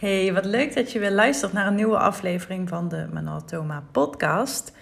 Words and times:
Hey, 0.00 0.32
wat 0.32 0.44
leuk 0.44 0.74
dat 0.74 0.92
je 0.92 0.98
weer 0.98 1.10
luistert 1.10 1.52
naar 1.52 1.66
een 1.66 1.74
nieuwe 1.74 1.98
aflevering 1.98 2.68
van 2.68 2.88
de 2.88 3.08
Manatoma 3.12 3.84
podcast. 3.92 4.72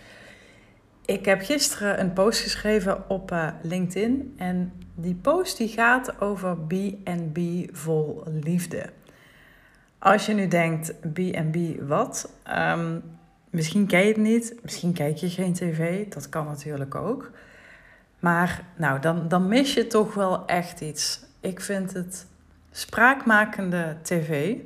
Ik 1.04 1.24
heb 1.24 1.42
gisteren 1.42 2.00
een 2.00 2.12
post 2.12 2.40
geschreven 2.40 3.10
op 3.10 3.32
uh, 3.32 3.48
LinkedIn 3.62 4.34
en 4.36 4.72
die 4.94 5.14
post 5.14 5.56
die 5.56 5.68
gaat 5.68 6.20
over 6.20 6.56
B&B 6.56 7.38
vol 7.72 8.22
liefde. 8.42 8.90
Als 9.98 10.26
je 10.26 10.34
nu 10.34 10.48
denkt, 10.48 10.94
B&B 11.12 11.56
wat? 11.80 12.32
Um, 12.58 13.02
misschien 13.50 13.86
ken 13.86 14.00
je 14.00 14.08
het 14.08 14.16
niet, 14.16 14.54
misschien 14.62 14.92
kijk 14.92 15.16
je 15.16 15.30
geen 15.30 15.52
tv, 15.52 16.08
dat 16.08 16.28
kan 16.28 16.44
natuurlijk 16.44 16.94
ook. 16.94 17.30
Maar 18.18 18.64
nou, 18.76 19.00
dan, 19.00 19.28
dan 19.28 19.48
mis 19.48 19.74
je 19.74 19.86
toch 19.86 20.14
wel 20.14 20.46
echt 20.46 20.80
iets. 20.80 21.20
Ik 21.40 21.60
vind 21.60 21.92
het 21.92 22.26
spraakmakende 22.70 23.96
tv. 24.02 24.56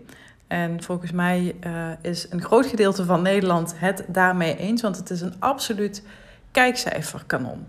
En 0.52 0.82
volgens 0.82 1.12
mij 1.12 1.56
uh, 1.66 1.72
is 2.00 2.26
een 2.30 2.42
groot 2.42 2.66
gedeelte 2.66 3.04
van 3.04 3.22
Nederland 3.22 3.74
het 3.76 4.04
daarmee 4.08 4.56
eens, 4.56 4.82
want 4.82 4.96
het 4.96 5.10
is 5.10 5.20
een 5.20 5.34
absoluut 5.38 6.02
kijkcijferkanon. 6.50 7.66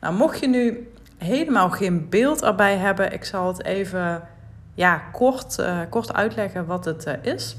Nou, 0.00 0.14
mocht 0.14 0.40
je 0.40 0.48
nu 0.48 0.90
helemaal 1.18 1.70
geen 1.70 2.08
beeld 2.08 2.42
erbij 2.42 2.76
hebben, 2.76 3.12
ik 3.12 3.24
zal 3.24 3.46
het 3.46 3.64
even 3.64 4.22
ja, 4.74 4.98
kort, 5.12 5.58
uh, 5.58 5.80
kort 5.90 6.12
uitleggen 6.12 6.66
wat 6.66 6.84
het 6.84 7.06
uh, 7.06 7.14
is. 7.34 7.56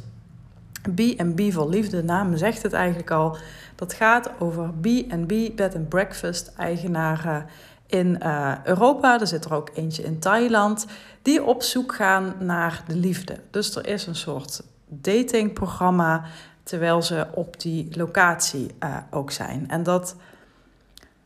B&B 0.96 1.52
voor 1.52 1.70
liefde, 1.70 1.98
de 1.98 2.04
naam 2.04 2.38
zegt 2.38 2.64
het 2.64 2.74
eigenlijk 2.74 3.12
al. 3.12 3.38
Dat 3.76 3.94
gaat 3.94 4.30
over 4.40 4.70
B&B, 4.82 5.56
bed 5.56 5.76
and 5.76 5.90
breakfast 5.90 6.52
eigenaren 6.58 7.46
in 7.92 8.20
uh, 8.24 8.54
Europa. 8.64 9.20
Er 9.20 9.28
zit 9.28 9.46
er 9.46 9.54
ook 9.54 9.70
eentje 9.74 10.04
in 10.04 10.20
Thailand. 10.20 10.86
Die 11.22 11.44
op 11.44 11.62
zoek 11.64 11.96
gaan 11.96 12.34
naar 12.40 12.84
de 12.88 12.96
liefde. 12.96 13.40
Dus 13.50 13.76
er 13.76 13.88
is 13.88 14.08
een 14.08 14.16
soort 14.16 14.64
datingprogramma 14.88 16.24
terwijl 16.64 17.02
ze 17.02 17.28
op 17.34 17.60
die 17.60 17.88
locatie 17.98 18.76
uh, 18.80 18.98
ook 19.10 19.32
zijn. 19.32 19.70
En 19.70 19.84
dat, 19.84 20.16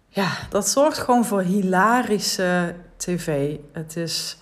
ja, 0.07 0.31
dat 0.49 0.67
zorgt 0.67 0.97
gewoon 0.97 1.25
voor 1.25 1.41
hilarische 1.41 2.75
tv. 2.97 3.57
Het 3.71 3.97
is 3.97 4.37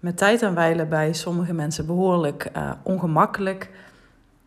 met 0.00 0.16
tijd 0.16 0.42
en 0.42 0.54
wijle 0.54 0.86
bij 0.86 1.12
sommige 1.12 1.52
mensen 1.52 1.86
behoorlijk 1.86 2.50
uh, 2.56 2.70
ongemakkelijk. 2.82 3.70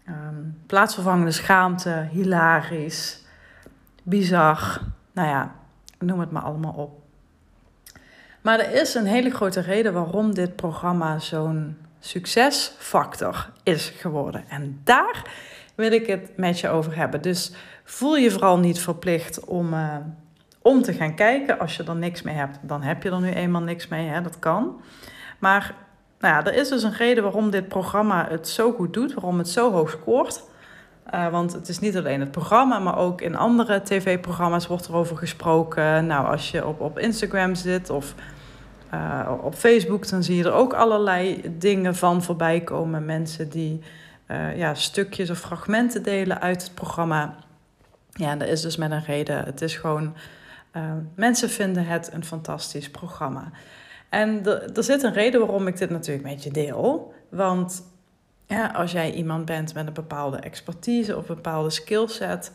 Um, 0.08 0.58
plaatsvervangende 0.66 1.32
schaamte, 1.32 2.08
hilarisch, 2.12 3.22
bizar. 4.04 4.82
Nou 5.12 5.28
ja, 5.28 5.56
noem 6.02 6.20
het 6.20 6.32
maar 6.32 6.44
allemaal 6.44 6.74
op. 6.74 7.00
Maar 8.42 8.60
er 8.60 8.82
is 8.82 8.94
een 8.94 9.06
hele 9.06 9.30
grote 9.30 9.60
reden 9.60 9.94
waarom 9.94 10.34
dit 10.34 10.56
programma 10.56 11.20
zo'n 11.20 11.78
succesfactor 12.00 13.50
is 13.64 13.90
geworden. 13.90 14.44
En 14.50 14.82
daar 14.84 15.32
wil 15.76 15.92
ik 15.92 16.08
het 16.08 16.38
met 16.38 16.60
je 16.60 16.70
over 16.70 16.96
hebben. 16.96 17.22
Dus 17.22 17.52
voel 17.84 18.16
je 18.16 18.32
vooral 18.32 18.60
niet 18.60 18.80
verplicht 18.80 19.46
om, 19.46 19.74
uh, 19.74 19.96
om 20.62 20.82
te 20.82 20.94
gaan 20.94 21.16
kijken. 21.16 21.60
Als 21.60 21.78
je 21.78 21.84
er 21.84 21.96
niks 21.96 22.22
mee 22.22 22.36
hebt, 22.36 22.58
dan 22.62 22.82
heb 22.82 23.04
je 23.04 23.10
er 23.10 23.22
nu 23.22 23.30
eenmaal 23.30 23.62
niks 23.62 23.88
mee. 23.88 24.08
Hè? 24.08 24.22
Dat 24.22 24.40
kan. 24.40 24.82
Maar 25.40 25.76
nou 26.20 26.34
ja, 26.34 26.46
er 26.46 26.60
is 26.60 26.70
dus 26.70 26.84
een 26.84 26.94
reden 26.94 27.24
waarom 27.24 27.50
dit 27.50 27.68
programma 27.68 28.28
het 28.30 28.48
zo 28.48 28.72
goed 28.72 28.94
doet, 28.94 29.14
waarom 29.14 29.38
het 29.38 29.50
zo 29.50 29.72
hoog 29.72 29.90
scoort. 29.90 30.44
Uh, 31.14 31.28
want 31.28 31.54
het 31.54 31.68
is 31.68 31.80
niet 31.80 31.98
alleen 31.98 32.20
het 32.20 32.32
programma, 32.32 32.80
maar 32.80 32.98
ook 32.98 33.22
in 33.22 33.36
andere 33.36 33.82
tv-programma's 33.84 34.68
wordt 34.68 34.88
er 34.88 34.96
over 34.96 35.18
gesproken. 35.18 36.06
Nou, 36.06 36.28
als 36.28 36.52
je 36.52 36.68
op, 36.68 36.82
op 36.82 37.00
Instagram 37.00 37.56
zit 37.56 37.90
of 37.90 38.16
uh, 38.94 39.32
op 39.42 39.56
Facebook, 39.56 40.08
dan 40.10 40.24
zie 40.24 40.36
je 40.36 40.44
er 40.44 40.54
ook 40.54 40.74
allerlei 40.74 41.42
dingen 41.58 41.96
van 41.96 42.24
voorbij 42.24 42.62
komen. 42.62 43.06
Mensen 43.06 43.50
die 43.50 43.82
uh, 44.28 44.58
ja, 44.58 44.74
stukjes 44.74 45.30
of 45.30 45.40
fragmenten 45.40 46.04
delen 46.04 46.42
uit 46.42 46.64
het 46.64 46.74
programma. 46.74 47.36
Ja, 48.10 48.36
dat 48.36 48.48
is 48.48 48.62
dus 48.62 48.78
met 48.78 48.92
een 48.92 49.04
reden. 49.04 49.44
Het 49.44 49.62
is 49.62 49.76
gewoon, 49.76 50.16
mensen 51.16 51.50
vinden 51.50 51.86
het 51.86 52.10
een 52.14 52.26
fantastisch 52.26 52.90
programma. 52.90 53.52
En 54.10 54.46
er 54.76 54.84
zit 54.84 55.04
een 55.04 55.14
reden 55.14 55.40
waarom 55.40 55.68
ik 55.68 55.78
dit 55.78 55.90
natuurlijk 55.90 56.28
met 56.28 56.44
je 56.44 56.52
deel. 56.52 57.14
Want 57.30 57.84
ja, 58.52 58.68
als 58.68 58.92
jij 58.92 59.12
iemand 59.12 59.46
bent 59.46 59.74
met 59.74 59.88
een 59.88 59.94
bepaalde 59.94 60.38
expertise 60.38 61.18
of 61.18 61.30
een 61.30 61.36
bepaalde 61.36 61.70
skillset, 61.70 62.52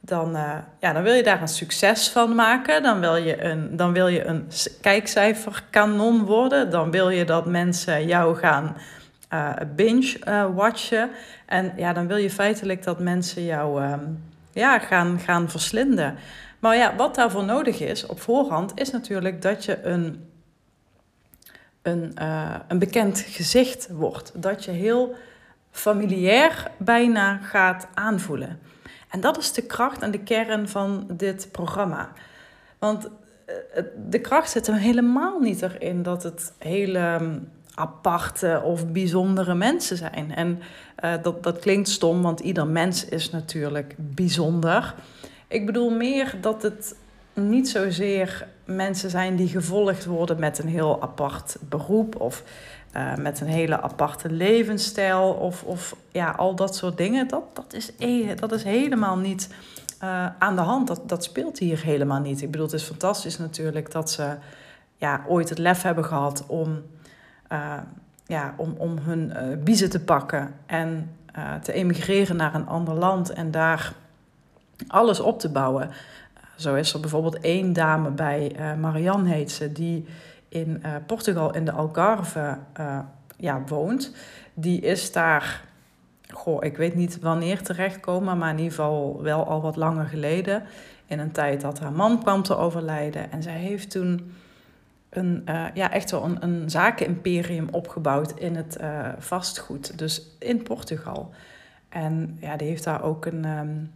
dan, 0.00 0.36
uh, 0.36 0.54
ja, 0.80 0.92
dan 0.92 1.02
wil 1.02 1.12
je 1.12 1.22
daar 1.22 1.40
een 1.40 1.48
succes 1.48 2.08
van 2.08 2.34
maken. 2.34 2.82
Dan 2.82 3.00
wil 3.00 3.16
je 3.16 3.44
een, 3.44 3.76
dan 3.76 3.92
wil 3.92 4.08
je 4.08 4.24
een 4.24 4.48
kijkcijferkanon 4.80 6.24
worden. 6.24 6.70
Dan 6.70 6.90
wil 6.90 7.08
je 7.08 7.24
dat 7.24 7.46
mensen 7.46 8.06
jou 8.06 8.36
gaan 8.36 8.76
uh, 9.32 9.52
binge-watchen. 9.76 11.08
Uh, 11.08 11.14
en 11.46 11.72
ja, 11.76 11.92
dan 11.92 12.06
wil 12.06 12.16
je 12.16 12.30
feitelijk 12.30 12.82
dat 12.82 12.98
mensen 12.98 13.44
jou 13.44 13.82
uh, 13.82 13.94
ja, 14.52 14.78
gaan, 14.78 15.18
gaan 15.18 15.50
verslinden. 15.50 16.16
Maar 16.58 16.76
ja, 16.76 16.96
wat 16.96 17.14
daarvoor 17.14 17.44
nodig 17.44 17.80
is 17.80 18.06
op 18.06 18.20
voorhand, 18.20 18.72
is 18.74 18.90
natuurlijk 18.90 19.42
dat 19.42 19.64
je 19.64 19.82
een, 19.82 20.28
een, 21.82 22.12
een 22.68 22.78
bekend 22.78 23.20
gezicht 23.20 23.88
wordt. 23.90 24.32
Dat 24.42 24.64
je 24.64 24.70
heel 24.70 25.14
familiair 25.72 26.70
bijna 26.76 27.36
gaat 27.36 27.88
aanvoelen. 27.94 28.60
En 29.08 29.20
dat 29.20 29.38
is 29.38 29.52
de 29.52 29.62
kracht 29.62 30.02
en 30.02 30.10
de 30.10 30.22
kern 30.22 30.68
van 30.68 31.06
dit 31.10 31.48
programma. 31.50 32.12
Want 32.78 33.08
eh, 33.44 33.82
de 34.08 34.20
kracht 34.20 34.50
zit 34.50 34.66
hem 34.66 34.76
helemaal 34.76 35.38
niet 35.40 35.62
erin 35.62 36.02
dat 36.02 36.22
het 36.22 36.52
hele 36.58 37.18
mm, 37.20 37.48
aparte 37.74 38.60
of 38.64 38.86
bijzondere 38.86 39.54
mensen 39.54 39.96
zijn. 39.96 40.34
En 40.34 40.60
uh, 41.04 41.14
dat, 41.22 41.42
dat 41.42 41.58
klinkt 41.58 41.88
stom, 41.88 42.22
want 42.22 42.40
ieder 42.40 42.66
mens 42.66 43.04
is 43.04 43.30
natuurlijk 43.30 43.94
bijzonder. 43.96 44.94
Ik 45.48 45.66
bedoel 45.66 45.90
meer 45.90 46.34
dat 46.40 46.62
het 46.62 46.94
niet 47.34 47.68
zozeer 47.68 48.46
mensen 48.64 49.10
zijn 49.10 49.36
die 49.36 49.48
gevolgd 49.48 50.04
worden 50.04 50.40
met 50.40 50.58
een 50.58 50.68
heel 50.68 51.02
apart 51.02 51.56
beroep 51.68 52.20
of 52.20 52.42
uh, 52.96 53.14
met 53.14 53.40
een 53.40 53.46
hele 53.46 53.80
aparte 53.80 54.30
levensstijl 54.30 55.32
of, 55.32 55.62
of 55.62 55.96
ja, 56.10 56.30
al 56.30 56.54
dat 56.54 56.76
soort 56.76 56.96
dingen. 56.96 57.28
Dat, 57.28 57.42
dat, 57.52 57.72
is, 57.72 57.92
e 57.98 58.34
dat 58.34 58.52
is 58.52 58.62
helemaal 58.62 59.16
niet 59.16 59.54
uh, 60.02 60.26
aan 60.38 60.56
de 60.56 60.62
hand. 60.62 60.86
Dat, 60.88 61.08
dat 61.08 61.24
speelt 61.24 61.58
hier 61.58 61.82
helemaal 61.82 62.20
niet. 62.20 62.42
Ik 62.42 62.50
bedoel, 62.50 62.66
het 62.66 62.74
is 62.74 62.82
fantastisch 62.82 63.38
natuurlijk 63.38 63.92
dat 63.92 64.10
ze 64.10 64.36
ja, 64.96 65.24
ooit 65.28 65.48
het 65.48 65.58
lef 65.58 65.82
hebben 65.82 66.04
gehad 66.04 66.44
om, 66.46 66.82
uh, 67.52 67.74
ja, 68.26 68.54
om, 68.56 68.74
om 68.78 68.98
hun 68.98 69.32
biezen 69.64 69.90
te 69.90 70.00
pakken 70.00 70.54
en 70.66 71.16
te 71.62 71.72
emigreren 71.72 72.36
naar 72.36 72.54
een 72.54 72.66
ander 72.66 72.94
land 72.94 73.30
en 73.30 73.50
daar 73.50 73.92
alles 74.86 75.20
op 75.20 75.40
te 75.40 75.48
bouwen. 75.48 75.90
Zo 76.56 76.74
is 76.74 76.92
er 76.92 77.00
bijvoorbeeld 77.00 77.40
één 77.40 77.72
dame 77.72 78.10
bij, 78.10 78.56
Marianne 78.80 79.28
heet 79.28 79.50
ze, 79.50 79.72
die 79.72 80.06
in 80.52 80.82
uh, 80.86 80.94
Portugal 81.06 81.54
in 81.54 81.64
de 81.64 81.72
Algarve 81.72 82.58
uh, 82.80 82.98
ja, 83.36 83.62
woont. 83.66 84.14
Die 84.54 84.80
is 84.80 85.12
daar, 85.12 85.64
goh, 86.28 86.64
ik 86.64 86.76
weet 86.76 86.94
niet 86.94 87.20
wanneer 87.20 87.62
terechtkomen, 87.62 88.38
maar 88.38 88.50
in 88.50 88.58
ieder 88.58 88.72
geval 88.72 89.22
wel 89.22 89.46
al 89.46 89.60
wat 89.60 89.76
langer 89.76 90.06
geleden. 90.06 90.62
In 91.06 91.18
een 91.18 91.32
tijd 91.32 91.60
dat 91.60 91.78
haar 91.78 91.92
man 91.92 92.22
kwam 92.22 92.42
te 92.42 92.56
overlijden. 92.56 93.32
En 93.32 93.42
zij 93.42 93.58
heeft 93.58 93.90
toen 93.90 94.34
een, 95.10 95.42
uh, 95.48 95.66
ja, 95.74 95.92
echt 95.92 96.10
wel 96.10 96.24
een, 96.24 96.42
een 96.42 96.70
zakenimperium 96.70 97.68
opgebouwd 97.70 98.32
in 98.38 98.56
het 98.56 98.76
vastgoed. 99.18 99.98
Dus 99.98 100.36
in 100.38 100.62
Portugal. 100.62 101.30
En 101.88 102.36
ja, 102.40 102.56
die 102.56 102.68
heeft 102.68 102.84
daar 102.84 103.02
ook 103.02 103.26
een. 103.26 103.44
Um, 103.44 103.92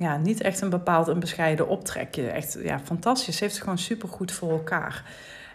ja, 0.00 0.16
niet 0.16 0.40
echt 0.40 0.60
een 0.60 0.70
bepaald 0.70 1.08
een 1.08 1.20
bescheiden 1.20 1.68
optrekje. 1.68 2.30
Echt 2.30 2.58
ja, 2.62 2.78
fantastisch. 2.78 3.36
Ze 3.36 3.42
heeft 3.42 3.54
het 3.54 3.62
gewoon 3.62 3.78
supergoed 3.78 4.32
voor 4.32 4.50
elkaar. 4.50 5.04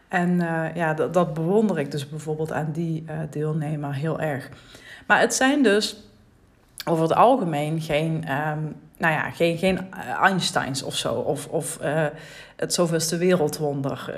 En 0.07 0.29
uh, 0.29 0.75
ja, 0.75 0.93
dat, 0.93 1.13
dat, 1.13 1.33
bewonder 1.33 1.79
ik 1.79 1.91
dus 1.91 2.09
bijvoorbeeld 2.09 2.51
aan 2.51 2.71
die 2.71 3.03
uh, 3.09 3.19
deelnemer 3.29 3.93
heel 3.93 4.19
erg. 4.19 4.49
Maar 5.07 5.19
het 5.19 5.33
zijn 5.33 5.63
dus 5.63 5.97
over 6.85 7.03
het 7.03 7.13
algemeen 7.13 7.81
geen, 7.81 8.13
um, 8.15 8.75
nou 8.97 9.13
ja, 9.13 9.29
geen, 9.29 9.57
geen 9.57 9.93
Einsteins 10.21 10.83
of 10.83 10.95
zo. 10.95 11.13
Of, 11.13 11.47
of 11.47 11.79
het 12.55 12.73
zoveelste 12.73 13.17
wereldwonder. 13.17 14.15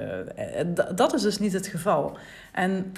dat 0.95 1.13
is 1.13 1.21
dus 1.21 1.39
niet 1.39 1.53
het 1.53 1.67
geval. 1.67 2.17
En 2.51 2.93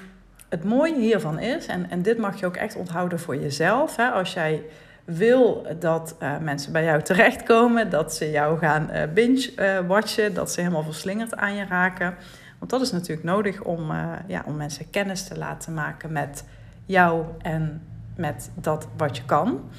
het 0.50 0.63
mooie 0.63 1.00
hiervan 1.00 1.40
is, 1.40 1.66
en, 1.66 1.90
en 1.90 2.02
dit 2.02 2.18
mag 2.18 2.40
je 2.40 2.46
ook 2.46 2.56
echt 2.56 2.75
onthouden 2.75 3.19
voor 3.19 3.36
jezelf. 3.36 3.96
Hè, 3.96 4.10
als 4.10 4.34
jij 4.34 4.63
wil 5.06 5.68
dat 5.80 6.16
mensen 6.42 6.72
bij 6.72 6.84
jou 6.84 7.02
terechtkomen, 7.02 7.90
dat 7.90 8.13
ze 8.16 8.31
jou 8.31 8.58
gaan 8.60 8.90
uh, 8.94 9.02
binge-watchen, 9.13 10.34
dat 10.34 10.52
ze 10.52 10.60
helemaal 10.60 10.84
verslingerd 10.84 11.36
aan 11.36 11.56
je 11.56 11.66
raken. 11.66 12.16
Want 12.60 12.72
dat 12.72 12.82
is 12.82 12.92
natuurlijk 12.92 13.24
nodig 13.24 13.62
om, 13.62 13.92
uh, 13.92 14.14
ja, 14.28 14.44
om 14.46 14.56
mensen 14.56 14.90
kennis 14.90 15.24
te 15.24 15.38
laten 15.38 15.74
maken 15.74 16.12
met 16.12 16.44
jou 16.86 17.26
en 17.42 17.82
met 18.16 18.52
dat 18.56 18.88
wat 18.98 19.18
je 19.18 19.26
kan. 19.26 19.70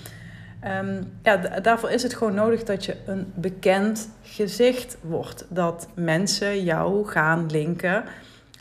Um, 0.64 1.12
ja, 1.22 1.36
daarvoor 1.36 1.90
is 1.90 2.02
het 2.02 2.14
gewoon 2.14 2.34
nodig 2.34 2.62
dat 2.62 2.84
je 2.84 2.96
een 3.06 3.32
bekend 3.34 4.08
gezicht 4.22 4.96
wordt. 5.00 5.44
Dat 5.48 5.88
mensen 5.94 6.64
jou 6.64 7.06
gaan 7.06 7.46
linken 7.50 8.04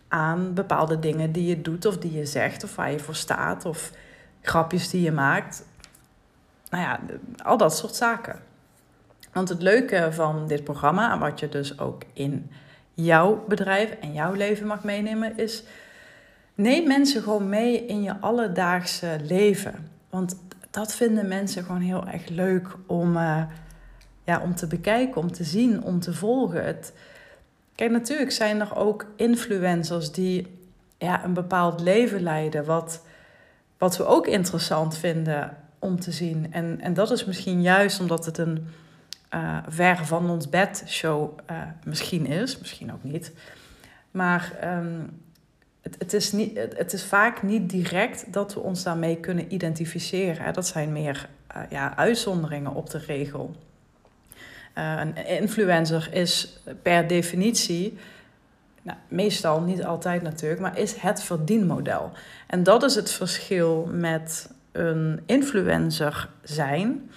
aan 0.07 0.53
bepaalde 0.53 0.99
dingen 0.99 1.31
die 1.31 1.45
je 1.45 1.61
doet 1.61 1.85
of 1.85 1.97
die 1.97 2.11
je 2.11 2.25
zegt 2.25 2.63
of 2.63 2.75
waar 2.75 2.91
je 2.91 2.99
voor 2.99 3.15
staat 3.15 3.65
of 3.65 3.91
grapjes 4.41 4.89
die 4.89 5.01
je 5.01 5.11
maakt. 5.11 5.65
Nou 6.69 6.83
ja, 6.83 6.99
al 7.43 7.57
dat 7.57 7.77
soort 7.77 7.95
zaken. 7.95 8.39
Want 9.33 9.49
het 9.49 9.61
leuke 9.61 10.07
van 10.11 10.47
dit 10.47 10.63
programma, 10.63 11.19
wat 11.19 11.39
je 11.39 11.49
dus 11.49 11.79
ook 11.79 12.03
in 12.13 12.51
jouw 13.03 13.45
bedrijf 13.47 13.91
en 14.01 14.13
jouw 14.13 14.33
leven 14.33 14.67
mag 14.67 14.83
meenemen, 14.83 15.37
is 15.37 15.63
neem 16.55 16.87
mensen 16.87 17.21
gewoon 17.21 17.49
mee 17.49 17.85
in 17.85 18.03
je 18.03 18.19
alledaagse 18.19 19.17
leven. 19.23 19.89
Want 20.09 20.35
dat 20.69 20.95
vinden 20.95 21.27
mensen 21.27 21.63
gewoon 21.63 21.81
heel 21.81 22.07
erg 22.07 22.27
leuk 22.27 22.67
om, 22.85 23.15
uh, 23.15 23.43
ja, 24.23 24.41
om 24.41 24.55
te 24.55 24.67
bekijken, 24.67 25.21
om 25.21 25.31
te 25.31 25.43
zien, 25.43 25.83
om 25.83 25.99
te 25.99 26.13
volgen. 26.13 26.65
Het, 26.65 26.93
kijk, 27.75 27.91
natuurlijk 27.91 28.31
zijn 28.31 28.59
er 28.59 28.75
ook 28.75 29.05
influencers 29.15 30.11
die 30.11 30.47
ja, 30.97 31.23
een 31.23 31.33
bepaald 31.33 31.81
leven 31.81 32.21
leiden, 32.21 32.65
wat, 32.65 33.01
wat 33.77 33.97
we 33.97 34.05
ook 34.05 34.27
interessant 34.27 34.97
vinden 34.97 35.57
om 35.79 35.99
te 35.99 36.11
zien. 36.11 36.53
En, 36.53 36.81
en 36.81 36.93
dat 36.93 37.11
is 37.11 37.25
misschien 37.25 37.61
juist 37.61 37.99
omdat 37.99 38.25
het 38.25 38.37
een 38.37 38.67
uh, 39.33 39.57
ver 39.67 40.05
van 40.05 40.29
ons 40.29 40.49
bed 40.49 40.83
show 40.87 41.39
uh, 41.51 41.61
misschien 41.83 42.25
is, 42.25 42.57
misschien 42.57 42.93
ook 42.93 43.03
niet. 43.03 43.31
Maar 44.11 44.53
um, 44.63 45.21
het, 45.81 45.95
het, 45.99 46.13
is 46.13 46.31
niet, 46.31 46.57
het, 46.57 46.77
het, 46.77 46.93
is 46.93 47.03
vaak 47.03 47.43
niet 47.43 47.69
direct 47.69 48.33
dat 48.33 48.53
we 48.53 48.59
ons 48.59 48.83
daarmee 48.83 49.17
kunnen 49.17 49.53
identificeren. 49.53 50.53
Dat 50.53 50.67
zijn 50.67 50.91
meer 50.91 51.29
uh, 51.55 51.61
ja, 51.69 51.95
uitzonderingen 51.95 52.73
op 52.73 52.89
de 52.89 52.97
regel. 52.97 53.55
een 54.73 55.25
influencer 55.25 56.09
is 56.11 56.61
per 56.81 57.07
definitie, 57.07 57.97
nou, 58.81 58.97
meestal 59.07 59.61
niet 59.61 59.83
altijd 59.83 60.21
natuurlijk, 60.21 60.61
maar 60.61 60.77
is 60.77 60.95
het 60.95 61.21
verdienmodel. 61.21 62.11
En 62.47 62.63
dat 62.63 62.83
is 62.83 62.95
het 62.95 63.11
verschil 63.11 63.89
met 63.91 64.51
een 64.71 65.21
influencer 65.25 66.29
zijn 66.43 67.11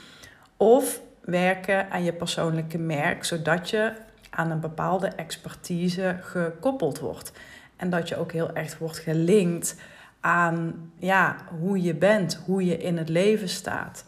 of 0.56 1.00
werken 1.24 1.90
aan 1.90 2.04
je 2.04 2.12
persoonlijke 2.12 2.78
merk, 2.78 3.24
zodat 3.24 3.70
je 3.70 3.92
aan 4.30 4.50
een 4.50 4.60
bepaalde 4.60 5.06
expertise 5.06 6.16
gekoppeld 6.20 6.98
wordt. 6.98 7.32
En 7.76 7.90
dat 7.90 8.08
je 8.08 8.16
ook 8.16 8.32
heel 8.32 8.54
erg 8.54 8.78
wordt 8.78 8.98
gelinkt 8.98 9.76
aan 10.20 10.90
ja, 10.98 11.36
hoe 11.60 11.82
je 11.82 11.94
bent, 11.94 12.40
hoe 12.46 12.64
je 12.64 12.76
in 12.76 12.96
het 12.96 13.08
leven 13.08 13.48
staat. 13.48 14.04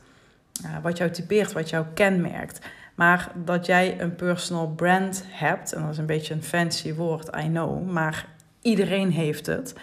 Wat 0.83 0.99
jou 0.99 1.11
typeert, 1.11 1.53
wat 1.53 1.71
jou 1.71 1.87
kenmerkt. 1.95 2.67
Maar 2.95 3.31
dat 3.45 3.67
jij 3.67 4.01
een 4.01 4.15
personal 4.15 4.69
brand 4.69 5.25
hebt, 5.29 5.73
en 5.73 5.83
dat 5.83 5.91
is 5.91 5.99
een 5.99 6.07
beetje 6.07 6.35
een 6.35 6.43
fancy 6.43 6.95
woord, 6.95 7.37
I 7.37 7.47
know, 7.47 7.91
maar 7.91 8.27
iedereen 8.63 9.11
heeft 9.11 9.47
het. 9.47 9.75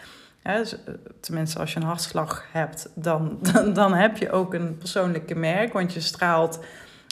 Dus, 0.44 0.84
eh, 0.84 0.94
tenminste, 1.20 1.60
als 1.60 1.74
je 1.74 1.80
een 1.80 1.86
hartslag 1.86 2.46
hebt, 2.52 2.90
dan, 2.96 3.38
dan, 3.54 3.74
dan 3.74 3.94
heb 3.94 4.18
je 4.18 4.32
ook 4.32 4.54
een 4.54 4.78
persoonlijke 4.78 5.36
merk, 5.36 5.74
want 5.74 5.94
je 5.94 6.00
straalt 6.00 6.60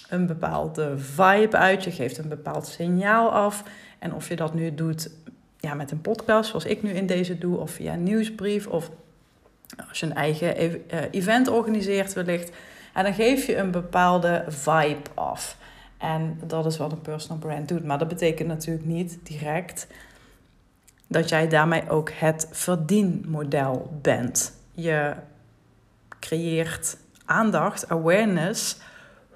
een 0.10 0.28
bepaalde 0.28 0.98
vibe 0.98 1.58
uit, 1.58 1.84
je 1.84 1.92
geeft 1.92 2.18
een 2.18 2.30
bepaald 2.30 2.68
signaal 2.68 3.32
af. 3.32 3.64
En 4.00 4.14
of 4.14 4.30
je 4.30 4.36
dat 4.36 4.54
nu 4.54 4.76
doet 4.76 5.12
ja, 5.58 5.74
met 5.74 5.92
een 5.92 6.02
podcast, 6.02 6.50
zoals 6.50 6.66
ik 6.66 6.84
nu 6.84 6.92
in 6.92 7.06
deze 7.06 7.38
doe, 7.38 7.58
of 7.58 7.72
via 7.72 7.96
nieuwsbrief, 7.96 8.68
of 8.68 8.90
als 9.90 10.00
je 10.00 10.06
een 10.06 10.16
eigen 10.16 10.56
eh, 10.56 11.00
event 11.12 11.48
organiseert 11.48 12.14
wellicht, 12.14 12.52
en 12.94 13.04
dan 13.04 13.14
geef 13.14 13.46
je 13.46 13.58
een 13.58 13.72
bepaalde 13.72 14.46
vibe 14.48 15.10
af. 15.14 15.58
En 15.98 16.40
dat 16.46 16.66
is 16.66 16.78
wat 16.78 16.92
een 16.92 17.02
personal 17.02 17.38
brand 17.38 17.68
doet. 17.68 17.84
Maar 17.84 17.98
dat 17.98 18.08
betekent 18.08 18.48
natuurlijk 18.48 18.86
niet 18.86 19.20
direct 19.24 19.88
dat 21.08 21.30
jij 21.30 21.48
daarmee 21.48 21.90
ook 21.90 22.12
het 22.12 22.48
verdienmodel 22.52 23.98
bent. 24.02 24.54
Je 24.72 25.14
creëert 26.20 26.98
aandacht, 27.26 27.90
awareness 27.90 28.78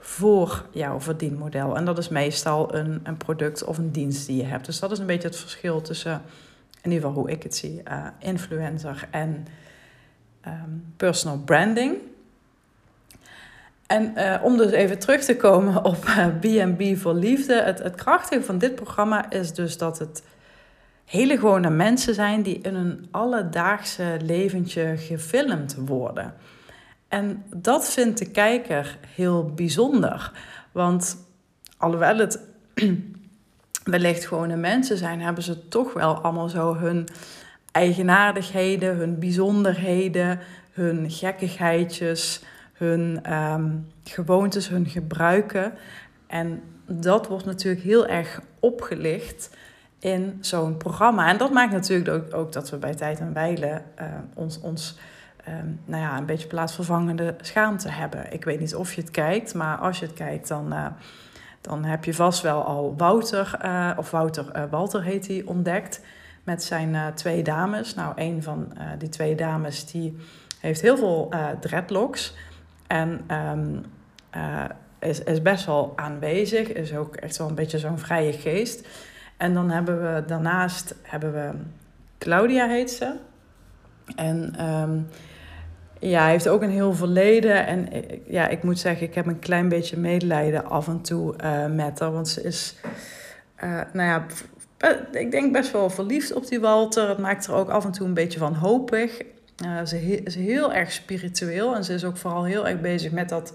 voor 0.06 0.66
jouw 0.72 1.00
verdienmodel. 1.00 1.76
En 1.76 1.86
dat 1.86 1.98
is 1.98 2.10
meestal 2.10 2.76
een, 2.76 3.00
een 3.04 3.18
product 3.18 3.64
of 3.64 3.78
een 3.78 3.92
dienst 3.92 4.28
die 4.28 4.38
je 4.38 4.44
hebt. 4.44 4.66
Dus 4.66 4.80
dat 4.80 4.92
is 4.92 5.00
een 5.00 5.06
beetje 5.06 5.28
het 5.28 5.38
verschil 5.38 5.82
tussen, 5.82 6.22
in 6.82 6.92
ieder 6.92 7.08
geval 7.08 7.22
hoe 7.22 7.32
ik 7.32 7.44
het 7.44 7.56
zie, 7.56 7.82
uh, 7.88 8.08
influencer 8.20 9.08
en 9.12 9.48
um, 10.48 10.94
personal 10.98 11.38
branding. 11.38 11.98
En 13.88 14.14
uh, 14.16 14.40
om 14.44 14.58
dus 14.58 14.72
even 14.72 15.00
terug 15.00 15.24
te 15.24 15.36
komen 15.36 15.86
op 15.86 15.98
B&B 16.40 16.82
uh, 16.82 16.98
voor 16.98 17.14
Liefde. 17.14 17.62
Het, 17.62 17.80
het 17.80 17.96
krachtige 17.96 18.44
van 18.44 18.58
dit 18.58 18.76
programma 18.76 19.30
is 19.30 19.54
dus 19.54 19.78
dat 19.78 20.00
het 20.00 20.24
hele 21.06 21.38
gewone 21.38 21.70
mensen 21.70 22.14
zijn 22.14 22.42
die 22.42 22.60
in 22.62 22.76
een 22.76 23.08
alledaagse 23.12 24.18
leventje 24.22 24.94
gefilmd 24.98 25.76
worden. 25.76 26.34
En 27.14 27.44
dat 27.56 27.90
vindt 27.90 28.20
de 28.20 28.32
kijker 28.32 28.98
heel 29.16 29.52
bijzonder. 29.56 30.32
Want 30.72 31.18
alhoewel 31.78 32.18
het 32.18 32.40
wellicht 33.94 34.26
gewone 34.26 34.56
mensen 34.56 34.98
zijn, 34.98 35.22
hebben 35.22 35.44
ze 35.44 35.68
toch 35.68 35.94
wel 35.94 36.22
allemaal 36.22 36.50
zo 36.50 36.76
hun 36.76 37.08
eigenaardigheden, 37.72 38.96
hun 38.96 39.20
bijzonderheden, 39.20 40.40
hun 40.72 41.12
gekkigheidjes, 41.12 42.44
hun 42.74 43.34
um, 43.34 43.88
gewoontes, 44.04 44.68
hun 44.68 44.86
gebruiken. 44.86 45.74
En 46.28 46.62
dat 46.86 47.28
wordt 47.28 47.46
natuurlijk 47.46 47.84
heel 47.84 48.08
erg 48.08 48.42
opgelicht 48.60 49.50
in 50.00 50.38
zo'n 50.42 50.78
programma. 50.78 51.30
En 51.30 51.38
dat 51.38 51.52
maakt 51.52 51.74
natuurlijk 51.74 52.36
ook, 52.36 52.52
dat 52.52 52.70
we 52.70 52.78
bij 52.78 52.96
tijd 52.96 53.20
en 53.20 53.34
wijle 53.34 53.82
uh, 54.00 54.06
ons, 54.34 54.60
ons 54.60 54.98
um, 55.48 55.80
nou 55.86 56.02
ja, 56.02 56.18
een 56.18 56.26
beetje 56.26 56.48
plaatsvervangende 56.48 57.36
schaamte 57.42 57.90
hebben. 57.90 58.34
Ik 58.34 58.44
weet 58.44 58.60
niet 58.60 58.76
of 58.76 58.94
je 58.94 59.02
het 59.02 59.12
kijkt, 59.12 59.54
maar 59.54 59.78
als 59.78 60.00
je 60.00 60.06
het 60.06 60.16
kijkt, 60.16 60.48
dan, 60.48 60.74
uh, 60.74 60.86
dan 61.62 61.84
heb 61.84 62.06
je 62.06 62.14
vast 62.14 62.42
wel 62.42 62.64
al 62.64 62.94
Wouter, 62.98 63.60
uh, 63.66 63.92
of 63.98 64.12
Wouter 64.12 64.46
uh, 64.56 64.64
Walter 64.70 65.04
heet 65.04 65.28
hij, 65.28 65.44
ontdekt 65.46 66.02
met 66.44 66.64
zijn 66.64 67.14
twee 67.14 67.44
dames. 67.44 67.94
Nou, 67.94 68.14
een 68.16 68.44
van 68.44 68.74
die 68.98 69.10
twee 69.10 69.36
dames 69.36 69.92
die 69.92 70.18
heeft 70.60 70.82
heel 70.82 70.98
veel 70.98 71.34
dreadlocks 71.60 72.36
en 72.88 73.22
um, 73.32 73.86
is, 75.00 75.24
is 75.24 75.42
best 75.42 75.66
wel 75.66 75.94
aanwezig, 75.96 76.68
is 76.74 76.96
ook 76.96 77.16
echt 77.16 77.38
wel 77.38 77.48
een 77.48 77.56
beetje 77.56 77.80
zo'n 77.80 78.00
vrije 78.00 78.34
geest. 78.34 78.88
En 79.38 79.54
dan 79.54 79.70
hebben 79.70 80.02
we 80.14 80.24
daarnaast 80.26 80.96
hebben 81.02 81.34
we 81.34 81.52
Claudia 82.18 82.68
heet 82.68 82.92
ze. 82.92 83.16
En 84.16 84.66
um, 84.70 85.08
ja, 86.10 86.22
hij 86.22 86.32
heeft 86.32 86.48
ook 86.48 86.62
een 86.62 86.70
heel 86.70 86.94
verleden. 86.94 87.68
En 87.68 87.90
ja, 88.28 88.48
ik 88.48 88.64
moet 88.64 88.80
zeggen, 88.80 89.08
ik 89.08 89.16
heb 89.16 89.26
een 89.26 89.40
klein 89.40 89.70
beetje 89.70 89.98
medelijden 89.98 90.66
af 90.66 90.88
en 90.88 91.02
toe 91.02 91.36
uh, 91.44 91.66
met 91.66 92.00
haar. 92.00 92.12
Want 92.12 92.28
ze 92.28 92.42
is, 92.42 92.76
uh, 93.64 93.82
nou 93.94 94.08
ja, 94.08 94.26
ik 95.12 95.32
denk 95.32 95.54
best 95.54 95.72
wel 95.72 95.90
verliefd 95.90 96.34
op 96.34 96.48
die 96.48 96.60
Walter. 96.60 97.10
Het 97.10 97.18
maakt 97.18 97.48
er 97.48 97.54
ook 97.54 97.70
af 97.70 97.86
en 97.86 97.92
toe 97.92 98.08
een 98.08 98.14
beetje 98.14 98.40
van 98.40 98.54
hopig. 98.54 99.22
Ze 99.86 100.22
is 100.24 100.36
heel 100.36 100.74
erg 100.74 100.92
spiritueel 100.92 101.76
en 101.76 101.84
ze 101.84 101.94
is 101.94 102.04
ook 102.04 102.18
vooral 102.18 102.44
heel 102.44 102.68
erg 102.68 102.82
bezig 102.82 103.12
met 103.12 103.30
dat, 103.30 103.54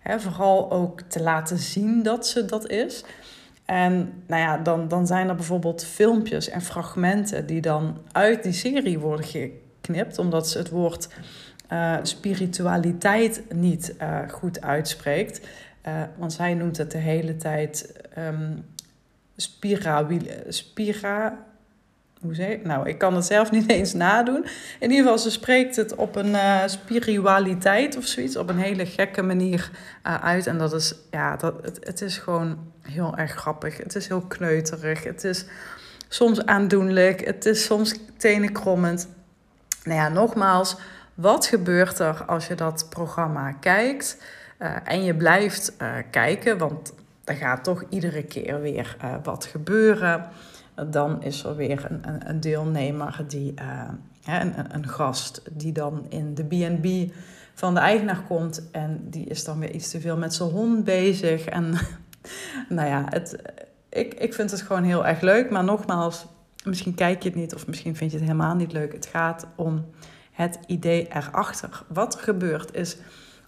hè, 0.00 0.20
vooral 0.20 0.70
ook 0.70 1.00
te 1.00 1.22
laten 1.22 1.58
zien 1.58 2.02
dat 2.02 2.26
ze 2.26 2.44
dat 2.44 2.70
is. 2.70 3.04
En 3.64 4.22
nou 4.26 4.42
ja, 4.42 4.58
dan, 4.58 4.88
dan 4.88 5.06
zijn 5.06 5.28
er 5.28 5.34
bijvoorbeeld 5.34 5.84
filmpjes 5.84 6.48
en 6.48 6.62
fragmenten 6.62 7.46
die 7.46 7.60
dan 7.60 7.98
uit 8.12 8.42
die 8.42 8.52
serie 8.52 8.98
worden 8.98 9.26
geknipt, 9.26 10.18
omdat 10.18 10.48
ze 10.48 10.58
het 10.58 10.70
woord 10.70 11.08
uh, 11.72 11.96
spiritualiteit 12.02 13.42
niet 13.54 13.94
uh, 14.00 14.18
goed 14.30 14.60
uitspreekt. 14.60 15.40
Uh, 15.86 16.02
want 16.16 16.32
zij 16.32 16.54
noemt 16.54 16.76
het 16.76 16.90
de 16.90 16.98
hele 16.98 17.36
tijd 17.36 18.00
um, 18.18 18.64
spira. 19.36 20.06
Hoe 22.20 22.34
zeg 22.34 22.48
ik? 22.48 22.64
Nou, 22.64 22.88
ik 22.88 22.98
kan 22.98 23.14
het 23.14 23.24
zelf 23.24 23.50
niet 23.50 23.70
eens 23.70 23.92
nadoen. 23.92 24.44
In 24.80 24.90
ieder 24.90 24.96
geval, 24.96 25.18
ze 25.18 25.30
spreekt 25.30 25.76
het 25.76 25.94
op 25.94 26.16
een 26.16 26.36
spiritualiteit 26.66 27.96
of 27.96 28.04
zoiets. 28.04 28.36
Op 28.36 28.48
een 28.48 28.58
hele 28.58 28.86
gekke 28.86 29.22
manier 29.22 29.70
uit. 30.02 30.46
En 30.46 30.58
dat 30.58 30.72
is, 30.72 30.94
ja, 31.10 31.36
dat, 31.36 31.54
het, 31.62 31.78
het 31.80 32.00
is 32.00 32.18
gewoon 32.18 32.72
heel 32.82 33.16
erg 33.16 33.32
grappig. 33.32 33.76
Het 33.76 33.94
is 33.94 34.08
heel 34.08 34.20
kneuterig. 34.20 35.04
Het 35.04 35.24
is 35.24 35.44
soms 36.08 36.46
aandoenlijk. 36.46 37.24
Het 37.24 37.46
is 37.46 37.64
soms 37.64 37.94
tenenkrommend. 38.16 39.08
Nou 39.84 39.98
ja, 39.98 40.08
nogmaals 40.08 40.76
wat 41.14 41.46
gebeurt 41.46 41.98
er 41.98 42.24
als 42.24 42.46
je 42.46 42.54
dat 42.54 42.86
programma 42.88 43.52
kijkt 43.52 44.22
uh, 44.58 44.76
en 44.84 45.04
je 45.04 45.14
blijft 45.14 45.74
uh, 45.82 45.94
kijken? 46.10 46.58
Want 46.58 46.92
er 47.24 47.34
gaat 47.34 47.64
toch 47.64 47.84
iedere 47.88 48.22
keer 48.22 48.60
weer 48.60 48.96
uh, 49.04 49.14
wat 49.22 49.44
gebeuren. 49.44 50.28
Dan 50.90 51.22
is 51.22 51.44
er 51.44 51.56
weer 51.56 51.86
een, 51.90 52.28
een, 52.28 52.40
deelnemer, 52.40 53.24
die, 53.28 53.54
een, 54.24 54.74
een 54.74 54.88
gast, 54.88 55.42
die 55.50 55.72
dan 55.72 56.06
in 56.08 56.34
de 56.34 56.44
BB 56.44 57.10
van 57.54 57.74
de 57.74 57.80
eigenaar 57.80 58.22
komt. 58.28 58.70
En 58.70 59.06
die 59.10 59.26
is 59.26 59.44
dan 59.44 59.58
weer 59.58 59.70
iets 59.70 59.90
te 59.90 60.00
veel 60.00 60.16
met 60.16 60.34
zijn 60.34 60.50
hond 60.50 60.84
bezig. 60.84 61.44
En 61.44 61.74
nou 62.68 62.88
ja, 62.88 63.04
het, 63.08 63.42
ik, 63.88 64.14
ik 64.14 64.34
vind 64.34 64.50
het 64.50 64.62
gewoon 64.62 64.82
heel 64.82 65.06
erg 65.06 65.20
leuk. 65.20 65.50
Maar 65.50 65.64
nogmaals, 65.64 66.26
misschien 66.64 66.94
kijk 66.94 67.22
je 67.22 67.28
het 67.28 67.38
niet 67.38 67.54
of 67.54 67.66
misschien 67.66 67.96
vind 67.96 68.10
je 68.10 68.16
het 68.16 68.26
helemaal 68.26 68.54
niet 68.54 68.72
leuk. 68.72 68.92
Het 68.92 69.06
gaat 69.06 69.46
om 69.56 69.84
het 70.34 70.58
idee 70.66 71.08
erachter. 71.12 71.82
Wat 71.88 72.14
er 72.14 72.20
gebeurt 72.20 72.74
is, 72.74 72.96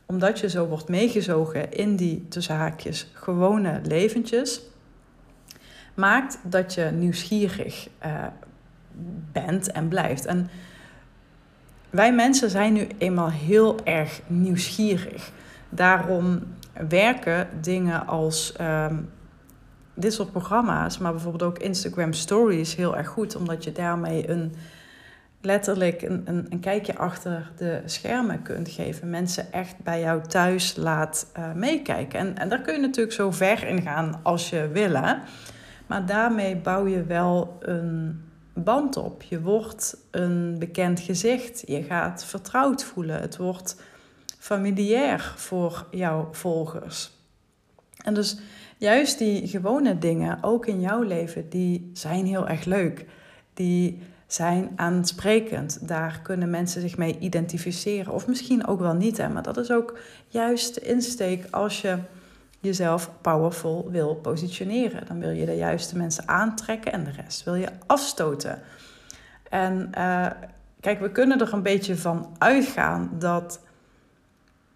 omdat 0.06 0.40
je 0.40 0.48
zo 0.48 0.66
wordt 0.66 0.88
meegezogen 0.88 1.72
in 1.72 1.96
die 1.96 2.28
tussen 2.28 2.56
haakjes 2.56 3.10
gewone 3.12 3.80
leventjes, 3.82 4.60
maakt 5.94 6.38
dat 6.42 6.74
je 6.74 6.84
nieuwsgierig 6.84 7.88
uh, 8.06 8.24
bent 9.32 9.72
en 9.72 9.88
blijft. 9.88 10.26
En 10.26 10.50
wij 11.90 12.14
mensen 12.14 12.50
zijn 12.50 12.72
nu 12.72 12.86
eenmaal 12.98 13.30
heel 13.30 13.84
erg 13.84 14.20
nieuwsgierig. 14.26 15.30
Daarom 15.68 16.42
werken 16.88 17.48
dingen 17.60 18.06
als 18.06 18.54
um, 18.60 19.10
dit 19.94 20.12
soort 20.12 20.30
programma's, 20.30 20.98
maar 20.98 21.12
bijvoorbeeld 21.12 21.42
ook 21.42 21.58
Instagram 21.58 22.12
Stories 22.12 22.74
heel 22.74 22.96
erg 22.96 23.08
goed, 23.08 23.36
omdat 23.36 23.64
je 23.64 23.72
daarmee 23.72 24.30
een 24.30 24.54
letterlijk 25.40 26.02
een, 26.02 26.22
een, 26.24 26.46
een 26.48 26.60
kijkje 26.60 26.96
achter 26.96 27.52
de 27.56 27.82
schermen 27.84 28.42
kunt 28.42 28.68
geven. 28.68 29.10
Mensen 29.10 29.52
echt 29.52 29.78
bij 29.82 30.00
jou 30.00 30.22
thuis 30.22 30.76
laat 30.76 31.30
uh, 31.38 31.52
meekijken. 31.52 32.18
En, 32.18 32.38
en 32.38 32.48
daar 32.48 32.60
kun 32.60 32.74
je 32.74 32.80
natuurlijk 32.80 33.14
zo 33.14 33.30
ver 33.30 33.66
in 33.66 33.82
gaan 33.82 34.20
als 34.22 34.50
je 34.50 34.68
wil. 34.68 35.00
Maar 35.86 36.06
daarmee 36.06 36.56
bouw 36.56 36.86
je 36.86 37.04
wel 37.04 37.56
een 37.60 38.24
band 38.54 38.96
op. 38.96 39.22
Je 39.22 39.40
wordt 39.40 39.96
een 40.10 40.56
bekend 40.58 41.00
gezicht. 41.00 41.62
Je 41.66 41.82
gaat 41.82 42.24
vertrouwd 42.24 42.84
voelen. 42.84 43.20
Het 43.20 43.36
wordt 43.36 43.76
familiair 44.38 45.32
voor 45.36 45.86
jouw 45.90 46.28
volgers. 46.32 47.10
En 48.04 48.14
dus 48.14 48.38
juist 48.76 49.18
die 49.18 49.48
gewone 49.48 49.98
dingen, 49.98 50.38
ook 50.42 50.66
in 50.66 50.80
jouw 50.80 51.02
leven, 51.02 51.48
die 51.48 51.90
zijn 51.92 52.26
heel 52.26 52.48
erg 52.48 52.64
leuk. 52.64 53.04
Die 53.54 54.02
zijn 54.26 54.70
aansprekend. 54.76 55.88
Daar 55.88 56.20
kunnen 56.22 56.50
mensen 56.50 56.80
zich 56.80 56.96
mee 56.96 57.18
identificeren. 57.18 58.12
Of 58.12 58.26
misschien 58.26 58.66
ook 58.66 58.80
wel 58.80 58.94
niet. 58.94 59.16
Hè? 59.16 59.28
Maar 59.28 59.42
dat 59.42 59.56
is 59.56 59.70
ook 59.70 59.98
juist 60.28 60.74
de 60.74 60.80
insteek 60.80 61.46
als 61.50 61.80
je 61.80 61.98
jezelf 62.60 63.10
powerful 63.20 63.88
wil 63.90 64.14
positioneren. 64.14 65.06
Dan 65.06 65.18
wil 65.18 65.30
je 65.30 65.46
de 65.46 65.56
juiste 65.56 65.96
mensen 65.96 66.28
aantrekken 66.28 66.92
en 66.92 67.04
de 67.04 67.10
rest 67.10 67.44
wil 67.44 67.54
je 67.54 67.68
afstoten. 67.86 68.62
En 69.48 69.90
uh, 69.98 70.26
kijk, 70.80 71.00
we 71.00 71.10
kunnen 71.10 71.40
er 71.40 71.52
een 71.52 71.62
beetje 71.62 71.96
van 71.96 72.34
uitgaan 72.38 73.10
dat. 73.18 73.60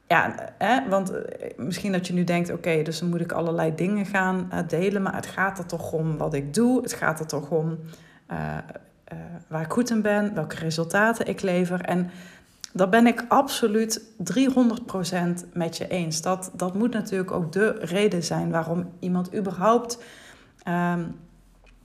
Ja, 0.06 0.34
hè, 0.58 0.88
want 0.88 1.10
eh, 1.10 1.50
misschien 1.56 1.92
dat 1.92 2.06
je 2.06 2.12
nu 2.12 2.24
denkt: 2.24 2.52
oké, 2.52 2.82
dus 2.82 2.98
dan 2.98 3.08
moet 3.08 3.20
ik 3.20 3.32
allerlei 3.32 3.74
dingen 3.74 4.06
gaan 4.06 4.50
uh, 4.52 4.58
delen. 4.68 5.02
Maar 5.02 5.14
het 5.14 5.26
gaat 5.26 5.58
er 5.58 5.66
toch 5.66 5.92
om 5.92 6.16
wat 6.16 6.34
ik 6.34 6.54
doe. 6.54 6.82
Het 6.82 6.92
gaat 6.92 7.20
er 7.20 7.26
toch 7.26 7.50
om 7.50 7.78
waar 9.46 9.62
ik 9.62 9.72
goed 9.72 9.90
in 9.90 10.02
ben, 10.02 10.34
welke 10.34 10.56
resultaten 10.56 11.26
ik 11.26 11.42
lever. 11.42 11.80
En 11.80 12.10
daar 12.72 12.88
ben 12.88 13.06
ik 13.06 13.24
absoluut 13.28 14.00
300% 14.00 14.04
met 15.52 15.76
je 15.76 15.88
eens. 15.88 16.22
Dat, 16.22 16.50
dat 16.54 16.74
moet 16.74 16.92
natuurlijk 16.92 17.30
ook 17.30 17.52
de 17.52 17.70
reden 17.80 18.24
zijn 18.24 18.50
waarom 18.50 18.90
iemand 18.98 19.34
überhaupt 19.34 20.02
um, 20.68 21.16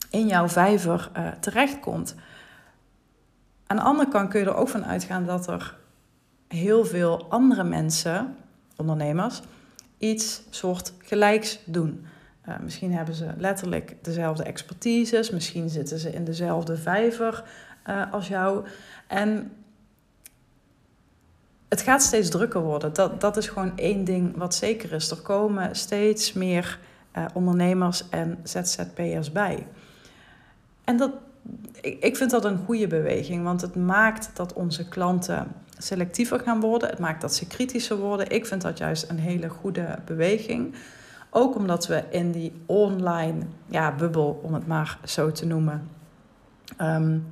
in 0.10 0.27
jouw 0.27 0.48
vijver 0.48 1.10
uh, 1.17 1.27
terechtkomt. 1.39 2.15
Aan 3.67 3.77
de 3.77 3.84
andere 3.84 4.10
kant 4.10 4.29
kun 4.29 4.39
je 4.39 4.46
er 4.46 4.55
ook 4.55 4.70
van 4.70 4.86
uitgaan 4.86 5.25
dat 5.25 5.48
er 5.48 5.75
heel 6.48 6.86
veel 6.86 7.25
andere 7.29 7.63
mensen, 7.63 8.36
ondernemers, 8.75 9.41
iets 9.98 10.41
soort 10.50 10.94
gelijks 10.98 11.60
doen. 11.65 12.05
Uh, 12.50 12.56
misschien 12.60 12.94
hebben 12.94 13.16
ze 13.16 13.28
letterlijk 13.38 13.96
dezelfde 14.02 14.44
expertises, 14.44 15.30
misschien 15.30 15.70
zitten 15.70 16.00
ze 16.00 16.12
in 16.12 16.24
dezelfde 16.24 16.78
vijver 16.78 17.44
uh, 17.90 18.14
als 18.14 18.28
jou. 18.28 18.66
En 19.08 19.52
het 21.68 21.82
gaat 21.82 22.02
steeds 22.02 22.30
drukker 22.30 22.62
worden. 22.62 22.94
Dat, 22.94 23.22
dat 23.22 23.38
is 23.38 23.48
gewoon 23.48 23.78
één 23.78 24.04
ding 24.04 24.38
wat 24.38 24.56
zeker 24.56 24.92
is. 24.92 25.12
Er 25.12 25.22
komen 25.22 25.75
steeds 25.75 26.34
meer 26.34 26.80
uh, 27.18 27.25
ondernemers 27.34 28.10
en 28.10 28.38
ZZP'ers 28.44 29.32
bij. 29.32 29.68
En 30.84 30.98
dat, 30.98 31.12
ik, 31.82 32.04
ik 32.04 32.18
vind 32.18 32.32
dat 32.32 32.46
een 32.46 32.66
goede 32.66 32.88
beweging, 32.88 33.44
want 33.44 33.62
het 33.62 33.75
maakt 33.75 34.30
dat 34.34 34.54
onze 34.54 34.88
klanten 34.88 35.48
selectiever 35.78 36.40
gaan 36.40 36.60
worden. 36.60 36.90
Het 36.90 37.00
maakt 37.00 37.22
dat 37.22 37.36
ze 37.36 37.48
kritischer 37.48 37.98
worden. 37.98 38.30
Ik 38.30 38.46
vind 38.46 38.62
dat 38.62 38.78
juist 38.78 39.10
een 39.10 39.20
hele 39.20 39.50
goede 39.50 40.00
beweging. 40.06 40.75
Ook 41.38 41.56
omdat 41.56 41.88
we 41.88 42.04
in 42.10 42.32
die 42.32 42.62
online 42.65 43.46
ja, 43.68 43.96
bubbel, 43.96 44.39
om 44.44 44.54
het 44.54 44.68
maar 44.68 45.00
zo 45.04 45.32
te 45.32 45.46
noemen, 45.46 45.89
um, 46.82 47.27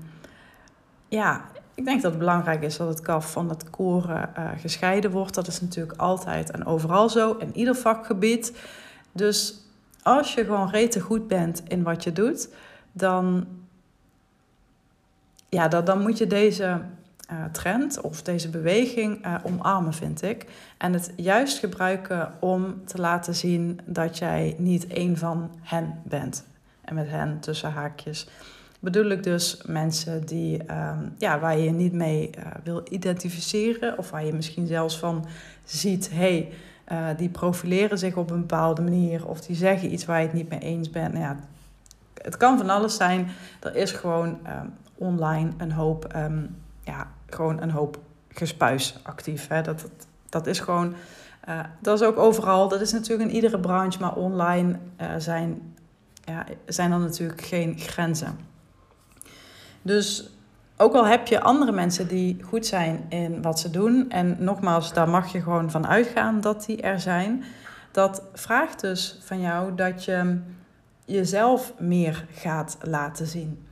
ja, 1.08 1.46
ik 1.74 1.86
denk 1.86 2.02
dat 2.02 2.12
het 2.12 2.20
belangrijk 2.20 2.64
is 2.64 2.78
dat 2.78 2.88
het 2.88 3.02
kaf 3.02 3.32
van 3.32 3.50
het 3.50 3.70
koren 3.70 4.30
uh, 4.38 4.50
gescheiden 4.58 5.12
wordt. 5.12 5.34
Dat 5.34 5.48
is 5.48 5.62
natuurlijk 5.62 6.00
altijd 6.00 6.52
en 6.52 6.66
overal 6.66 7.10
zo, 7.10 7.34
in 7.34 7.58
ieder 7.58 7.76
vakgebied. 7.76 8.58
Dus 9.12 9.56
als 10.02 10.34
je 10.34 10.44
gewoon 10.44 10.70
rete 10.70 11.00
goed 11.00 11.28
bent 11.28 11.64
in 11.68 11.84
wat 11.84 12.04
je 12.04 12.12
doet, 12.12 12.50
dan, 12.92 13.48
ja, 15.50 15.68
dan 15.68 16.02
moet 16.02 16.18
je 16.18 16.28
deze 16.28 16.82
uh, 17.34 17.46
trend 17.52 18.02
of 18.02 18.22
deze 18.22 18.50
beweging 18.50 19.26
uh, 19.26 19.36
omarmen, 19.44 19.94
vind 19.94 20.22
ik. 20.22 20.46
En 20.78 20.94
het 20.94 21.14
juist 21.16 21.60
gebruiken 21.60 22.34
om 22.40 22.86
te 22.86 22.98
laten 22.98 23.36
zien 23.36 23.80
dat 23.86 24.18
jij 24.18 24.56
niet 24.58 24.88
één 24.88 25.18
van 25.18 25.52
hen 25.62 26.02
bent. 26.04 26.46
En 26.82 26.96
met 26.96 27.10
hen 27.10 27.40
tussen 27.40 27.72
haakjes 27.72 28.28
bedoel 28.80 29.10
ik 29.10 29.24
dus 29.24 29.62
mensen 29.66 30.26
die, 30.26 30.62
um, 30.74 31.14
ja, 31.18 31.40
waar 31.40 31.58
je 31.58 31.64
je 31.64 31.72
niet 31.72 31.94
mee 31.94 32.30
uh, 32.38 32.46
wil 32.64 32.84
identificeren. 32.90 33.98
Of 33.98 34.10
waar 34.10 34.26
je 34.26 34.34
misschien 34.34 34.68
zelfs 34.68 35.00
van 35.00 35.26
ziet, 35.64 36.10
hey, 36.12 36.50
die 37.18 37.30
profileren 37.30 37.98
zich 37.98 38.16
op 38.16 38.30
een 38.30 38.40
bepaalde 38.40 38.82
manier. 38.82 39.28
Of 39.28 39.42
die 39.42 39.56
zeggen 39.56 39.94
iets 39.94 40.06
waar 40.06 40.20
je 40.20 40.26
het 40.26 40.36
niet 40.36 40.50
mee 40.50 40.60
eens 40.60 40.90
bent. 40.90 41.14
Nou 41.14 41.26
ja, 41.26 41.40
het 42.22 42.38
kan 42.38 42.58
van 42.58 42.70
alles 42.70 42.96
zijn. 42.96 43.28
Er 43.60 43.76
is 43.76 43.92
gewoon 43.92 44.28
um, 44.28 44.74
online 44.96 45.52
een 45.58 45.72
hoop, 45.72 46.14
um, 46.16 46.56
ja, 46.84 47.08
gewoon 47.34 47.62
een 47.62 47.72
hoop 47.72 48.00
gespuis 48.30 49.00
actief. 49.04 49.48
Hè? 49.48 49.62
Dat, 49.62 49.90
dat, 50.30 50.48
is 50.48 50.60
gewoon, 50.60 50.94
uh, 51.50 51.60
dat 51.80 52.02
is 52.02 52.08
ook 52.08 52.18
overal. 52.18 52.68
Dat 52.68 52.82
is 52.82 52.92
natuurlijk 52.92 53.30
in 53.30 53.36
iedere 53.36 53.60
branche. 53.60 54.00
Maar 54.00 54.16
online 54.16 54.80
zijn, 55.18 55.76
ja, 56.26 56.46
zijn 56.66 56.92
er 56.92 57.00
natuurlijk 57.00 57.42
geen 57.42 57.80
grenzen. 57.80 58.38
Dus 59.82 60.30
ook 60.78 60.94
al 60.94 61.06
heb 61.06 61.28
je 61.28 61.42
andere 61.42 61.72
mensen 61.72 62.08
die 62.08 62.44
goed 62.44 62.66
zijn 62.66 63.06
in 63.10 63.42
wat 63.42 63.60
ze 63.60 63.70
doen, 63.70 64.10
en 64.10 64.36
nogmaals, 64.40 64.94
daar 64.94 65.10
mag 65.10 65.32
je 65.32 65.42
gewoon 65.42 65.72
van 65.72 65.88
uitgaan 65.88 66.42
dat 66.42 66.66
die 66.66 66.82
er 66.82 67.00
zijn, 67.00 67.44
dat 67.92 68.24
vraagt 68.34 68.82
dus 68.82 69.20
van 69.24 69.40
jou 69.40 69.76
dat 69.76 70.06
je 70.06 70.40
jezelf 71.06 71.74
meer 71.80 72.26
gaat 72.32 72.78
laten 72.82 73.28
zien. 73.28 73.66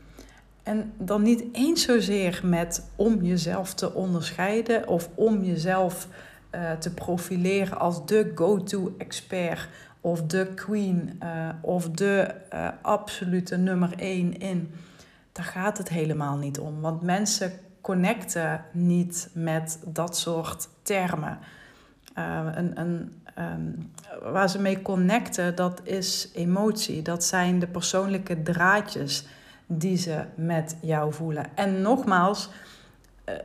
En 0.64 0.94
dan 0.98 1.22
niet 1.22 1.44
eens 1.52 1.84
zozeer 1.84 2.42
met 2.44 2.90
om 2.96 3.24
jezelf 3.24 3.74
te 3.74 3.94
onderscheiden 3.94 4.88
of 4.88 5.10
om 5.16 5.44
jezelf 5.44 6.08
uh, 6.56 6.72
te 6.72 6.94
profileren 6.94 7.80
als 7.80 8.06
de 8.06 8.32
go-to 8.36 8.94
expert 8.98 9.68
of 10.02 10.22
de 10.24 10.48
queen 10.56 11.20
uh, 11.24 11.50
of 11.62 11.90
de 11.90 12.36
uh, 12.54 12.68
absolute 12.82 13.58
nummer 13.58 13.94
één 13.98 14.38
in 14.38 14.74
daar 15.32 15.46
gaat 15.46 15.78
het 15.78 15.90
helemaal 15.90 16.38
niet 16.38 16.60
om. 16.60 16.82
Want 16.82 17.02
mensen 17.02 17.52
connecten 17.82 18.66
niet 18.72 19.30
met 19.34 19.80
dat 19.86 20.18
soort 20.18 20.70
termen. 20.82 21.40
Uh, 22.18 22.48
een, 22.52 22.80
een, 22.80 23.22
um, 23.40 23.92
waar 24.32 24.50
ze 24.50 24.60
mee 24.60 24.82
connecten, 24.82 25.56
dat 25.56 25.82
is 25.84 26.30
emotie. 26.34 27.02
Dat 27.02 27.24
zijn 27.24 27.60
de 27.60 27.68
persoonlijke 27.68 28.42
draadjes 28.42 29.26
die 29.78 29.98
ze 29.98 30.24
met 30.36 30.76
jou 30.82 31.14
voelen. 31.14 31.46
En 31.56 31.82
nogmaals, 31.82 32.50
uh, 33.30 33.36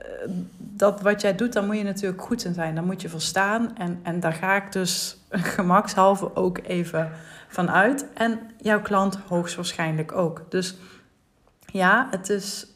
dat 0.58 1.00
wat 1.00 1.20
jij 1.20 1.34
doet, 1.34 1.52
daar 1.52 1.64
moet 1.64 1.76
je 1.76 1.82
natuurlijk 1.82 2.22
goed 2.22 2.44
in 2.44 2.54
zijn. 2.54 2.74
Daar 2.74 2.84
moet 2.84 3.02
je 3.02 3.08
verstaan. 3.08 3.76
En, 3.76 4.00
en 4.02 4.20
daar 4.20 4.32
ga 4.32 4.56
ik 4.56 4.72
dus 4.72 5.16
gemakshalve 5.56 6.36
ook 6.36 6.58
even 6.66 7.10
van 7.48 7.70
uit. 7.70 8.06
En 8.14 8.38
jouw 8.60 8.82
klant 8.82 9.18
hoogstwaarschijnlijk 9.28 10.12
ook. 10.12 10.44
Dus 10.48 10.76
ja, 11.72 12.06
het 12.10 12.28
is 12.28 12.66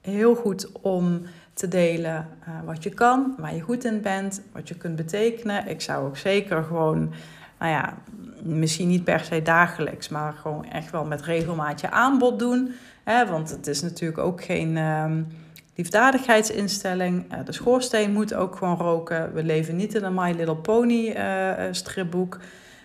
heel 0.00 0.34
goed 0.34 0.72
om 0.80 1.22
te 1.52 1.68
delen 1.68 2.28
uh, 2.48 2.54
wat 2.64 2.82
je 2.82 2.90
kan, 2.90 3.34
waar 3.38 3.54
je 3.54 3.60
goed 3.60 3.84
in 3.84 4.00
bent, 4.00 4.42
wat 4.52 4.68
je 4.68 4.74
kunt 4.74 4.96
betekenen. 4.96 5.68
Ik 5.68 5.80
zou 5.80 6.06
ook 6.06 6.16
zeker 6.16 6.62
gewoon, 6.62 7.12
nou 7.58 7.72
ja, 7.72 7.94
misschien 8.42 8.88
niet 8.88 9.04
per 9.04 9.20
se 9.20 9.42
dagelijks, 9.42 10.08
maar 10.08 10.32
gewoon 10.32 10.64
echt 10.64 10.90
wel 10.90 11.04
met 11.04 11.22
regelmaat 11.22 11.80
je 11.80 11.90
aanbod 11.90 12.38
doen. 12.38 12.74
Hè? 13.04 13.26
Want 13.26 13.50
het 13.50 13.66
is 13.66 13.82
natuurlijk 13.82 14.18
ook 14.18 14.44
geen 14.44 14.76
uh, 14.76 15.04
liefdadigheidsinstelling. 15.74 17.32
Uh, 17.32 17.38
de 17.44 17.52
schoorsteen 17.52 18.12
moet 18.12 18.34
ook 18.34 18.56
gewoon 18.56 18.76
roken. 18.76 19.32
We 19.32 19.44
leven 19.44 19.76
niet 19.76 19.94
in 19.94 20.04
een 20.04 20.14
My 20.14 20.32
Little 20.32 20.56
Pony 20.56 21.14
uh, 21.16 21.52
stripboek. 21.70 22.38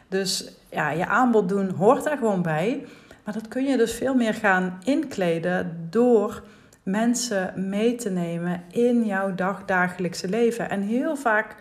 Dus 0.08 0.52
ja, 0.70 0.90
je 0.90 1.08
aanbod 1.08 1.50
doen 1.50 1.70
hoort 1.70 2.04
daar 2.04 2.18
gewoon 2.18 2.42
bij. 2.42 2.86
Maar 3.24 3.34
dat 3.34 3.48
kun 3.48 3.64
je 3.64 3.78
dus 3.78 3.94
veel 3.94 4.16
meer 4.16 4.34
gaan 4.34 4.80
inkleden 4.84 5.88
door 5.90 6.44
mensen 6.84 7.54
mee 7.70 7.96
te 7.96 8.10
nemen 8.10 8.64
in 8.72 9.06
jouw 9.06 9.36
dagdagelijkse 9.36 10.30
leven. 10.30 10.70
En 10.70 10.82
heel 10.82 11.16
vaak 11.16 11.56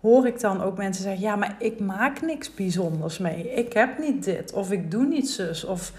hoor 0.00 0.26
ik 0.26 0.40
dan 0.40 0.62
ook 0.62 0.76
mensen 0.76 1.02
zeggen: 1.02 1.22
Ja, 1.22 1.36
maar 1.36 1.56
ik 1.58 1.80
maak 1.80 2.20
niks 2.20 2.54
bijzonders 2.54 3.18
mee. 3.18 3.54
Ik 3.54 3.72
heb 3.72 3.98
niet 3.98 4.24
dit, 4.24 4.52
of 4.52 4.70
ik 4.70 4.90
doe 4.90 5.04
niet 5.04 5.30
zus. 5.30 5.64
Of 5.64 5.92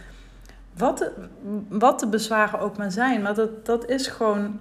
wat 0.77 0.97
de, 0.97 1.11
wat 1.69 1.99
de 1.99 2.07
bezwaren 2.07 2.59
ook 2.59 2.77
maar 2.77 2.91
zijn. 2.91 3.21
Maar 3.21 3.35
dat, 3.35 3.65
dat 3.65 3.89
is 3.89 4.07
gewoon. 4.07 4.59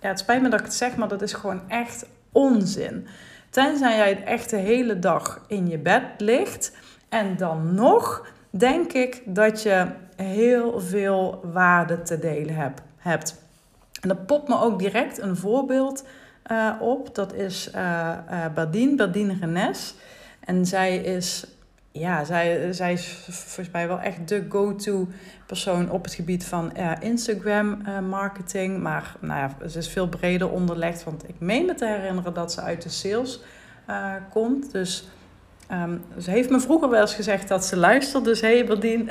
Ja, 0.00 0.08
het 0.08 0.18
spijt 0.18 0.42
me 0.42 0.48
dat 0.48 0.58
ik 0.58 0.66
het 0.66 0.74
zeg, 0.74 0.96
maar 0.96 1.08
dat 1.08 1.22
is 1.22 1.32
gewoon 1.32 1.60
echt 1.68 2.06
onzin. 2.32 3.06
Tenzij 3.50 3.96
jij 3.96 4.24
echt 4.24 4.50
de 4.50 4.56
hele 4.56 4.98
dag 4.98 5.44
in 5.46 5.68
je 5.68 5.78
bed 5.78 6.02
ligt. 6.18 6.72
En 7.08 7.36
dan 7.36 7.74
nog 7.74 8.26
denk 8.50 8.92
ik 8.92 9.22
dat 9.24 9.62
je 9.62 9.86
heel 10.16 10.80
veel 10.80 11.40
waarde 11.52 12.02
te 12.02 12.18
delen 12.18 12.72
hebt. 12.96 13.34
En 14.00 14.08
dat 14.08 14.26
popt 14.26 14.48
me 14.48 14.60
ook 14.60 14.78
direct 14.78 15.18
een 15.18 15.36
voorbeeld 15.36 16.04
uh, 16.52 16.74
op. 16.80 17.14
Dat 17.14 17.34
is 17.34 17.70
uh, 17.74 18.16
Badine, 18.54 18.94
Badine 18.94 19.36
Renes. 19.40 19.94
En 20.40 20.66
zij 20.66 20.96
is, 20.96 21.46
ja, 21.92 22.24
zij, 22.24 22.72
zij 22.72 22.92
is 22.92 23.26
volgens 23.28 23.70
mij 23.70 23.88
wel 23.88 24.00
echt 24.00 24.28
de 24.28 24.46
go-to 24.48 25.08
persoon 25.46 25.90
op 25.90 26.04
het 26.04 26.14
gebied 26.14 26.44
van 26.44 26.72
Instagram 27.00 27.82
marketing. 28.08 28.82
Maar 28.82 29.16
nou 29.20 29.40
ja, 29.40 29.68
ze 29.68 29.78
is 29.78 29.88
veel 29.88 30.08
breder 30.08 30.50
onderlegd. 30.50 31.04
Want 31.04 31.28
ik 31.28 31.34
meen 31.38 31.66
me 31.66 31.74
te 31.74 31.86
herinneren 31.86 32.34
dat 32.34 32.52
ze 32.52 32.60
uit 32.60 32.82
de 32.82 32.88
sales 32.88 33.40
komt. 34.30 34.72
Dus 34.72 35.08
um, 35.72 36.04
ze 36.20 36.30
heeft 36.30 36.50
me 36.50 36.60
vroeger 36.60 36.88
wel 36.88 37.00
eens 37.00 37.14
gezegd 37.14 37.48
dat 37.48 37.64
ze 37.64 37.76
luistert. 37.76 38.24
Dus 38.24 38.40
hey 38.40 38.64
Badine, 38.64 39.04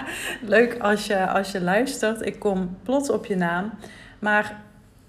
leuk 0.42 0.78
als 0.78 1.06
je, 1.06 1.28
als 1.28 1.50
je 1.50 1.60
luistert. 1.60 2.26
Ik 2.26 2.38
kom 2.38 2.76
plots 2.82 3.10
op 3.10 3.26
je 3.26 3.36
naam. 3.36 3.70
Maar 4.18 4.60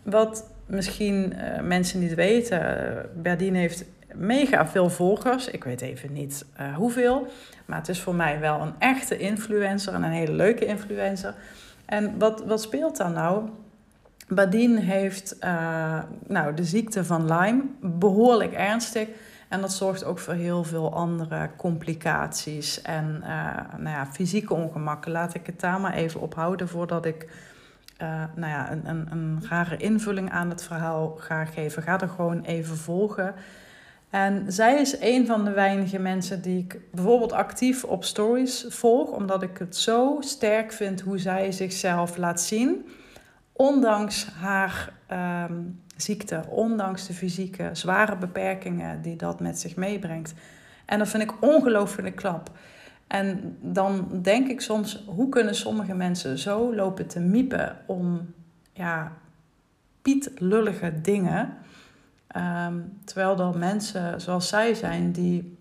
wat 0.03 0.45
misschien 0.69 1.33
uh, 1.33 1.61
mensen 1.61 1.99
niet 1.99 2.13
weten, 2.13 2.61
uh, 2.61 3.21
Berdien 3.21 3.55
heeft 3.55 3.85
mega 4.13 4.67
veel 4.67 4.89
volgers. 4.89 5.47
Ik 5.47 5.63
weet 5.63 5.81
even 5.81 6.13
niet 6.13 6.45
uh, 6.59 6.75
hoeveel. 6.75 7.27
Maar 7.65 7.77
het 7.77 7.89
is 7.89 7.99
voor 7.99 8.15
mij 8.15 8.39
wel 8.39 8.61
een 8.61 8.73
echte 8.79 9.17
influencer 9.17 9.93
en 9.93 10.03
een 10.03 10.11
hele 10.11 10.31
leuke 10.31 10.65
influencer. 10.65 11.33
En 11.85 12.17
wat, 12.17 12.43
wat 12.45 12.61
speelt 12.61 12.97
dan 12.97 13.13
nou? 13.13 13.49
Badien 14.27 14.77
heeft 14.77 15.37
nou, 16.27 16.53
de 16.53 16.63
ziekte 16.63 17.05
van 17.05 17.33
Lyme 17.33 17.63
behoorlijk 17.81 18.53
ernstig. 18.53 19.07
En 19.47 19.61
dat 19.61 19.73
zorgt 19.73 20.03
ook 20.03 20.19
voor 20.19 20.33
heel 20.33 20.63
veel 20.63 20.93
andere 20.93 21.49
complicaties 21.57 22.81
en 22.81 23.23
nou 23.77 23.89
ja, 23.95 24.07
fysieke 24.11 24.53
ongemakken. 24.53 25.11
Laat 25.11 25.33
ik 25.33 25.45
het 25.45 25.59
daar 25.59 25.79
maar 25.79 25.93
even 25.93 26.21
ophouden 26.21 26.67
voordat 26.67 27.05
ik 27.05 27.27
uh, 28.01 28.23
nou 28.35 28.51
ja, 28.51 28.71
een, 28.71 28.89
een, 28.89 29.07
een 29.11 29.43
rare 29.49 29.77
invulling 29.77 30.31
aan 30.31 30.49
het 30.49 30.63
verhaal 30.63 31.15
ga 31.17 31.45
geven. 31.45 31.83
Ga 31.83 32.01
er 32.01 32.09
gewoon 32.09 32.41
even 32.41 32.77
volgen. 32.77 33.35
En 34.09 34.51
zij 34.51 34.79
is 34.79 34.99
een 34.99 35.25
van 35.25 35.45
de 35.45 35.51
weinige 35.51 35.99
mensen 35.99 36.41
die 36.41 36.57
ik 36.57 36.79
bijvoorbeeld 36.91 37.31
actief 37.31 37.83
op 37.83 38.03
stories 38.03 38.65
volg, 38.69 39.09
omdat 39.09 39.43
ik 39.43 39.57
het 39.57 39.75
zo 39.75 40.17
sterk 40.19 40.71
vind 40.71 41.01
hoe 41.01 41.17
zij 41.17 41.51
zichzelf 41.51 42.17
laat 42.17 42.41
zien, 42.41 42.87
ondanks 43.51 44.27
haar 44.39 44.93
um, 45.47 45.81
ziekte, 45.95 46.43
ondanks 46.47 47.07
de 47.07 47.13
fysieke 47.13 47.69
zware 47.73 48.17
beperkingen 48.17 49.01
die 49.01 49.15
dat 49.15 49.39
met 49.39 49.59
zich 49.59 49.75
meebrengt. 49.75 50.33
En 50.85 50.99
dat 50.99 51.07
vind 51.07 51.23
ik 51.23 51.41
ongelooflijk 51.41 52.15
klap. 52.15 52.51
En 53.09 53.57
dan 53.61 54.07
denk 54.21 54.47
ik 54.47 54.61
soms, 54.61 55.03
hoe 55.05 55.29
kunnen 55.29 55.55
sommige 55.55 55.93
mensen 55.93 56.37
zo 56.37 56.75
lopen 56.75 57.07
te 57.07 57.19
miepen 57.19 57.77
om 57.85 58.33
ja, 58.73 59.11
pietlullige 60.01 61.01
dingen. 61.01 61.53
Um, 62.35 62.99
terwijl 63.05 63.39
er 63.39 63.57
mensen 63.57 64.21
zoals 64.21 64.47
zij 64.47 64.73
zijn 64.73 65.11
die, 65.11 65.57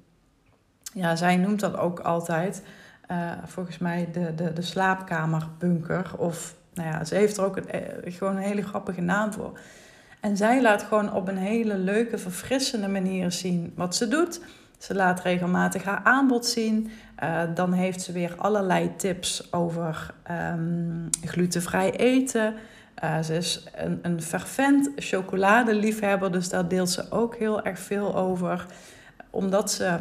ja, 0.93 1.17
zij 1.17 1.37
noemt 1.37 1.61
dat 1.61 1.77
ook 1.77 2.01
altijd, 2.01 2.63
uh, 3.11 3.33
volgens 3.45 3.79
mij 3.79 4.09
de, 4.13 4.35
de, 4.35 4.53
de 4.53 4.63
slaapkamerbunker. 4.63 6.19
Of, 6.19 6.55
nou 6.75 6.89
ja, 6.89 7.05
ze 7.05 7.15
heeft 7.15 7.37
er 7.37 7.45
ook 7.45 7.57
een, 7.57 7.71
eh, 7.71 8.15
gewoon 8.15 8.37
een 8.37 8.43
hele 8.43 8.63
grappige 8.63 9.01
naam 9.01 9.33
voor. 9.33 9.59
En 10.21 10.37
zij 10.37 10.63
laat 10.63 10.83
gewoon 10.83 11.13
op 11.13 11.29
een 11.29 11.39
hele 11.39 11.77
leuke, 11.77 12.19
verfrissende 12.19 12.89
manier 12.89 13.33
zien 13.33 13.73
wat 13.77 13.97
ze 13.97 14.09
doet. 14.09 14.41
Ze 14.79 14.95
laat 14.95 15.21
regelmatig 15.21 15.85
haar 15.85 16.01
aanbod 16.05 16.47
zien. 16.47 16.91
Uh, 17.23 17.43
dan 17.55 17.73
heeft 17.73 18.03
ze 18.03 18.13
weer 18.13 18.35
allerlei 18.37 18.97
tips 18.97 19.53
over 19.53 20.15
um, 20.53 21.09
glutenvrij 21.25 21.97
eten. 21.97 22.55
Uh, 23.05 23.21
ze 23.23 23.37
is 23.37 23.65
een, 23.75 23.99
een 24.03 24.23
fervent 24.23 24.91
chocoladeliefhebber, 24.97 26.33
dus 26.33 26.49
daar 26.49 26.69
deelt 26.69 26.91
ze 26.91 27.11
ook 27.11 27.37
heel 27.37 27.63
erg 27.63 27.79
veel 27.79 28.17
over. 28.17 28.67
Omdat 29.31 29.71
ze 29.71 29.99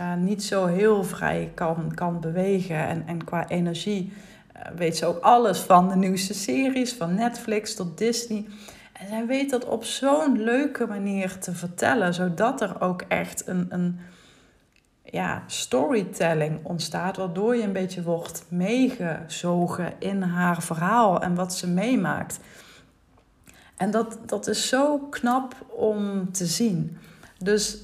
uh, 0.00 0.14
niet 0.14 0.44
zo 0.44 0.66
heel 0.66 1.04
vrij 1.04 1.52
kan, 1.54 1.92
kan 1.94 2.20
bewegen 2.20 2.86
en, 2.86 3.02
en 3.06 3.24
qua 3.24 3.48
energie 3.48 4.12
weet 4.76 4.96
ze 4.96 5.06
ook 5.06 5.22
alles 5.22 5.58
van 5.58 5.88
de 5.88 5.96
nieuwste 5.96 6.34
series, 6.34 6.92
van 6.92 7.14
Netflix 7.14 7.74
tot 7.74 7.98
Disney. 7.98 8.46
En 9.00 9.08
zij 9.08 9.26
weet 9.26 9.50
dat 9.50 9.64
op 9.64 9.84
zo'n 9.84 10.42
leuke 10.42 10.86
manier 10.86 11.38
te 11.38 11.54
vertellen, 11.54 12.14
zodat 12.14 12.60
er 12.60 12.80
ook 12.80 13.02
echt 13.08 13.46
een, 13.46 13.66
een 13.68 14.00
ja, 15.02 15.42
storytelling 15.46 16.60
ontstaat, 16.62 17.16
waardoor 17.16 17.56
je 17.56 17.62
een 17.62 17.72
beetje 17.72 18.02
wordt 18.02 18.44
meegezogen 18.48 19.92
in 19.98 20.22
haar 20.22 20.62
verhaal 20.62 21.22
en 21.22 21.34
wat 21.34 21.54
ze 21.54 21.68
meemaakt. 21.68 22.40
En 23.76 23.90
dat, 23.90 24.18
dat 24.26 24.46
is 24.46 24.68
zo 24.68 24.98
knap 24.98 25.54
om 25.68 26.32
te 26.32 26.46
zien. 26.46 26.98
Dus 27.38 27.78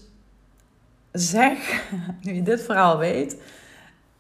zeg, 1.13 1.85
nu 2.23 2.33
je 2.33 2.43
dit 2.43 2.63
verhaal 2.63 2.99
weet, 2.99 3.43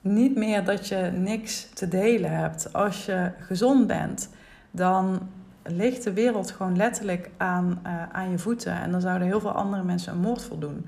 niet 0.00 0.36
meer 0.36 0.64
dat 0.64 0.88
je 0.88 1.10
niks 1.14 1.68
te 1.74 1.88
delen 1.88 2.30
hebt. 2.30 2.72
Als 2.72 3.06
je 3.06 3.32
gezond 3.40 3.86
bent, 3.86 4.28
dan 4.70 5.28
ligt 5.68 6.04
de 6.04 6.12
wereld 6.12 6.50
gewoon 6.50 6.76
letterlijk 6.76 7.30
aan, 7.36 7.80
uh, 7.86 8.02
aan 8.12 8.30
je 8.30 8.38
voeten. 8.38 8.72
En 8.72 8.90
dan 8.90 9.00
zouden 9.00 9.26
heel 9.26 9.40
veel 9.40 9.50
andere 9.50 9.82
mensen 9.82 10.12
een 10.12 10.20
moord 10.20 10.44
voldoen. 10.44 10.86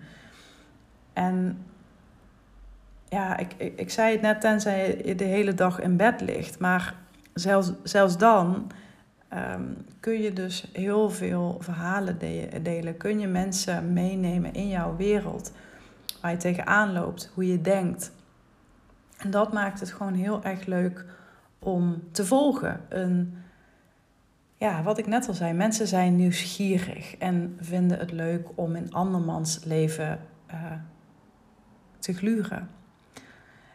En 1.12 1.58
ja, 3.08 3.36
ik, 3.36 3.54
ik, 3.56 3.80
ik 3.80 3.90
zei 3.90 4.12
het 4.12 4.20
net, 4.20 4.40
tenzij 4.40 5.00
je 5.04 5.14
de 5.14 5.24
hele 5.24 5.54
dag 5.54 5.80
in 5.80 5.96
bed 5.96 6.20
ligt. 6.20 6.58
Maar 6.58 6.94
zelfs, 7.34 7.72
zelfs 7.82 8.18
dan 8.18 8.70
um, 9.34 9.76
kun 10.00 10.20
je 10.20 10.32
dus 10.32 10.70
heel 10.72 11.10
veel 11.10 11.56
verhalen 11.60 12.18
delen. 12.62 12.96
Kun 12.96 13.20
je 13.20 13.26
mensen 13.26 13.92
meenemen 13.92 14.54
in 14.54 14.68
jouw 14.68 14.96
wereld. 14.96 15.52
Waar 16.20 16.30
je 16.30 16.36
tegenaan 16.36 16.92
loopt, 16.92 17.30
hoe 17.34 17.46
je 17.46 17.60
denkt. 17.60 18.12
En 19.18 19.30
dat 19.30 19.52
maakt 19.52 19.80
het 19.80 19.92
gewoon 19.92 20.14
heel 20.14 20.44
erg 20.44 20.66
leuk 20.66 21.04
om 21.58 22.02
te 22.12 22.24
volgen. 22.24 22.80
Een, 22.88 23.34
ja, 24.58 24.82
wat 24.82 24.98
ik 24.98 25.06
net 25.06 25.28
al 25.28 25.34
zei, 25.34 25.52
mensen 25.52 25.86
zijn 25.86 26.16
nieuwsgierig 26.16 27.16
en 27.16 27.56
vinden 27.60 27.98
het 27.98 28.12
leuk 28.12 28.48
om 28.54 28.76
in 28.76 28.92
andermans 28.92 29.64
leven 29.64 30.20
uh, 30.50 30.72
te 31.98 32.12
gluren. 32.12 32.68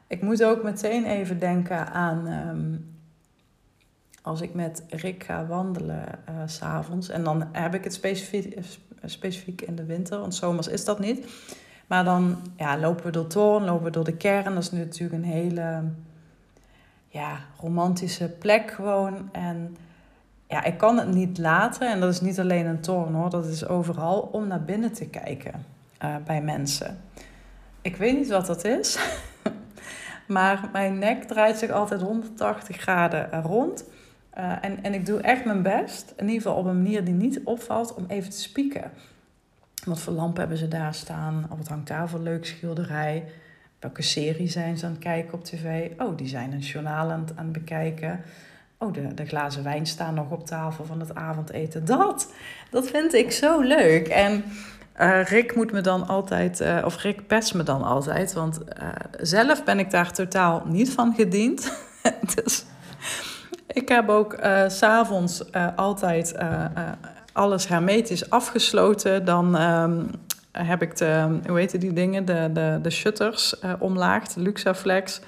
Ik 0.07 0.21
moet 0.21 0.43
ook 0.43 0.63
meteen 0.63 1.05
even 1.05 1.39
denken 1.39 1.87
aan 1.87 2.27
um, 2.27 2.95
als 4.21 4.41
ik 4.41 4.53
met 4.53 4.83
Rick 4.89 5.23
ga 5.23 5.45
wandelen 5.45 6.19
uh, 6.29 6.35
s'avonds. 6.45 7.09
En 7.09 7.23
dan 7.23 7.47
heb 7.51 7.73
ik 7.73 7.83
het 7.83 7.93
specifiek, 7.93 8.57
specifiek 9.03 9.61
in 9.61 9.75
de 9.75 9.85
winter, 9.85 10.19
want 10.19 10.35
zomers 10.35 10.67
is 10.67 10.85
dat 10.85 10.99
niet. 10.99 11.27
Maar 11.87 12.03
dan 12.03 12.37
ja, 12.55 12.77
lopen 12.77 13.05
we 13.05 13.11
door 13.11 13.27
Toorn, 13.27 13.63
lopen 13.63 13.83
we 13.83 13.91
door 13.91 14.03
de 14.03 14.17
kern. 14.17 14.53
Dat 14.53 14.63
is 14.63 14.71
nu 14.71 14.79
natuurlijk 14.79 15.23
een 15.23 15.29
hele 15.29 15.83
ja, 17.07 17.39
romantische 17.59 18.29
plek 18.29 18.71
gewoon. 18.71 19.29
En 19.31 19.77
ja, 20.53 20.63
ik 20.63 20.77
kan 20.77 20.97
het 20.97 21.13
niet 21.13 21.37
laten. 21.37 21.91
En 21.91 21.99
dat 21.99 22.13
is 22.13 22.21
niet 22.21 22.39
alleen 22.39 22.65
een 22.65 22.81
toren 22.81 23.13
hoor, 23.13 23.29
dat 23.29 23.45
is 23.45 23.67
overal 23.67 24.19
om 24.19 24.47
naar 24.47 24.63
binnen 24.63 24.93
te 24.93 25.05
kijken 25.05 25.65
uh, 26.03 26.15
bij 26.25 26.41
mensen. 26.41 26.97
Ik 27.81 27.95
weet 27.95 28.17
niet 28.17 28.29
wat 28.29 28.45
dat 28.45 28.65
is. 28.65 28.97
Maar 30.27 30.69
mijn 30.71 30.99
nek 30.99 31.23
draait 31.23 31.57
zich 31.57 31.69
altijd 31.69 32.01
180 32.01 32.77
graden 32.77 33.41
rond. 33.41 33.83
Uh, 34.37 34.51
en, 34.61 34.83
en 34.83 34.93
ik 34.93 35.05
doe 35.05 35.21
echt 35.21 35.45
mijn 35.45 35.61
best, 35.61 36.13
in 36.17 36.25
ieder 36.25 36.41
geval 36.41 36.57
op 36.57 36.65
een 36.65 36.81
manier 36.81 37.05
die 37.05 37.13
niet 37.13 37.41
opvalt, 37.43 37.93
om 37.93 38.05
even 38.07 38.29
te 38.29 38.39
spieken. 38.39 38.91
Wat 39.85 39.99
voor 39.99 40.13
lampen 40.13 40.39
hebben 40.39 40.57
ze 40.57 40.67
daar 40.67 40.93
staan? 40.93 41.45
Of 41.49 41.57
wat 41.57 41.67
hangt 41.67 41.87
daar 41.87 42.09
voor 42.09 42.19
leuk 42.19 42.45
schilderij? 42.45 43.25
Welke 43.79 44.01
serie 44.01 44.49
zijn 44.49 44.77
ze 44.77 44.85
aan 44.85 44.91
het 44.91 45.01
kijken 45.01 45.33
op 45.33 45.43
tv? 45.43 45.91
Oh, 45.97 46.17
die 46.17 46.27
zijn 46.27 46.51
een 46.51 46.59
journaal 46.59 47.11
aan 47.11 47.19
het, 47.19 47.37
aan 47.37 47.43
het 47.43 47.53
bekijken. 47.53 48.23
Oh, 48.83 48.93
de, 49.15 49.25
glazen 49.25 49.63
wijn 49.63 49.85
staan 49.85 50.13
nog 50.13 50.31
op 50.31 50.45
tafel 50.45 50.85
van 50.85 50.99
het 50.99 51.15
avondeten. 51.15 51.85
Dat, 51.85 52.31
dat 52.69 52.87
vind 52.87 53.13
ik 53.13 53.31
zo 53.31 53.59
leuk. 53.59 54.07
En 54.07 54.43
uh, 54.99 55.23
Rick 55.23 55.55
moet 55.55 55.71
me 55.71 55.81
dan 55.81 56.07
altijd, 56.07 56.61
uh, 56.61 56.81
of 56.85 57.01
Rick 57.01 57.27
pest 57.27 57.53
me 57.53 57.63
dan 57.63 57.83
altijd, 57.83 58.33
want 58.33 58.59
uh, 58.59 58.87
zelf 59.21 59.63
ben 59.63 59.79
ik 59.79 59.91
daar 59.91 60.11
totaal 60.11 60.63
niet 60.65 60.91
van 60.91 61.13
gediend. 61.15 61.71
dus 62.35 62.65
Ik 63.67 63.89
heb 63.89 64.09
ook 64.09 64.33
uh, 64.33 64.63
s'avonds 64.67 65.43
altijd 65.75 66.35
alles 67.33 67.67
hermetisch 67.67 68.29
afgesloten. 68.29 69.25
Dan 69.25 69.61
um, 69.61 70.09
heb 70.51 70.81
ik 70.81 70.97
de, 70.97 71.39
hoe 71.47 71.59
heet 71.59 71.81
die 71.81 71.93
dingen, 71.93 72.25
de, 72.25 72.49
de, 72.53 72.79
de 72.81 72.89
shutters 72.89 73.55
omlaag, 73.79 74.27
de 74.27 74.41
Luxaflex. 74.41 75.21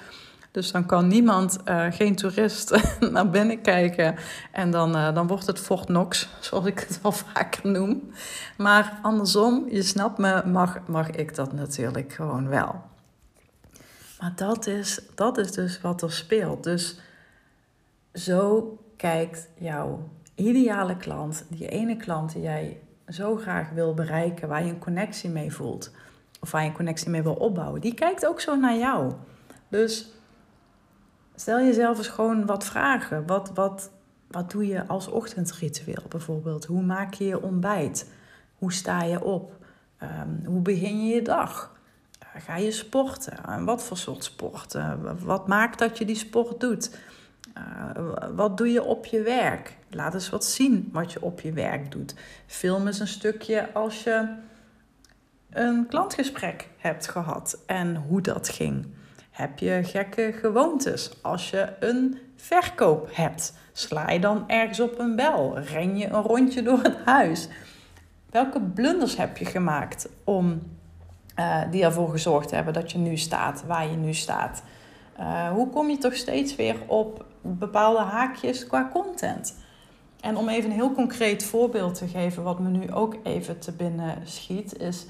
Dus 0.56 0.72
dan 0.72 0.86
kan 0.86 1.06
niemand, 1.06 1.58
geen 1.90 2.16
toerist, 2.16 2.82
naar 3.10 3.30
binnen 3.30 3.60
kijken. 3.60 4.16
En 4.52 4.70
dan, 4.70 4.92
dan 4.92 5.26
wordt 5.26 5.46
het 5.46 5.58
Fort 5.58 5.84
Knox, 5.84 6.28
zoals 6.40 6.64
ik 6.64 6.78
het 6.78 7.02
wel 7.02 7.12
vaker 7.12 7.70
noem. 7.70 8.10
Maar 8.56 8.98
andersom, 9.02 9.66
je 9.70 9.82
snapt 9.82 10.18
me, 10.18 10.42
mag, 10.46 10.86
mag 10.86 11.10
ik 11.10 11.34
dat 11.34 11.52
natuurlijk 11.52 12.12
gewoon 12.12 12.48
wel. 12.48 12.82
Maar 14.20 14.32
dat 14.36 14.66
is, 14.66 15.00
dat 15.14 15.38
is 15.38 15.52
dus 15.52 15.80
wat 15.80 16.02
er 16.02 16.12
speelt. 16.12 16.64
Dus 16.64 17.00
zo 18.12 18.76
kijkt 18.96 19.48
jouw 19.58 20.08
ideale 20.34 20.96
klant, 20.96 21.44
die 21.48 21.68
ene 21.68 21.96
klant 21.96 22.32
die 22.32 22.42
jij 22.42 22.80
zo 23.08 23.36
graag 23.36 23.70
wil 23.70 23.94
bereiken, 23.94 24.48
waar 24.48 24.64
je 24.64 24.70
een 24.70 24.78
connectie 24.78 25.30
mee 25.30 25.52
voelt, 25.52 25.90
of 26.40 26.50
waar 26.50 26.62
je 26.62 26.68
een 26.68 26.74
connectie 26.74 27.10
mee 27.10 27.22
wil 27.22 27.34
opbouwen, 27.34 27.80
die 27.80 27.94
kijkt 27.94 28.26
ook 28.26 28.40
zo 28.40 28.56
naar 28.56 28.76
jou. 28.76 29.12
Dus 29.68 30.14
stel 31.36 31.60
jezelf 31.60 31.98
eens 31.98 32.08
gewoon 32.08 32.46
wat 32.46 32.64
vragen. 32.64 33.26
Wat, 33.26 33.50
wat, 33.54 33.90
wat 34.30 34.50
doe 34.50 34.66
je 34.66 34.86
als 34.86 35.08
ochtendritueel 35.08 36.02
bijvoorbeeld? 36.08 36.64
Hoe 36.64 36.82
maak 36.82 37.14
je 37.14 37.24
je 37.24 37.42
ontbijt? 37.42 38.10
Hoe 38.58 38.72
sta 38.72 39.02
je 39.02 39.24
op? 39.24 39.64
Um, 40.02 40.42
hoe 40.46 40.60
begin 40.60 41.06
je 41.06 41.14
je 41.14 41.22
dag? 41.22 41.74
Ga 42.38 42.56
je 42.56 42.70
sporten? 42.70 43.64
Wat 43.64 43.82
voor 43.82 43.96
soort 43.96 44.24
sporten? 44.24 45.18
Wat 45.24 45.46
maakt 45.46 45.78
dat 45.78 45.98
je 45.98 46.04
die 46.04 46.16
sport 46.16 46.60
doet? 46.60 46.98
Uh, 47.58 48.34
wat 48.34 48.56
doe 48.56 48.72
je 48.72 48.82
op 48.82 49.06
je 49.06 49.22
werk? 49.22 49.76
Laat 49.90 50.14
eens 50.14 50.30
wat 50.30 50.44
zien 50.44 50.88
wat 50.92 51.12
je 51.12 51.22
op 51.22 51.40
je 51.40 51.52
werk 51.52 51.90
doet. 51.90 52.14
Film 52.46 52.86
eens 52.86 53.00
een 53.00 53.08
stukje 53.08 53.72
als 53.72 54.04
je 54.04 54.34
een 55.50 55.86
klantgesprek 55.88 56.68
hebt 56.76 57.08
gehad 57.08 57.58
en 57.66 57.96
hoe 57.96 58.20
dat 58.20 58.48
ging. 58.48 58.86
Heb 59.36 59.58
je 59.58 59.80
gekke 59.82 60.34
gewoontes 60.40 61.22
als 61.22 61.50
je 61.50 61.68
een 61.80 62.18
verkoop 62.36 63.08
hebt? 63.12 63.54
Sla 63.72 64.10
je 64.10 64.20
dan 64.20 64.48
ergens 64.48 64.80
op 64.80 64.98
een 64.98 65.16
bel? 65.16 65.58
Ren 65.58 65.98
je 65.98 66.06
een 66.06 66.22
rondje 66.22 66.62
door 66.62 66.82
het 66.82 66.96
huis? 67.04 67.48
Welke 68.30 68.60
blunders 68.60 69.16
heb 69.16 69.36
je 69.36 69.44
gemaakt 69.44 70.08
om 70.24 70.62
uh, 71.38 71.62
die 71.70 71.84
ervoor 71.84 72.10
gezorgd 72.10 72.50
hebben 72.50 72.72
dat 72.72 72.92
je 72.92 72.98
nu 72.98 73.16
staat 73.16 73.64
waar 73.66 73.90
je 73.90 73.96
nu 73.96 74.14
staat? 74.14 74.62
Uh, 75.20 75.50
hoe 75.50 75.70
kom 75.70 75.90
je 75.90 75.98
toch 75.98 76.14
steeds 76.14 76.56
weer 76.56 76.76
op 76.86 77.24
bepaalde 77.40 78.00
haakjes 78.00 78.66
qua 78.66 78.90
content? 78.92 79.56
En 80.20 80.36
om 80.36 80.48
even 80.48 80.70
een 80.70 80.76
heel 80.76 80.92
concreet 80.92 81.44
voorbeeld 81.44 81.94
te 81.94 82.08
geven, 82.08 82.42
wat 82.42 82.58
me 82.58 82.68
nu 82.68 82.92
ook 82.92 83.16
even 83.22 83.58
te 83.58 83.72
binnen 83.72 84.16
schiet, 84.24 84.78
is. 84.78 85.06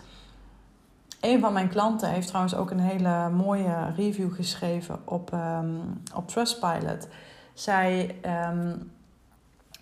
Een 1.27 1.41
van 1.41 1.53
mijn 1.53 1.69
klanten 1.69 2.11
heeft 2.11 2.27
trouwens 2.27 2.55
ook 2.55 2.71
een 2.71 2.81
hele 2.81 3.29
mooie 3.31 3.93
review 3.97 4.35
geschreven 4.35 4.99
op, 5.05 5.33
um, 5.33 6.03
op 6.15 6.29
Trustpilot. 6.29 7.09
Zij, 7.55 8.17
um, 8.51 8.91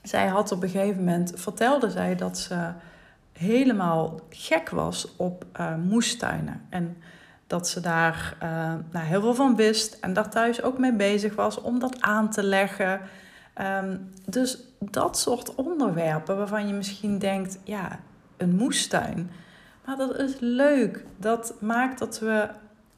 zij 0.03 0.27
had 0.27 0.53
op 0.53 0.63
een 0.63 0.69
gegeven 0.69 1.05
moment, 1.05 1.33
vertelde 1.35 1.91
zij 1.91 2.17
dat 2.17 2.39
ze 2.39 2.71
helemaal 3.33 4.21
gek 4.29 4.71
was 4.71 5.17
op 5.17 5.45
uh, 5.61 5.75
moestuinen. 5.75 6.61
En 6.69 6.97
dat 7.47 7.69
ze 7.69 7.81
daar 7.81 8.37
uh, 8.43 8.49
nou, 8.91 9.07
heel 9.07 9.21
veel 9.21 9.35
van 9.35 9.57
wist 9.57 9.99
en 10.01 10.13
daar 10.13 10.31
thuis 10.31 10.63
ook 10.63 10.79
mee 10.79 10.93
bezig 10.93 11.35
was 11.35 11.61
om 11.61 11.79
dat 11.79 12.01
aan 12.01 12.31
te 12.31 12.43
leggen. 12.43 13.01
Um, 13.83 14.11
dus 14.27 14.59
dat 14.79 15.19
soort 15.19 15.55
onderwerpen 15.55 16.37
waarvan 16.37 16.67
je 16.67 16.75
misschien 16.75 17.19
denkt, 17.19 17.59
ja, 17.65 17.99
een 18.37 18.57
moestuin. 18.57 19.31
Maar 19.87 19.97
dat 19.97 20.19
is 20.19 20.37
leuk. 20.41 21.05
Dat 21.17 21.55
maakt 21.61 21.99
dat 21.99 22.19
we 22.19 22.49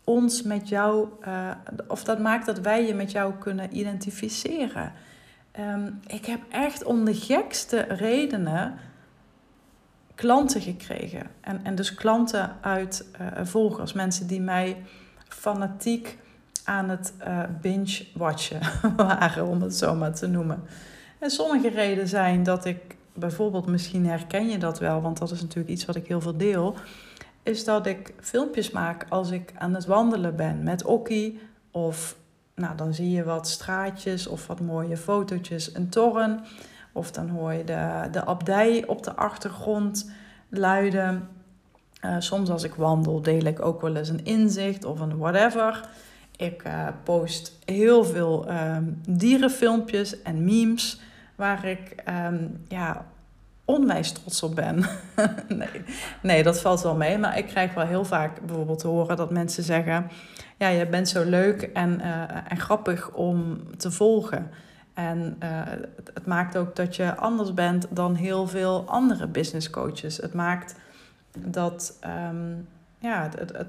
ons 0.05 0.43
met 0.43 0.69
jou, 0.69 1.09
uh, 1.27 1.51
of 1.89 2.05
dat 2.05 2.19
maakt 2.19 2.47
dat 2.47 2.59
wij 2.59 2.87
je 2.87 2.95
met 2.95 3.11
jou 3.11 3.35
kunnen 3.39 3.77
identificeren. 3.77 4.93
Um, 5.61 6.01
ik 6.07 6.27
heb 6.27 6.41
echt 6.49 6.85
om 6.85 7.05
de 7.05 7.15
gekste 7.15 7.81
redenen 7.81 8.75
klanten 10.15 10.61
gekregen. 10.61 11.27
En, 11.41 11.61
en 11.63 11.75
dus 11.75 11.95
klanten 11.95 12.57
uit 12.61 13.07
uh, 13.21 13.45
volgers, 13.45 13.93
mensen 13.93 14.27
die 14.27 14.41
mij 14.41 14.77
fanatiek 15.29 16.19
aan 16.65 16.89
het 16.89 17.13
uh, 17.27 17.43
binge-watchen 17.61 18.61
waren, 18.97 19.47
om 19.47 19.63
het 19.63 19.77
zo 19.77 19.95
maar 19.95 20.15
te 20.15 20.27
noemen. 20.27 20.63
En 21.19 21.31
sommige 21.31 21.69
redenen 21.69 22.09
zijn 22.09 22.43
dat 22.43 22.65
ik 22.65 22.97
bijvoorbeeld, 23.19 23.67
misschien 23.67 24.07
herken 24.07 24.49
je 24.49 24.59
dat 24.59 24.79
wel, 24.79 25.01
want 25.01 25.19
dat 25.19 25.31
is 25.31 25.41
natuurlijk 25.41 25.69
iets 25.69 25.85
wat 25.85 25.97
ik 25.97 26.07
heel 26.07 26.21
veel 26.21 26.37
deel, 26.37 26.75
is 27.43 27.65
dat 27.65 27.87
ik 27.87 28.15
filmpjes 28.21 28.71
maak 28.71 29.07
als 29.09 29.31
ik 29.31 29.53
aan 29.59 29.75
het 29.75 29.87
wandelen 29.87 30.37
ben 30.37 30.63
met 30.63 30.85
Okkie 30.85 31.41
of 31.71 32.17
nou, 32.57 32.77
dan 32.77 32.95
zie 32.95 33.11
je 33.11 33.25
wat 33.25 33.49
straatjes 33.49 34.27
of 34.27 34.47
wat 34.47 34.61
mooie 34.61 34.97
fotootjes, 34.97 35.75
een 35.75 35.89
toren. 35.89 36.45
Of 36.93 37.11
dan 37.11 37.29
hoor 37.29 37.53
je 37.53 37.65
de, 37.65 38.09
de 38.13 38.25
abdij 38.25 38.87
op 38.87 39.03
de 39.03 39.17
achtergrond 39.17 40.11
luiden. 40.49 41.29
Uh, 42.05 42.17
soms 42.19 42.51
als 42.51 42.63
ik 42.63 42.75
wandel 42.75 43.23
deel 43.23 43.45
ik 43.45 43.61
ook 43.61 43.81
wel 43.81 43.97
eens 43.97 44.09
een 44.09 44.25
inzicht 44.25 44.85
of 44.85 45.01
een 45.01 45.19
whatever. 45.19 45.89
Ik 46.37 46.63
uh, 46.67 46.89
post 47.03 47.59
heel 47.65 48.05
veel 48.05 48.51
um, 48.51 49.01
dierenfilmpjes 49.09 50.23
en 50.23 50.45
memes 50.45 51.01
waar 51.37 51.65
ik 51.65 51.95
um, 52.09 52.65
ja, 52.69 53.07
onwijs 53.65 54.13
trots 54.13 54.43
op 54.43 54.55
ben. 54.55 54.85
nee, 55.49 55.85
nee, 56.23 56.43
dat 56.43 56.61
valt 56.61 56.83
wel 56.83 56.97
mee. 56.97 57.19
Maar 57.19 57.39
ik 57.39 57.47
krijg 57.47 57.75
wel 57.75 57.87
heel 57.87 58.05
vaak 58.05 58.41
bijvoorbeeld 58.47 58.79
te 58.79 58.87
horen 58.87 59.17
dat 59.17 59.31
mensen 59.31 59.63
zeggen... 59.63 60.11
ja, 60.57 60.69
je 60.69 60.87
bent 60.87 61.09
zo 61.09 61.25
leuk 61.25 61.63
en, 61.63 62.01
uh, 62.01 62.51
en 62.51 62.59
grappig 62.59 63.13
om 63.13 63.61
te 63.77 63.91
volgen. 63.91 64.51
En 64.95 65.37
uh, 65.43 65.63
het, 66.15 66.27
maakt 66.27 66.57
ook 66.57 66.77
dat 66.77 66.97
je 66.97 67.17
anders 67.17 67.55
bent 67.55 67.87
dan 67.91 68.15
heel 68.15 68.47
veel 68.47 68.85
andere 68.87 69.27
business 69.27 69.71
coaches. 69.71 70.17
Het 70.17 70.35
maakt 70.35 70.75
dat 71.39 71.99
um, 72.31 72.69
ja, 72.99 73.29
het, 73.37 73.53
het, 73.57 73.69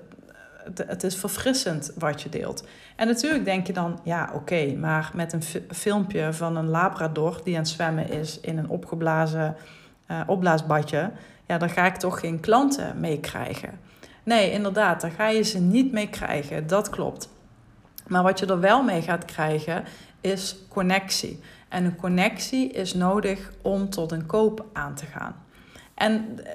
het, 0.85 1.03
is 1.03 1.15
verfrissend 1.15 1.91
wat 1.97 2.21
je 2.21 2.29
deelt. 2.29 2.63
En 2.95 3.07
natuurlijk 3.07 3.45
denk 3.45 3.67
je 3.67 3.73
dan, 3.73 3.99
ja 4.03 4.29
oké, 4.33 4.75
maar 4.75 5.11
met 5.13 5.33
een 5.33 5.43
filmpje 5.69 6.33
van 6.33 6.55
een 6.55 6.69
labrador 6.69 7.41
die 7.43 7.53
aan 7.53 7.61
het 7.61 7.69
zwemmen 7.69 8.09
is 8.09 8.39
in 8.39 8.57
een 8.57 8.69
opgeblazen 8.69 9.55
uh, 10.11 10.21
opblaasbadje, 10.27 11.11
ja, 11.47 11.57
dan 11.57 11.69
ga 11.69 11.85
ik 11.85 11.95
toch 11.95 12.19
geen 12.19 12.39
klanten 12.39 12.99
meekrijgen. 12.99 13.79
Nee, 14.23 14.51
inderdaad, 14.51 15.01
daar 15.01 15.11
ga 15.11 15.27
je 15.27 15.41
ze 15.41 15.59
niet 15.59 15.91
mee 15.91 16.09
krijgen, 16.09 16.67
dat 16.67 16.89
klopt. 16.89 17.29
Maar 18.07 18.23
wat 18.23 18.39
je 18.39 18.45
er 18.45 18.59
wel 18.59 18.83
mee 18.83 19.01
gaat 19.01 19.25
krijgen, 19.25 19.83
is 20.21 20.57
connectie. 20.69 21.39
En 21.69 21.85
een 21.85 21.95
connectie 21.95 22.71
is 22.71 22.93
nodig 22.93 23.51
om 23.61 23.89
tot 23.89 24.11
een 24.11 24.25
koop 24.25 24.65
aan 24.73 24.95
te 24.95 25.05
gaan. 25.05 25.35
En 25.93 26.39
eh, 26.43 26.51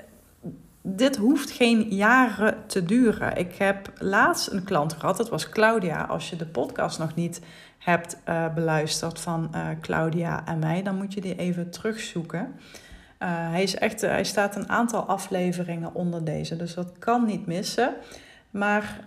dit 0.82 1.16
hoeft 1.16 1.50
geen 1.50 1.82
jaren 1.82 2.56
te 2.66 2.84
duren. 2.84 3.36
Ik 3.36 3.54
heb 3.54 3.92
laatst 3.98 4.50
een 4.50 4.64
klant 4.64 4.92
gehad, 4.92 5.16
dat 5.16 5.28
was 5.28 5.48
Claudia. 5.48 6.02
Als 6.02 6.30
je 6.30 6.36
de 6.36 6.46
podcast 6.46 6.98
nog 6.98 7.14
niet 7.14 7.40
hebt 7.78 8.16
uh, 8.28 8.54
beluisterd 8.54 9.20
van 9.20 9.50
uh, 9.54 9.66
Claudia 9.80 10.46
en 10.46 10.58
mij, 10.58 10.82
dan 10.82 10.96
moet 10.96 11.14
je 11.14 11.20
die 11.20 11.36
even 11.36 11.70
terugzoeken. 11.70 12.40
Uh, 13.22 13.28
hij, 13.28 13.62
is 13.62 13.74
echt, 13.74 14.00
hij 14.00 14.24
staat 14.24 14.56
een 14.56 14.68
aantal 14.68 15.04
afleveringen 15.04 15.94
onder 15.94 16.24
deze, 16.24 16.56
dus 16.56 16.74
dat 16.74 16.98
kan 16.98 17.24
niet 17.24 17.46
missen. 17.46 17.94
Maar 18.50 19.00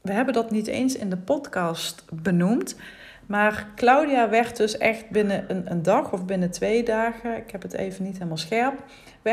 we 0.00 0.12
hebben 0.12 0.34
dat 0.34 0.50
niet 0.50 0.66
eens 0.66 0.96
in 0.96 1.10
de 1.10 1.16
podcast 1.16 2.04
benoemd. 2.12 2.76
Maar 3.26 3.66
Claudia 3.74 4.28
werd 4.28 4.56
dus 4.56 4.78
echt 4.78 5.10
binnen 5.10 5.44
een, 5.48 5.70
een, 5.70 5.82
dag 5.82 6.12
of 6.12 6.24
binnen 6.24 6.50
twee 6.50 6.82
dagen, 6.82 7.36
ik 7.36 7.50
heb 7.50 7.62
het 7.62 7.72
even 7.72 8.04
niet 8.04 8.12
helemaal 8.12 8.36
scherp, 8.36 8.84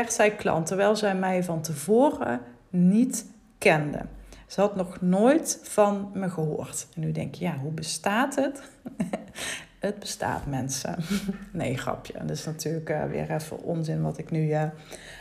zij 0.08 0.30
klant. 0.30 0.66
Terwijl 0.66 0.96
zij 0.96 1.14
mij 1.14 1.44
van 1.44 1.62
tevoren 1.62 2.40
niet 2.70 3.26
kende. 3.58 4.00
Ze 4.46 4.60
had 4.60 4.76
nog 4.76 5.00
nooit 5.00 5.60
van 5.62 6.10
me 6.14 6.30
gehoord. 6.30 6.86
En 6.94 7.00
nu 7.00 7.12
denk 7.12 7.34
je, 7.34 7.44
ja, 7.44 7.56
hoe 7.56 7.72
bestaat 7.72 8.34
het? 8.34 8.62
het 9.78 9.98
bestaat, 9.98 10.46
mensen. 10.46 10.96
nee, 11.52 11.78
grapje. 11.78 12.12
Dat 12.12 12.30
is 12.30 12.44
natuurlijk 12.44 12.90
uh, 12.90 13.04
weer 13.04 13.30
even 13.30 13.62
onzin 13.62 14.02
wat 14.02 14.18
ik 14.18 14.30
nu 14.30 14.48
uh, 14.48 14.62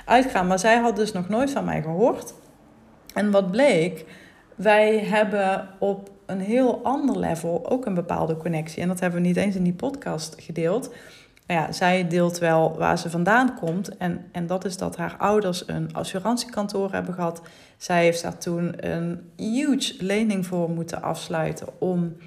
uitga. 0.06 0.44
Maar 0.44 0.60
zij 0.60 0.78
had 0.78 0.96
dus 0.96 1.12
nog 1.12 1.30
nooit 1.30 1.52
van 1.52 1.66
mij 1.66 1.82
gehoord. 1.82 2.34
En 3.14 3.32
wat 3.32 3.52
bleek, 3.52 4.06
wij 4.56 5.00
hebben 5.00 5.70
op 5.80 6.10
een 6.26 6.40
heel 6.40 6.84
ander 6.84 7.20
level 7.20 7.70
ook 7.70 7.86
een 7.86 7.94
bepaalde 7.94 8.38
connectie. 8.38 8.82
En 8.82 8.88
dat 8.88 9.00
hebben 9.00 9.22
we 9.22 9.28
niet 9.28 9.38
eens 9.38 9.56
in 9.56 9.64
die 9.64 9.74
podcast 9.74 10.36
gedeeld. 10.40 10.94
Maar 11.48 11.58
ja, 11.58 11.72
zij 11.72 12.08
deelt 12.08 12.38
wel 12.38 12.78
waar 12.78 12.98
ze 12.98 13.10
vandaan 13.10 13.56
komt. 13.56 13.98
En, 13.98 14.26
en 14.32 14.48
dat 14.48 14.66
is 14.66 14.78
dat 14.78 14.98
haar 14.98 15.16
ouders 15.18 15.68
een 15.68 15.94
assurantiekantoor 15.94 16.92
hebben 16.92 17.14
gehad. 17.14 17.42
Zij 17.78 18.04
heeft 18.04 18.22
daar 18.22 18.38
toen 18.38 18.88
een 18.90 19.32
huge 19.36 19.96
lening 20.00 20.46
voor 20.46 20.70
moeten 20.70 21.02
afsluiten 21.02 21.68
om 21.80 22.18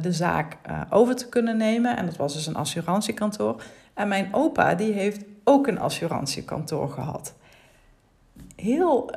de 0.00 0.12
zaak 0.12 0.56
over 0.90 1.16
te 1.16 1.28
kunnen 1.28 1.56
nemen. 1.56 1.96
En 1.96 2.06
dat 2.06 2.16
was 2.16 2.34
dus 2.34 2.46
een 2.46 2.56
assurantiekantoor. 2.56 3.62
En 3.94 4.08
mijn 4.08 4.28
opa 4.34 4.74
die 4.74 4.92
heeft 4.92 5.24
ook 5.44 5.66
een 5.66 5.80
assurantiekantoor 5.80 6.88
gehad. 6.90 7.34
Heel, 8.56 9.10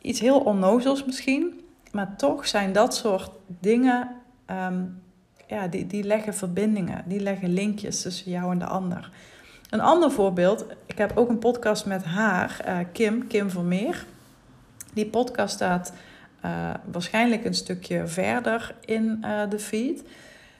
iets 0.00 0.20
heel 0.20 0.40
onnozels 0.40 1.04
misschien, 1.04 1.60
maar 1.92 2.16
toch 2.16 2.46
zijn 2.46 2.72
dat 2.72 2.94
soort 2.94 3.30
dingen, 3.46 4.10
ehm, 4.46 4.82
ja, 5.54 5.68
die, 5.68 5.86
die 5.86 6.04
leggen 6.04 6.34
verbindingen, 6.34 7.04
die 7.06 7.20
leggen 7.20 7.52
linkjes 7.52 8.02
tussen 8.02 8.30
jou 8.30 8.52
en 8.52 8.58
de 8.58 8.66
ander. 8.66 9.10
Een 9.70 9.80
ander 9.80 10.10
voorbeeld, 10.10 10.66
ik 10.86 10.98
heb 10.98 11.16
ook 11.16 11.28
een 11.28 11.38
podcast 11.38 11.86
met 11.86 12.04
haar, 12.04 12.64
uh, 12.68 12.78
Kim, 12.92 13.26
Kim 13.26 13.50
Vermeer. 13.50 14.04
Die 14.92 15.06
podcast 15.06 15.54
staat 15.54 15.92
uh, 16.44 16.70
waarschijnlijk 16.92 17.44
een 17.44 17.54
stukje 17.54 18.06
verder 18.06 18.74
in 18.84 19.22
uh, 19.24 19.40
de 19.50 19.58
feed. 19.58 20.04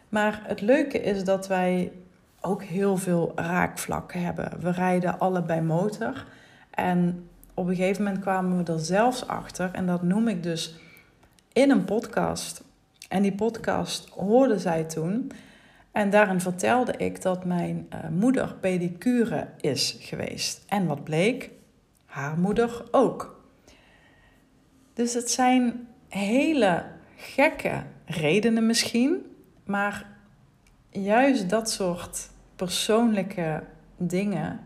Maar 0.09 0.41
het 0.43 0.61
leuke 0.61 1.01
is 1.01 1.25
dat 1.25 1.47
wij 1.47 1.93
ook 2.41 2.63
heel 2.63 2.97
veel 2.97 3.33
raakvlakken 3.35 4.23
hebben. 4.23 4.53
We 4.61 4.71
rijden 4.71 5.19
allebei 5.19 5.61
motor. 5.61 6.27
En 6.71 7.29
op 7.55 7.67
een 7.67 7.75
gegeven 7.77 8.05
moment 8.05 8.23
kwamen 8.23 8.65
we 8.65 8.73
er 8.73 8.79
zelfs 8.79 9.27
achter, 9.27 9.71
en 9.73 9.87
dat 9.87 10.03
noem 10.03 10.29
ik 10.29 10.43
dus 10.43 10.75
in 11.53 11.71
een 11.71 11.85
podcast. 11.85 12.64
En 13.09 13.23
die 13.23 13.35
podcast 13.35 14.09
hoorde 14.09 14.59
zij 14.59 14.85
toen. 14.85 15.31
En 15.93 16.11
daarin 16.11 16.41
vertelde 16.41 16.93
ik 16.97 17.23
dat 17.23 17.45
mijn 17.45 17.87
uh, 17.95 18.09
moeder 18.09 18.55
pedicure 18.61 19.49
is 19.61 19.97
geweest. 20.01 20.65
En 20.69 20.87
wat 20.87 21.05
bleek? 21.05 21.51
Haar 22.05 22.39
moeder 22.39 22.85
ook. 22.91 23.43
Dus 24.95 25.15
het 25.15 25.31
zijn 25.31 25.89
hele 26.09 26.85
gekke 27.17 27.83
redenen 28.05 28.67
misschien, 28.67 29.27
maar 29.65 30.07
juist 30.91 31.51
dat 31.51 31.71
soort 31.71 32.31
persoonlijke 32.57 33.63
dingen, 33.97 34.61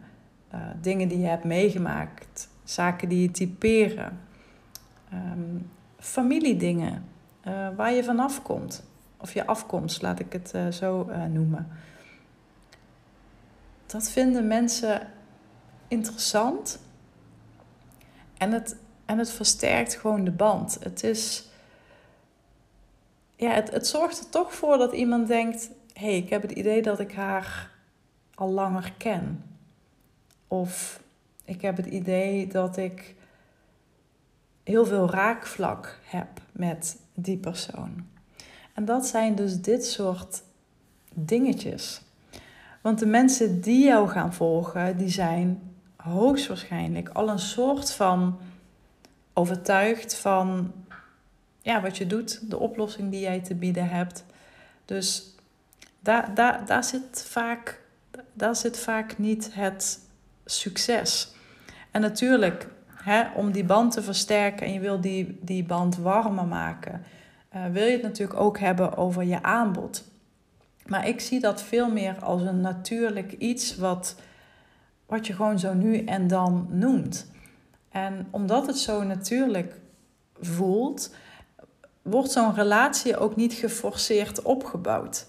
uh, 0.55 0.61
dingen 0.81 1.09
die 1.09 1.19
je 1.19 1.27
hebt 1.27 1.45
meegemaakt, 1.45 2.49
zaken 2.65 3.09
die 3.09 3.23
je 3.23 3.31
typeren, 3.31 4.21
um, 5.13 5.71
familiedingen, 5.99 7.05
uh, 7.49 7.69
waar 7.77 7.93
je 7.93 8.05
vanaf 8.05 8.43
komt. 8.43 8.83
Of 9.17 9.35
je 9.35 9.47
afkomst, 9.47 10.03
laat 10.03 10.19
ik 10.19 10.33
het 10.33 10.53
uh, 10.55 10.69
zo 10.69 11.07
uh, 11.11 11.25
noemen. 11.25 11.69
Dat 13.87 14.11
vinden 14.11 14.47
mensen 14.47 15.09
interessant. 15.89 16.79
En 18.37 18.53
het, 18.53 18.77
en 19.05 19.19
het 19.19 19.31
versterkt 19.31 19.95
gewoon 19.95 20.25
de 20.25 20.31
band. 20.31 20.79
Het 20.83 21.03
is. 21.05 21.49
Ja, 23.37 23.51
het, 23.51 23.71
het 23.71 23.87
zorgt 23.87 24.19
er 24.19 24.29
toch 24.29 24.55
voor 24.55 24.79
dat 24.79 24.93
iemand 24.93 25.29
denkt: 25.29 25.71
hé, 25.93 26.07
hey, 26.07 26.17
ik 26.17 26.29
heb 26.29 26.43
het 26.43 26.51
idee 26.51 26.83
dat 26.83 27.01
ik 27.01 27.13
haar 27.13 27.71
al 28.35 28.49
langer 28.49 28.93
ken. 28.97 29.43
Of 30.49 31.03
ik 31.45 31.61
heb 31.61 31.77
het 31.77 31.87
idee 31.87 32.47
dat 32.47 32.77
ik 32.77 33.15
heel 34.69 34.87
veel 34.87 35.11
raakvlak 35.11 35.99
heb 36.05 36.29
met 36.53 36.97
die 37.15 37.37
persoon. 37.37 38.07
En 38.75 38.85
dat 38.85 39.07
zijn 39.07 39.35
dus 39.35 39.61
dit 39.61 39.87
soort 39.87 40.43
dingetjes. 41.15 42.01
Want 42.81 42.99
de 42.99 43.07
mensen 43.07 43.61
die 43.61 43.85
jou 43.85 44.09
gaan 44.09 44.35
volgen, 44.35 44.97
die 44.97 45.09
zijn 45.09 45.73
hoogstwaarschijnlijk 45.97 47.09
al 47.09 47.29
een 47.29 47.39
soort 47.39 47.93
van 47.93 48.39
overtuigd 49.33 50.15
van 50.15 50.73
ja, 51.63 51.81
wat 51.83 51.97
je 51.97 52.07
doet, 52.07 52.51
de 52.51 52.59
oplossing 52.59 53.11
die 53.11 53.21
jij 53.21 53.41
te 53.41 53.55
bieden 53.55 53.89
hebt. 53.89 54.25
Dus 54.85 55.35
daar, 56.01 56.35
daar, 56.35 56.67
daar, 56.67 56.85
zit, 56.85 57.25
vaak, 57.29 57.81
daar 58.33 58.57
zit 58.57 58.79
vaak 58.79 59.19
niet 59.19 59.55
het 59.55 60.01
succes. 60.45 61.33
En 61.91 62.01
natuurlijk, 62.01 62.69
hè, 63.09 63.25
om 63.35 63.53
die 63.53 63.65
band 63.65 63.93
te 63.93 64.03
versterken 64.03 64.67
en 64.67 64.73
je 64.73 64.81
wil 64.81 65.01
die, 65.01 65.39
die 65.41 65.65
band 65.65 65.97
warmer 65.97 66.47
maken, 66.47 67.03
uh, 67.57 67.67
wil 67.73 67.85
je 67.85 67.93
het 67.93 68.03
natuurlijk 68.03 68.41
ook 68.41 68.59
hebben 68.59 68.97
over 68.97 69.25
je 69.25 69.43
aanbod. 69.43 70.05
Maar 70.87 71.09
ik 71.09 71.21
zie 71.21 71.41
dat 71.41 71.63
veel 71.63 71.91
meer 71.91 72.25
als 72.25 72.43
een 72.43 72.61
natuurlijk 72.61 73.33
iets 73.33 73.77
wat, 73.77 74.17
wat 75.07 75.27
je 75.27 75.33
gewoon 75.33 75.59
zo 75.59 75.75
nu 75.75 76.05
en 76.05 76.27
dan 76.27 76.67
noemt. 76.71 77.31
En 77.91 78.27
omdat 78.31 78.67
het 78.67 78.79
zo 78.79 79.03
natuurlijk 79.03 79.81
voelt, 80.41 81.15
wordt 82.03 82.31
zo'n 82.31 82.55
relatie 82.55 83.17
ook 83.17 83.37
niet 83.37 83.53
geforceerd 83.53 84.43
opgebouwd. 84.43 85.27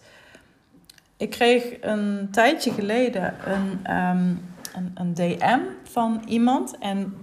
Ik 1.18 1.30
kreeg 1.30 1.78
een 1.82 2.28
tijdje 2.32 2.72
geleden 2.72 3.34
een, 3.52 3.96
um, 3.98 4.42
een, 4.76 4.92
een 4.94 5.14
DM 5.14 5.60
van 5.84 6.22
iemand 6.28 6.78
en 6.78 7.14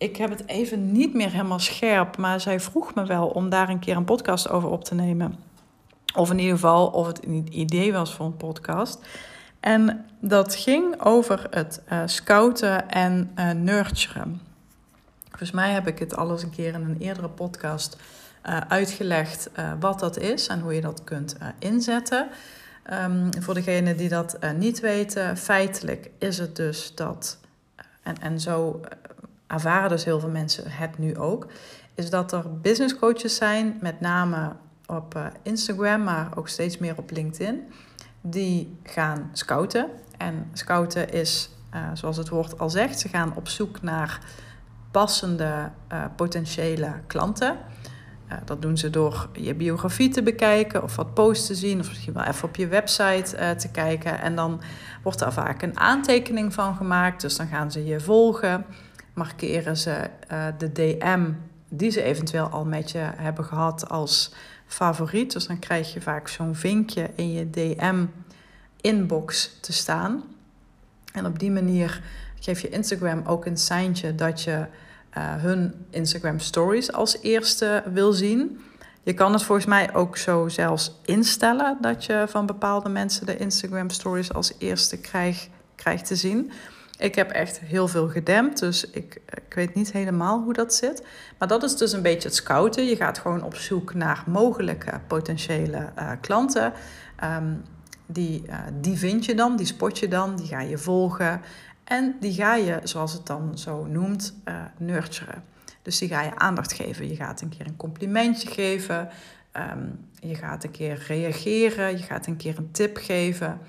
ik 0.00 0.16
heb 0.16 0.30
het 0.30 0.46
even 0.46 0.92
niet 0.92 1.14
meer 1.14 1.30
helemaal 1.30 1.58
scherp, 1.58 2.16
maar 2.16 2.40
zij 2.40 2.60
vroeg 2.60 2.94
me 2.94 3.06
wel 3.06 3.28
om 3.28 3.48
daar 3.48 3.68
een 3.68 3.78
keer 3.78 3.96
een 3.96 4.04
podcast 4.04 4.48
over 4.48 4.68
op 4.68 4.84
te 4.84 4.94
nemen. 4.94 5.34
Of 6.14 6.30
in 6.30 6.38
ieder 6.38 6.54
geval 6.54 6.86
of 6.86 7.06
het 7.06 7.24
een 7.26 7.48
idee 7.50 7.92
was 7.92 8.14
voor 8.14 8.26
een 8.26 8.36
podcast. 8.36 8.98
En 9.60 10.06
dat 10.20 10.54
ging 10.54 11.00
over 11.02 11.46
het 11.50 11.82
uh, 11.92 12.02
scouten 12.04 12.90
en 12.90 13.30
uh, 13.38 13.50
nurturen. 13.50 14.40
Volgens 15.28 15.50
mij 15.50 15.72
heb 15.72 15.86
ik 15.86 15.98
het 15.98 16.16
al 16.16 16.30
eens 16.30 16.42
een 16.42 16.50
keer 16.50 16.74
in 16.74 16.84
een 16.84 17.00
eerdere 17.00 17.28
podcast 17.28 17.96
uh, 18.46 18.56
uitgelegd 18.68 19.50
wat 19.80 20.00
dat 20.00 20.18
is 20.18 20.46
en 20.46 20.60
hoe 20.60 20.74
je 20.74 20.80
dat 20.80 21.04
kunt 21.04 21.36
inzetten. 21.58 22.28
Um, 22.92 23.42
voor 23.42 23.54
degenen 23.54 23.96
die 23.96 24.08
dat 24.08 24.38
niet 24.56 24.80
weten, 24.80 25.36
feitelijk 25.36 26.10
is 26.18 26.38
het 26.38 26.56
dus 26.56 26.94
dat, 26.94 27.38
en, 28.02 28.20
en 28.20 28.40
zo 28.40 28.80
ervaren 29.50 29.88
dus 29.88 30.04
heel 30.04 30.20
veel 30.20 30.28
mensen 30.28 30.64
het 30.66 30.98
nu 30.98 31.16
ook, 31.16 31.46
is 31.94 32.10
dat 32.10 32.32
er 32.32 32.60
business 32.60 32.98
coaches 32.98 33.34
zijn, 33.34 33.78
met 33.80 34.00
name 34.00 34.52
op 34.86 35.14
uh, 35.16 35.26
Instagram, 35.42 36.02
maar 36.02 36.28
ook 36.34 36.48
steeds 36.48 36.78
meer 36.78 36.94
op 36.96 37.10
LinkedIn, 37.10 37.62
die 38.20 38.78
gaan 38.82 39.30
scouten. 39.32 39.86
En 40.16 40.50
scouten 40.52 41.12
is, 41.12 41.50
uh, 41.74 41.80
zoals 41.94 42.16
het 42.16 42.28
woord 42.28 42.58
al 42.58 42.70
zegt, 42.70 42.98
ze 42.98 43.08
gaan 43.08 43.36
op 43.36 43.48
zoek 43.48 43.82
naar 43.82 44.20
passende 44.90 45.70
uh, 45.92 46.04
potentiële 46.16 46.92
klanten. 47.06 47.56
dat 48.44 48.62
doen 48.62 48.76
ze 48.76 48.90
door 48.90 49.28
je 49.32 49.54
biografie 49.54 50.08
te 50.08 50.22
bekijken 50.22 50.82
of 50.82 50.96
wat 50.96 51.14
posts 51.14 51.46
te 51.46 51.54
zien, 51.54 51.80
of 51.80 51.88
misschien 51.88 52.12
wel 52.12 52.24
even 52.24 52.48
op 52.48 52.56
je 52.56 52.66
website 52.66 53.54
te 53.56 53.70
kijken. 53.70 54.20
En 54.20 54.34
dan 54.36 54.60
wordt 55.02 55.20
er 55.20 55.32
vaak 55.32 55.62
een 55.62 55.78
aantekening 55.78 56.54
van 56.54 56.76
gemaakt. 56.76 57.20
Dus 57.20 57.36
dan 57.36 57.46
gaan 57.46 57.72
ze 57.72 57.84
je 57.84 58.00
volgen 58.00 58.64
markeren 59.14 59.76
ze 59.76 60.10
uh, 60.32 60.46
de 60.58 60.72
DM 60.72 61.30
die 61.68 61.90
ze 61.90 62.02
eventueel 62.02 62.46
al 62.46 62.64
met 62.64 62.90
je 62.90 62.98
hebben 62.98 63.44
gehad 63.44 63.88
als 63.88 64.32
favoriet. 64.66 65.32
Dus 65.32 65.46
dan 65.46 65.58
krijg 65.58 65.92
je 65.92 66.00
vaak 66.00 66.28
zo'n 66.28 66.54
vinkje 66.54 67.10
in 67.14 67.32
je 67.32 67.50
DM-inbox 68.80 69.56
te 69.60 69.72
staan. 69.72 70.22
En 71.12 71.26
op 71.26 71.38
die 71.38 71.50
manier 71.50 72.02
geef 72.40 72.60
je 72.60 72.68
Instagram 72.68 73.22
ook 73.26 73.46
een 73.46 73.56
seintje 73.56 74.14
dat 74.14 74.42
je 74.42 74.66
uh, 75.18 75.34
hun 75.34 75.86
Instagram 75.90 76.38
stories 76.38 76.92
als 76.92 77.18
eerste 77.20 77.82
wil 77.92 78.12
zien. 78.12 78.60
Je 79.02 79.14
kan 79.14 79.32
het 79.32 79.42
volgens 79.42 79.66
mij 79.66 79.94
ook 79.94 80.16
zo 80.16 80.48
zelfs 80.48 81.00
instellen 81.04 81.78
dat 81.80 82.04
je 82.04 82.24
van 82.28 82.46
bepaalde 82.46 82.88
mensen 82.88 83.26
de 83.26 83.36
Instagram 83.36 83.90
stories 83.90 84.32
als 84.32 84.52
eerste 84.58 85.00
krijgt 85.00 85.48
krijg 85.74 86.02
te 86.02 86.16
zien. 86.16 86.52
Ik 87.00 87.14
heb 87.14 87.30
echt 87.30 87.60
heel 87.60 87.88
veel 87.88 88.08
gedempt, 88.08 88.58
dus 88.58 88.90
ik, 88.90 89.20
ik 89.46 89.54
weet 89.54 89.74
niet 89.74 89.92
helemaal 89.92 90.42
hoe 90.42 90.52
dat 90.52 90.74
zit. 90.74 91.06
Maar 91.38 91.48
dat 91.48 91.62
is 91.62 91.76
dus 91.76 91.92
een 91.92 92.02
beetje 92.02 92.28
het 92.28 92.36
scouten. 92.36 92.84
Je 92.84 92.96
gaat 92.96 93.18
gewoon 93.18 93.42
op 93.42 93.54
zoek 93.54 93.94
naar 93.94 94.22
mogelijke 94.26 95.00
potentiële 95.06 95.92
uh, 95.98 96.10
klanten. 96.20 96.72
Um, 97.24 97.62
die, 98.06 98.42
uh, 98.46 98.58
die 98.80 98.96
vind 98.96 99.24
je 99.24 99.34
dan, 99.34 99.56
die 99.56 99.66
spot 99.66 99.98
je 99.98 100.08
dan, 100.08 100.36
die 100.36 100.46
ga 100.46 100.60
je 100.60 100.78
volgen. 100.78 101.40
En 101.84 102.16
die 102.20 102.32
ga 102.32 102.54
je, 102.54 102.80
zoals 102.82 103.12
het 103.12 103.26
dan 103.26 103.58
zo 103.58 103.84
noemt, 103.84 104.34
uh, 104.44 104.54
nurturen. 104.78 105.44
Dus 105.82 105.98
die 105.98 106.08
ga 106.08 106.22
je 106.22 106.38
aandacht 106.38 106.72
geven. 106.72 107.08
Je 107.08 107.16
gaat 107.16 107.40
een 107.40 107.48
keer 107.48 107.66
een 107.66 107.76
complimentje 107.76 108.48
geven. 108.48 109.08
Um, 109.72 110.08
je 110.20 110.34
gaat 110.34 110.64
een 110.64 110.70
keer 110.70 111.04
reageren. 111.06 111.90
Je 111.90 112.02
gaat 112.02 112.26
een 112.26 112.36
keer 112.36 112.58
een 112.58 112.70
tip 112.70 112.96
geven. 112.96 113.60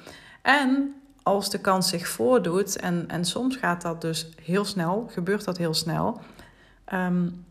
En 0.42 0.96
als 1.24 1.50
de 1.50 1.60
kans 1.60 1.90
zich 1.90 2.08
voordoet, 2.08 2.78
en, 2.78 3.06
en 3.08 3.26
soms 3.26 3.56
gaat 3.56 3.82
dat 3.82 4.02
dus 4.02 4.30
heel 4.44 4.66
snel, 4.66 5.10
gebeurt 5.12 5.46
dat 5.46 5.58
heel 5.58 5.74
snel, 5.74 6.22
um, 6.94 7.46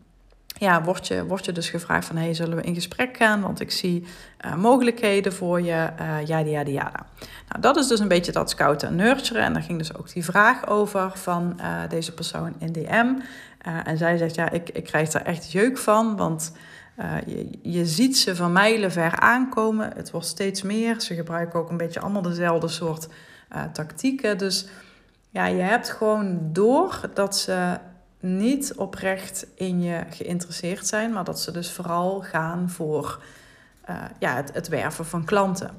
ja, 0.61 0.83
word 0.83 1.07
je, 1.07 1.25
word 1.25 1.45
je 1.45 1.51
dus 1.51 1.69
gevraagd 1.69 2.07
van, 2.07 2.15
hey, 2.15 2.33
zullen 2.33 2.57
we 2.57 2.63
in 2.63 2.73
gesprek 2.73 3.17
gaan? 3.17 3.41
Want 3.41 3.59
ik 3.59 3.71
zie 3.71 4.05
uh, 4.45 4.55
mogelijkheden 4.55 5.33
voor 5.33 5.61
je, 5.61 5.89
uh, 5.99 6.25
ja, 6.25 6.37
ja, 6.37 6.61
ja. 6.65 6.91
Nou, 7.47 7.61
dat 7.61 7.77
is 7.77 7.87
dus 7.87 7.99
een 7.99 8.07
beetje 8.07 8.31
dat 8.31 8.49
scouten 8.49 8.87
en 8.87 8.95
nurturen. 8.95 9.43
En 9.43 9.53
daar 9.53 9.63
ging 9.63 9.77
dus 9.77 9.95
ook 9.97 10.13
die 10.13 10.23
vraag 10.23 10.67
over 10.67 11.11
van 11.15 11.59
uh, 11.59 11.65
deze 11.89 12.13
persoon 12.13 12.53
in 12.57 12.71
DM. 12.71 13.13
en 13.85 13.97
zij 13.97 14.17
zegt, 14.17 14.35
ja, 14.35 14.49
ik, 14.49 14.69
ik 14.69 14.83
krijg 14.83 15.09
daar 15.09 15.25
echt 15.25 15.51
jeuk 15.51 15.77
van, 15.77 16.15
want 16.17 16.51
je, 17.25 17.49
je 17.61 17.85
ziet 17.85 18.17
ze 18.17 18.35
van 18.35 18.51
mijlen 18.51 18.91
ver 18.91 19.19
aankomen. 19.19 19.91
Het 19.95 20.11
wordt 20.11 20.27
steeds 20.27 20.61
meer. 20.61 21.01
Ze 21.01 21.15
gebruiken 21.15 21.59
ook 21.59 21.69
een 21.69 21.77
beetje 21.77 21.99
allemaal 21.99 22.21
dezelfde 22.21 22.67
soort 22.67 23.07
tactieken. 23.73 24.37
Dus 24.37 24.67
ja, 25.29 25.45
je 25.45 25.61
hebt 25.61 25.89
gewoon 25.89 26.39
door 26.53 26.99
dat 27.13 27.37
ze 27.37 27.77
niet 28.19 28.73
oprecht 28.75 29.47
in 29.55 29.81
je 29.81 30.03
geïnteresseerd 30.09 30.87
zijn, 30.87 31.13
maar 31.13 31.23
dat 31.23 31.39
ze 31.39 31.51
dus 31.51 31.71
vooral 31.71 32.21
gaan 32.21 32.69
voor 32.69 33.23
ja, 34.19 34.35
het, 34.35 34.53
het 34.53 34.67
werven 34.67 35.05
van 35.05 35.25
klanten. 35.25 35.71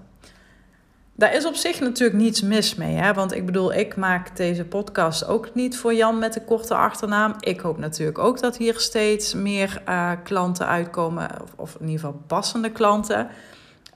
Daar 1.15 1.35
is 1.35 1.47
op 1.47 1.55
zich 1.55 1.81
natuurlijk 1.81 2.19
niets 2.19 2.43
mis 2.43 2.75
mee. 2.75 2.95
Hè? 2.95 3.15
Want 3.15 3.35
ik 3.35 3.47
bedoel, 3.47 3.73
ik 3.73 3.97
maak 3.97 4.37
deze 4.37 4.65
podcast 4.65 5.27
ook 5.27 5.55
niet 5.55 5.77
voor 5.77 5.95
Jan 5.95 6.19
met 6.19 6.33
de 6.33 6.45
korte 6.45 6.75
achternaam. 6.75 7.35
Ik 7.41 7.61
hoop 7.61 7.79
natuurlijk 7.79 8.19
ook 8.19 8.41
dat 8.41 8.57
hier 8.57 8.79
steeds 8.79 9.35
meer 9.35 9.83
uh, 9.89 10.13
klanten 10.25 10.67
uitkomen. 10.67 11.31
Of, 11.57 11.75
in 11.75 11.87
ieder 11.87 12.01
geval 12.01 12.23
passende 12.27 12.71
klanten. 12.71 13.29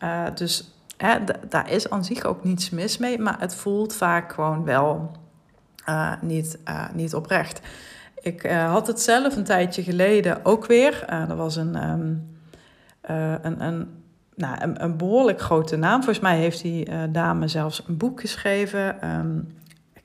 Uh, 0.03 0.25
dus 0.35 0.71
daar 1.49 1.71
is 1.71 1.91
aan 1.91 2.05
zich 2.05 2.25
ook 2.25 2.45
niets 2.45 2.71
mis 2.71 2.99
mee. 2.99 3.19
Maar 3.19 3.41
het 3.41 3.55
voelt 3.55 3.95
vaak 3.95 4.33
gewoon 4.33 4.65
wel 4.65 5.11
uh, 5.89 6.13
niet, 6.21 6.59
niet 6.95 7.15
oprecht. 7.15 7.61
Ik 8.21 8.43
had 8.47 8.87
het 8.87 9.01
zelf 9.01 9.37
een 9.37 9.45
tijdje 9.45 9.83
geleden 9.83 10.45
ook 10.45 10.67
weer. 10.67 11.05
er 11.09 11.37
was 11.37 11.57
een, 11.57 11.91
um, 11.91 12.37
een, 13.03 13.65
een 13.65 13.89
nou, 14.35 14.63
een, 14.63 14.83
een, 14.83 14.97
behoorlijk 14.97 15.41
grote 15.41 15.77
naam. 15.77 16.03
Volgens 16.03 16.21
mij 16.21 16.39
heeft 16.39 16.63
die 16.63 17.11
dame 17.11 17.49
zelfs 17.49 17.85
een 17.89 17.97
boek 17.97 18.21
geschreven. 18.21 19.11
Um, 19.11 19.49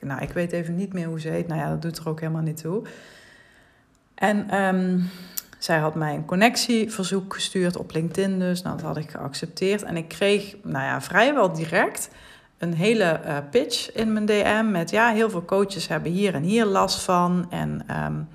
nou, 0.00 0.22
ik 0.22 0.30
weet 0.30 0.52
even 0.52 0.74
niet 0.74 0.92
meer 0.92 1.06
hoe 1.06 1.20
ze 1.20 1.28
heet. 1.28 1.46
Nou 1.46 1.60
ja, 1.60 1.68
dat 1.68 1.82
doet 1.82 1.98
er 1.98 2.08
ook 2.08 2.20
helemaal 2.20 2.42
niet 2.42 2.56
toe. 2.56 2.82
En 4.14 4.62
um, 4.62 5.10
zij 5.64 5.78
had 5.78 5.94
mij 5.94 6.14
een 6.14 6.24
connectieverzoek 6.24 7.34
gestuurd 7.34 7.76
op 7.76 7.92
LinkedIn 7.92 8.38
dus. 8.38 8.62
Nou, 8.62 8.76
dat 8.76 8.86
had 8.86 8.96
ik 8.96 9.10
geaccepteerd. 9.10 9.82
En 9.82 9.96
ik 9.96 10.08
kreeg, 10.08 10.56
nou 10.62 10.84
ja, 10.84 11.00
vrijwel 11.00 11.52
direct 11.52 12.08
een 12.58 12.74
hele 12.74 13.20
uh, 13.26 13.36
pitch 13.50 13.92
in 13.92 14.12
mijn 14.12 14.26
DM 14.26 14.70
met... 14.70 14.90
ja, 14.90 15.10
heel 15.10 15.30
veel 15.30 15.44
coaches 15.44 15.88
hebben 15.88 16.12
hier 16.12 16.34
en 16.34 16.42
hier 16.42 16.64
last 16.64 17.00
van. 17.00 17.46
En... 17.50 17.86
Um, 18.04 18.28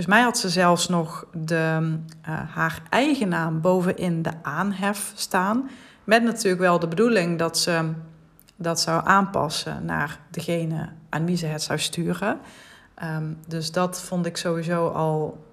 Volgens 0.00 0.18
mij 0.18 0.30
had 0.30 0.38
ze 0.38 0.48
zelfs 0.48 0.88
nog 0.88 1.26
de, 1.32 1.98
uh, 2.28 2.54
haar 2.54 2.82
eigen 2.90 3.28
naam 3.28 3.60
bovenin 3.60 4.22
de 4.22 4.30
aanhef 4.42 5.12
staan. 5.14 5.70
Met 6.04 6.22
natuurlijk 6.22 6.62
wel 6.62 6.78
de 6.78 6.88
bedoeling 6.88 7.38
dat 7.38 7.58
ze 7.58 7.92
dat 8.56 8.80
zou 8.80 9.06
aanpassen 9.06 9.84
naar 9.84 10.18
degene 10.30 10.88
aan 11.08 11.26
wie 11.26 11.36
ze 11.36 11.46
het 11.46 11.62
zou 11.62 11.78
sturen. 11.78 12.38
Um, 13.04 13.38
dus 13.46 13.72
dat 13.72 14.00
vond 14.00 14.26
ik 14.26 14.36
sowieso 14.36 14.88
al 14.88 15.44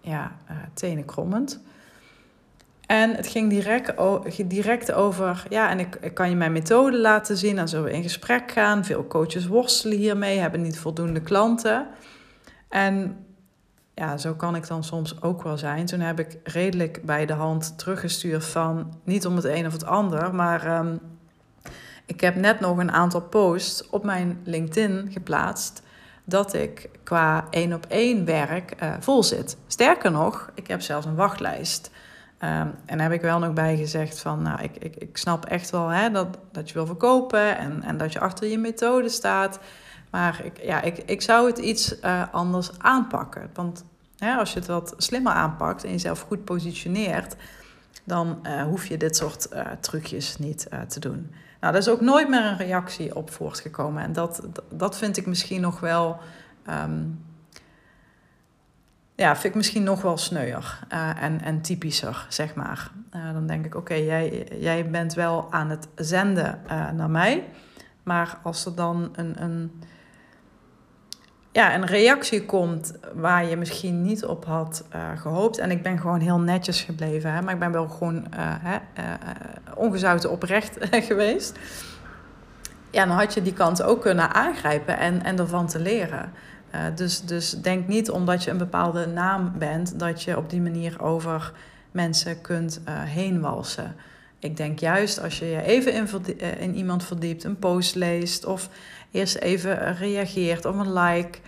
ja, 0.00 0.36
uh, 0.50 0.56
tenenkrommend. 0.74 1.60
En 2.86 3.14
het 3.14 3.26
ging 3.26 3.50
direct, 3.50 3.92
direct 4.46 4.92
over, 4.92 5.44
ja, 5.48 5.70
en 5.70 5.78
ik, 5.78 5.98
ik, 6.00 6.14
kan 6.14 6.30
je 6.30 6.36
mijn 6.36 6.52
methode 6.52 6.98
laten 6.98 7.36
zien. 7.36 7.56
Dan 7.56 7.68
zullen 7.68 7.84
we 7.84 7.92
in 7.92 8.02
gesprek 8.02 8.52
gaan. 8.52 8.84
Veel 8.84 9.06
coaches 9.06 9.46
worstelen 9.46 9.98
hiermee, 9.98 10.38
hebben 10.38 10.62
niet 10.62 10.78
voldoende 10.78 11.20
klanten. 11.20 11.86
En 12.68 13.24
ja, 13.94 14.16
zo 14.16 14.34
kan 14.34 14.56
ik 14.56 14.66
dan 14.66 14.84
soms 14.84 15.22
ook 15.22 15.42
wel 15.42 15.58
zijn. 15.58 15.86
Toen 15.86 16.00
heb 16.00 16.20
ik 16.20 16.38
redelijk 16.44 17.02
bij 17.04 17.26
de 17.26 17.32
hand 17.32 17.78
teruggestuurd 17.78 18.44
van 18.44 18.94
niet 19.04 19.26
om 19.26 19.36
het 19.36 19.44
een 19.44 19.66
of 19.66 19.72
het 19.72 19.84
ander, 19.84 20.34
maar 20.34 20.78
um, 20.78 21.00
ik 22.06 22.20
heb 22.20 22.36
net 22.36 22.60
nog 22.60 22.78
een 22.78 22.92
aantal 22.92 23.20
posts 23.20 23.88
op 23.88 24.04
mijn 24.04 24.40
LinkedIn 24.44 25.08
geplaatst 25.12 25.82
dat 26.28 26.54
ik 26.54 26.88
qua 27.02 27.44
één 27.50 27.72
op 27.72 27.86
één 27.86 28.24
werk 28.24 28.74
uh, 28.82 28.94
vol 29.00 29.22
zit. 29.22 29.56
Sterker 29.66 30.10
nog, 30.10 30.50
ik 30.54 30.66
heb 30.66 30.80
zelfs 30.80 31.06
een 31.06 31.14
wachtlijst. 31.14 31.90
Um, 32.42 32.74
en 32.86 32.98
daar 32.98 33.00
heb 33.00 33.12
ik 33.12 33.20
wel 33.20 33.38
nog 33.38 33.52
bij 33.52 33.76
gezegd 33.76 34.20
van, 34.20 34.42
nou, 34.42 34.62
ik, 34.62 34.76
ik, 34.76 34.96
ik 34.96 35.16
snap 35.16 35.44
echt 35.44 35.70
wel 35.70 35.88
hè, 35.88 36.10
dat, 36.10 36.38
dat 36.52 36.68
je 36.68 36.74
wil 36.74 36.86
verkopen 36.86 37.58
en, 37.58 37.82
en 37.82 37.96
dat 37.96 38.12
je 38.12 38.20
achter 38.20 38.48
je 38.48 38.58
methode 38.58 39.08
staat. 39.08 39.58
Maar 40.10 40.40
ik, 40.44 40.62
ja, 40.62 40.82
ik, 40.82 40.98
ik 40.98 41.22
zou 41.22 41.46
het 41.46 41.58
iets 41.58 42.00
uh, 42.04 42.22
anders 42.32 42.70
aanpakken. 42.78 43.50
Want 43.54 43.84
hè, 44.18 44.34
als 44.34 44.52
je 44.52 44.58
het 44.58 44.68
wat 44.68 44.94
slimmer 44.96 45.32
aanpakt 45.32 45.84
en 45.84 45.90
jezelf 45.90 46.20
goed 46.20 46.44
positioneert, 46.44 47.36
dan 48.08 48.38
uh, 48.42 48.62
hoef 48.62 48.86
je 48.86 48.96
dit 48.96 49.16
soort 49.16 49.48
uh, 49.52 49.66
trucjes 49.80 50.38
niet 50.38 50.68
te 50.88 51.00
doen. 51.00 51.30
Nou, 51.60 51.72
daar 51.72 51.82
is 51.82 51.88
ook 51.88 52.00
nooit 52.00 52.28
meer 52.28 52.44
een 52.44 52.56
reactie 52.56 53.16
op 53.16 53.30
voortgekomen. 53.30 54.02
En 54.02 54.12
dat, 54.12 54.42
dat 54.70 54.98
vind 54.98 55.16
ik 55.16 55.26
misschien 55.26 55.60
nog 55.60 55.80
wel. 55.80 56.18
Um, 56.70 57.26
ja, 59.14 59.32
vind 59.34 59.44
ik 59.44 59.54
misschien 59.54 59.82
nog 59.82 60.02
wel 60.02 60.16
sneuier 60.16 60.78
en, 61.20 61.40
en 61.40 61.60
typischer, 61.60 62.26
zeg 62.28 62.54
maar. 62.54 62.90
dan 63.10 63.46
denk 63.46 63.64
ik, 63.64 63.74
oké, 63.74 63.94
jij, 63.94 64.48
jij 64.60 64.90
bent 64.90 65.14
wel 65.14 65.52
aan 65.52 65.70
het 65.70 65.88
zenden 65.94 66.60
naar 66.94 67.10
mij. 67.10 67.44
Maar 68.02 68.38
als 68.42 68.66
er 68.66 68.74
dan 68.74 69.08
een, 69.12 69.42
een 69.42 69.82
ja, 71.58 71.74
een 71.74 71.86
reactie 71.86 72.44
komt 72.44 72.92
waar 73.14 73.46
je 73.46 73.56
misschien 73.56 74.02
niet 74.02 74.24
op 74.24 74.44
had 74.44 74.84
uh, 74.94 75.20
gehoopt. 75.20 75.58
En 75.58 75.70
ik 75.70 75.82
ben 75.82 75.98
gewoon 75.98 76.20
heel 76.20 76.38
netjes 76.38 76.80
gebleven, 76.82 77.32
hè, 77.32 77.42
maar 77.42 77.54
ik 77.54 77.60
ben 77.60 77.72
wel 77.72 77.88
gewoon 77.88 78.16
uh, 78.16 78.22
hè, 78.38 78.74
uh, 78.74 79.14
ongezouten 79.74 80.30
oprecht 80.30 80.76
geweest. 81.08 81.58
Ja, 82.90 83.06
dan 83.06 83.16
had 83.16 83.34
je 83.34 83.42
die 83.42 83.52
kant 83.52 83.82
ook 83.82 84.00
kunnen 84.00 84.34
aangrijpen 84.34 84.98
en, 84.98 85.22
en 85.24 85.38
ervan 85.38 85.66
te 85.66 85.78
leren. 85.78 86.32
dus, 86.94 87.20
dus 87.20 87.50
denk 87.50 87.88
niet 87.88 88.10
omdat 88.10 88.44
je 88.44 88.50
een 88.50 88.58
bepaalde 88.58 89.06
naam 89.06 89.52
bent, 89.58 89.98
dat 89.98 90.22
je 90.22 90.36
op 90.36 90.50
die 90.50 90.60
manier 90.60 91.02
over 91.02 91.52
mensen 91.90 92.40
kunt 92.40 92.80
heen 93.04 93.40
walsen. 93.40 93.94
Ik 94.38 94.56
denk 94.56 94.78
juist 94.78 95.22
als 95.22 95.38
je 95.38 95.46
je 95.46 95.62
even 95.62 95.92
in, 95.92 96.38
in 96.58 96.74
iemand 96.74 97.04
verdiept, 97.04 97.44
een 97.44 97.58
post 97.58 97.94
leest 97.94 98.44
of 98.44 98.68
eerst 99.10 99.36
even 99.36 99.96
reageert 99.96 100.64
of 100.64 100.76
een 100.76 100.92
like. 100.92 101.38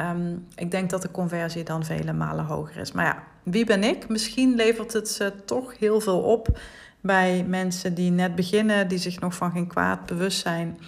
Um, 0.00 0.46
ik 0.54 0.70
denk 0.70 0.90
dat 0.90 1.02
de 1.02 1.10
conversie 1.10 1.64
dan 1.64 1.84
vele 1.84 2.12
malen 2.12 2.44
hoger 2.44 2.76
is. 2.76 2.92
Maar 2.92 3.04
ja, 3.04 3.22
wie 3.42 3.64
ben 3.64 3.84
ik? 3.84 4.08
Misschien 4.08 4.54
levert 4.54 4.92
het 4.92 5.08
ze 5.08 5.32
toch 5.44 5.78
heel 5.78 6.00
veel 6.00 6.20
op 6.20 6.58
bij 7.00 7.44
mensen 7.48 7.94
die 7.94 8.10
net 8.10 8.34
beginnen, 8.34 8.88
die 8.88 8.98
zich 8.98 9.20
nog 9.20 9.34
van 9.34 9.50
geen 9.50 9.66
kwaad 9.66 10.06
bewust 10.06 10.40
zijn. 10.40 10.78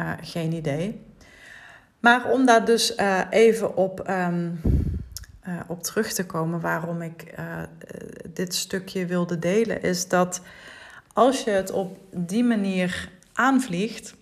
Uh, 0.00 0.12
geen 0.20 0.52
idee. 0.52 1.00
Maar 2.00 2.30
om 2.30 2.46
daar 2.46 2.64
dus 2.64 2.96
uh, 2.96 3.20
even 3.30 3.76
op, 3.76 4.08
um, 4.08 4.60
uh, 5.48 5.60
op 5.66 5.82
terug 5.82 6.12
te 6.12 6.26
komen, 6.26 6.60
waarom 6.60 7.02
ik 7.02 7.34
dit 8.34 8.54
stukje 8.54 9.06
wilde 9.06 9.38
delen, 9.38 9.82
is 9.82 10.08
dat 10.08 10.40
als 11.12 11.44
je 11.44 11.50
het 11.50 11.70
op 11.70 11.98
die 12.10 12.44
manier 12.44 13.10
aanvliegt, 13.32 14.14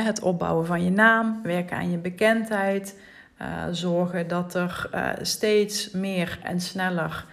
het 0.00 0.20
opbouwen 0.20 0.66
van 0.66 0.84
je 0.84 0.90
naam, 0.90 1.40
werken 1.42 1.76
aan 1.76 1.90
je 1.90 1.98
bekendheid, 1.98 3.00
uh, 3.40 3.64
zorgen 3.70 4.28
dat 4.28 4.54
er 4.54 4.90
uh, 4.94 5.10
steeds 5.20 5.90
meer 5.90 6.38
en 6.42 6.60
sneller 6.60 7.26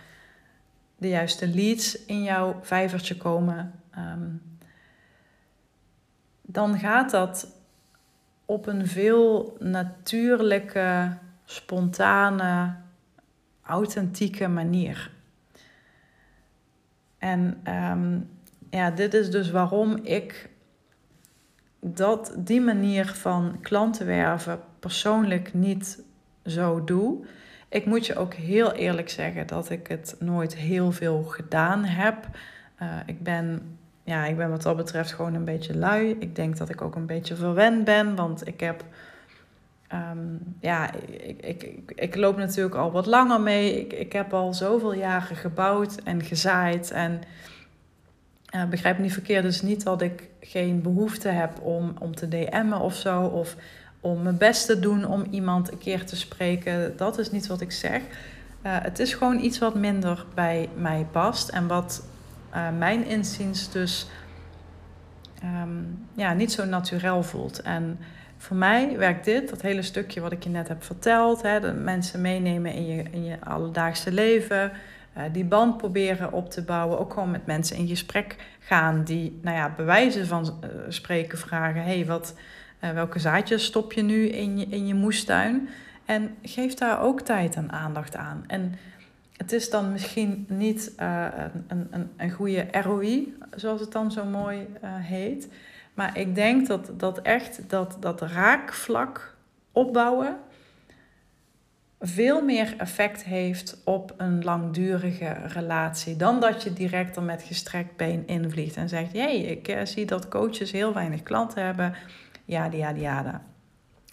de 0.98 1.08
juiste 1.08 1.48
leads 1.48 2.06
in 2.06 2.24
jouw 2.24 2.60
vijvertje 2.62 3.17
komen. 3.17 3.74
Um, 3.98 4.41
dan 6.41 6.80
gaat 6.80 7.12
dat 7.12 7.56
op 8.45 8.67
een 8.67 8.88
veel 8.88 9.58
natuurlijke, 9.60 11.17
spontane, 11.45 12.76
authentieke 13.62 14.48
manier. 14.48 15.12
En 17.17 17.62
um, 17.67 18.30
ja, 18.69 18.91
dit 18.91 19.13
is 19.13 19.32
dus 19.32 19.52
waarom 19.52 19.95
ik 19.95 20.48
dat 21.80 22.34
die 22.38 22.62
manier 22.62 23.06
van 23.06 23.58
klanten 23.62 24.06
werven 24.06 24.60
persoonlijk 24.80 25.54
niet 25.54 26.04
zo 26.46 26.84
doe. 26.84 27.26
Ik 27.70 27.86
moet 27.86 28.06
je 28.06 28.15
ook 28.15 28.34
heel 28.34 28.72
eerlijk 28.72 29.10
zeggen 29.10 29.48
dat 29.48 29.70
ik 29.70 29.88
het 29.88 30.15
nooit 30.20 30.56
heel 30.56 30.92
veel 30.92 31.24
gedaan 31.24 31.86
heb. 31.86 32.28
Uh, 32.82 32.88
ik, 33.06 33.24
ben, 33.24 33.78
ja, 34.04 34.26
ik 34.26 34.38
ben 34.38 34.50
wat 34.50 34.62
dat 34.62 34.76
betreft 34.76 35.12
gewoon 35.13 35.34
een 35.34 35.46
beetje 35.46 35.78
lui. 35.78 36.15
Ik 36.20 36.36
denk 36.36 36.58
dat 36.58 36.70
ik 36.70 36.82
ook 36.82 36.96
een 36.96 37.06
beetje 37.06 37.36
verwend 37.36 37.84
ben, 37.84 38.15
want 38.15 38.48
ik 38.48 38.60
heb. 38.60 38.84
Um, 39.94 40.56
ja, 40.60 40.94
ik, 40.94 41.42
ik, 41.42 41.92
ik, 41.96 42.15
loop 42.15 42.38
natuurlijk 42.38 42.75
al 42.75 42.92
wat 42.92 43.06
langer 43.06 43.42
mee. 43.42 43.80
Ik, 43.80 43.94
ik 43.94 44.13
heb 44.13 44.34
al 44.34 44.54
zoveel 44.54 44.94
jaren 44.94 45.36
gebouwd 45.36 45.96
en 46.04 46.23
gezaaid. 46.23 46.92
En 46.92 47.21
uh, 48.56 48.65
begrijp 48.65 48.98
niet 48.98 49.13
verkeerd, 49.13 49.44
dus 49.44 49.62
niet 49.62 49.84
dat 49.84 50.02
ik 50.02 50.29
geen 50.40 50.81
behoefte 50.81 51.29
heb 51.29 51.62
om, 51.62 51.94
om 52.00 52.15
te 52.15 52.27
DM'en 52.27 52.73
of 52.73 52.96
zo. 52.96 53.21
Of 53.21 53.56
om 54.00 54.21
mijn 54.21 54.37
best 54.37 54.65
te 54.65 54.79
doen 54.79 55.06
om 55.06 55.25
iemand 55.29 55.71
een 55.71 55.77
keer 55.77 56.06
te 56.06 56.15
spreken. 56.15 56.98
Dat 56.98 57.17
is 57.17 57.31
niet 57.31 57.48
wat 57.48 57.62
ik 57.62 57.71
zeg. 57.71 58.02
Uh, 58.02 58.77
het 58.81 59.00
is 59.00 59.13
gewoon 59.13 59.40
iets 59.40 59.60
wat 59.60 59.75
minder 59.75 60.25
bij 60.33 60.69
mij 60.75 61.08
past. 61.12 61.50
En 61.50 61.67
wat 61.67 62.04
uh, 62.56 62.67
mijn 62.77 63.06
inziens 63.06 63.71
dus 63.71 64.08
um, 65.44 66.08
ja, 66.13 66.33
niet 66.33 66.52
zo 66.52 66.65
natuurlijk 66.65 67.25
voelt. 67.25 67.62
En 67.62 68.00
voor 68.37 68.58
mij 68.58 68.98
werkt 68.98 69.25
dit, 69.25 69.50
dat 69.50 69.62
hele 69.62 69.81
stukje 69.81 70.21
wat 70.21 70.31
ik 70.31 70.44
je 70.44 70.50
net 70.50 70.67
heb 70.67 70.83
verteld. 70.83 71.42
Hè, 71.42 71.60
de 71.60 71.73
mensen 71.73 72.21
meenemen 72.21 72.73
in 72.73 72.85
je, 72.85 73.04
in 73.12 73.25
je 73.25 73.37
alledaagse 73.44 74.12
leven. 74.12 74.71
Die 75.31 75.45
band 75.45 75.77
proberen 75.77 76.31
op 76.31 76.49
te 76.49 76.63
bouwen. 76.63 76.99
Ook 76.99 77.13
gewoon 77.13 77.31
met 77.31 77.45
mensen 77.45 77.75
in 77.75 77.87
gesprek 77.87 78.35
gaan 78.60 79.03
die, 79.03 79.39
nou 79.41 79.57
ja, 79.57 79.73
bewijzen 79.77 80.27
van 80.27 80.60
spreken 80.89 81.37
vragen. 81.37 81.83
hey, 81.83 82.05
wat, 82.05 82.35
welke 82.79 83.19
zaadjes 83.19 83.65
stop 83.65 83.93
je 83.93 84.01
nu 84.01 84.27
in 84.27 84.57
je, 84.57 84.65
in 84.65 84.87
je 84.87 84.93
moestuin? 84.93 85.69
En 86.05 86.35
geef 86.43 86.73
daar 86.73 87.01
ook 87.01 87.21
tijd 87.21 87.55
en 87.55 87.71
aandacht 87.71 88.15
aan. 88.15 88.43
En 88.47 88.75
het 89.37 89.51
is 89.51 89.69
dan 89.69 89.91
misschien 89.91 90.45
niet 90.49 90.93
een, 90.97 91.87
een, 91.91 92.10
een 92.17 92.31
goede 92.31 92.67
ROI, 92.71 93.37
zoals 93.55 93.81
het 93.81 93.91
dan 93.91 94.12
zo 94.12 94.25
mooi 94.25 94.67
heet. 94.85 95.47
Maar 95.93 96.17
ik 96.17 96.35
denk 96.35 96.67
dat, 96.67 96.91
dat 96.97 97.21
echt 97.21 97.69
dat, 97.69 97.97
dat 97.99 98.21
raakvlak 98.21 99.35
opbouwen 99.71 100.37
veel 102.00 102.41
meer 102.41 102.75
effect 102.77 103.23
heeft 103.23 103.81
op 103.85 104.13
een 104.17 104.43
langdurige 104.43 105.33
relatie 105.47 106.15
dan 106.15 106.39
dat 106.39 106.63
je 106.63 106.73
direct 106.73 107.15
er 107.15 107.23
met 107.23 107.43
gestrekt 107.43 107.95
been 107.95 108.27
invliegt 108.27 108.75
en 108.75 108.89
zegt: 108.89 109.13
Jee, 109.13 109.45
ik 109.45 109.67
uh, 109.67 109.85
zie 109.85 110.06
dat 110.06 110.27
coaches 110.27 110.71
heel 110.71 110.93
weinig 110.93 111.23
klanten 111.23 111.65
hebben. 111.65 111.93
Ja, 112.45 112.65
ja, 112.71 112.89
ja. 112.89 113.43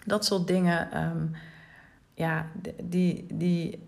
Dat 0.04 0.24
soort 0.24 0.46
dingen, 0.46 1.04
um, 1.04 1.32
ja, 2.14 2.46
die, 2.82 3.26
die 3.32 3.86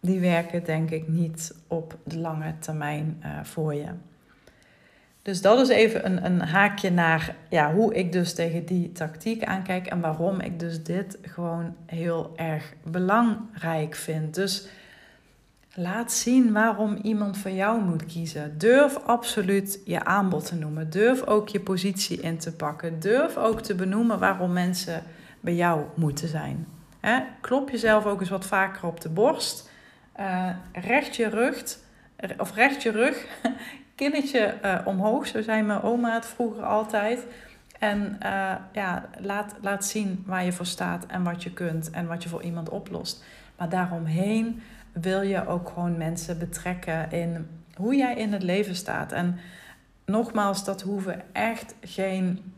die 0.00 0.20
werken 0.20 0.64
denk 0.64 0.90
ik 0.90 1.08
niet 1.08 1.54
op 1.66 1.98
de 2.04 2.18
lange 2.18 2.54
termijn 2.58 3.22
uh, 3.24 3.44
voor 3.44 3.74
je. 3.74 3.88
Dus 5.22 5.42
dat 5.42 5.60
is 5.60 5.68
even 5.68 6.06
een, 6.06 6.24
een 6.24 6.40
haakje 6.40 6.90
naar 6.90 7.36
ja, 7.48 7.74
hoe 7.74 7.94
ik 7.94 8.12
dus 8.12 8.34
tegen 8.34 8.64
die 8.64 8.92
tactiek 8.92 9.44
aankijk 9.44 9.86
en 9.86 10.00
waarom 10.00 10.40
ik 10.40 10.60
dus 10.60 10.82
dit 10.82 11.18
gewoon 11.22 11.74
heel 11.86 12.32
erg 12.36 12.72
belangrijk 12.84 13.94
vind. 13.94 14.34
Dus 14.34 14.68
laat 15.74 16.12
zien 16.12 16.52
waarom 16.52 16.98
iemand 17.02 17.38
voor 17.38 17.50
jou 17.50 17.82
moet 17.82 18.06
kiezen. 18.06 18.58
Durf 18.58 18.96
absoluut 18.96 19.80
je 19.84 20.04
aanbod 20.04 20.46
te 20.46 20.54
noemen. 20.54 20.90
Durf 20.90 21.26
ook 21.26 21.48
je 21.48 21.60
positie 21.60 22.20
in 22.20 22.38
te 22.38 22.52
pakken. 22.52 23.00
Durf 23.00 23.36
ook 23.36 23.60
te 23.60 23.74
benoemen 23.74 24.18
waarom 24.18 24.52
mensen 24.52 25.02
bij 25.40 25.54
jou 25.54 25.84
moeten 25.94 26.28
zijn. 26.28 26.66
Klop 27.40 27.70
jezelf 27.70 28.06
ook 28.06 28.20
eens 28.20 28.28
wat 28.30 28.46
vaker 28.46 28.86
op 28.86 29.00
de 29.00 29.08
borst. 29.08 29.70
Uh, 30.20 30.48
recht 30.72 31.16
je 31.16 31.28
rug, 31.28 31.78
of 32.38 32.54
recht 32.54 32.82
je 32.82 32.90
rug, 32.90 33.26
kinnetje 34.00 34.54
uh, 34.64 34.78
omhoog. 34.84 35.26
Zo 35.26 35.42
zei 35.42 35.62
mijn 35.62 35.82
oma 35.82 36.14
het 36.14 36.26
vroeger 36.26 36.64
altijd. 36.64 37.26
En 37.78 38.18
uh, 38.22 38.52
ja, 38.72 39.08
laat, 39.18 39.54
laat 39.60 39.84
zien 39.84 40.22
waar 40.26 40.44
je 40.44 40.52
voor 40.52 40.66
staat 40.66 41.06
en 41.06 41.22
wat 41.22 41.42
je 41.42 41.52
kunt 41.52 41.90
en 41.90 42.06
wat 42.06 42.22
je 42.22 42.28
voor 42.28 42.42
iemand 42.42 42.68
oplost. 42.68 43.24
Maar 43.56 43.68
daaromheen 43.68 44.62
wil 44.92 45.20
je 45.20 45.46
ook 45.46 45.68
gewoon 45.68 45.96
mensen 45.96 46.38
betrekken 46.38 47.12
in 47.12 47.48
hoe 47.74 47.96
jij 47.96 48.14
in 48.14 48.32
het 48.32 48.42
leven 48.42 48.74
staat. 48.74 49.12
En 49.12 49.38
nogmaals, 50.04 50.64
dat 50.64 50.82
hoeven 50.82 51.22
echt 51.32 51.74
geen 51.80 52.52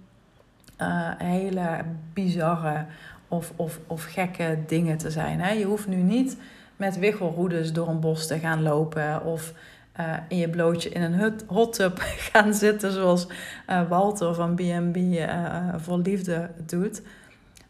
hele 1.19 1.85
bizarre 2.13 2.85
of, 3.29 3.53
of, 3.57 3.79
of 3.87 4.05
gekke 4.05 4.59
dingen 4.67 4.99
te 4.99 5.11
zijn. 5.11 5.41
Hè? 5.41 5.51
Je 5.51 5.65
hoeft 5.65 5.87
nu 5.87 5.97
niet 5.97 6.37
met 6.77 6.99
wiggelroedes 6.99 7.73
door 7.73 7.89
een 7.89 8.01
bos 8.01 8.27
te 8.27 8.39
gaan 8.39 8.63
lopen. 8.63 9.25
Of 9.25 9.53
uh, 10.01 10.17
in 10.29 10.37
je 10.37 10.49
blootje 10.49 10.89
in 10.89 11.03
een 11.03 11.15
hut, 11.15 11.45
hot 11.47 11.73
tub 11.73 11.99
gaan 12.33 12.55
zitten, 12.55 12.93
zoals 12.93 13.27
uh, 13.71 13.89
Walter 13.89 14.35
van 14.35 14.55
BNB 14.55 14.97
uh, 14.97 15.23
eh, 15.23 15.75
voor 15.77 15.99
Liefde 15.99 16.51
doet. 16.67 17.03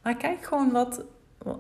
Maar 0.02 0.16
kijk 0.16 0.44
gewoon 0.44 0.70
wat, 0.70 1.04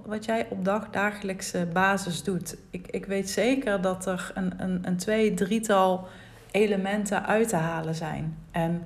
wat 0.06 0.24
jij 0.24 0.46
op 0.50 0.64
dagdagelijkse 0.64 1.68
basis 1.72 2.22
doet. 2.22 2.56
Ik, 2.70 2.86
ik 2.90 3.06
weet 3.06 3.30
zeker 3.30 3.80
dat 3.80 4.06
er 4.06 4.30
een, 4.34 4.52
een, 4.56 4.78
een 4.82 4.96
twee, 4.96 5.34
drietal 5.34 6.08
elementen 6.50 7.26
uit 7.26 7.48
te 7.48 7.56
halen 7.56 7.94
zijn. 7.94 8.38
En 8.50 8.84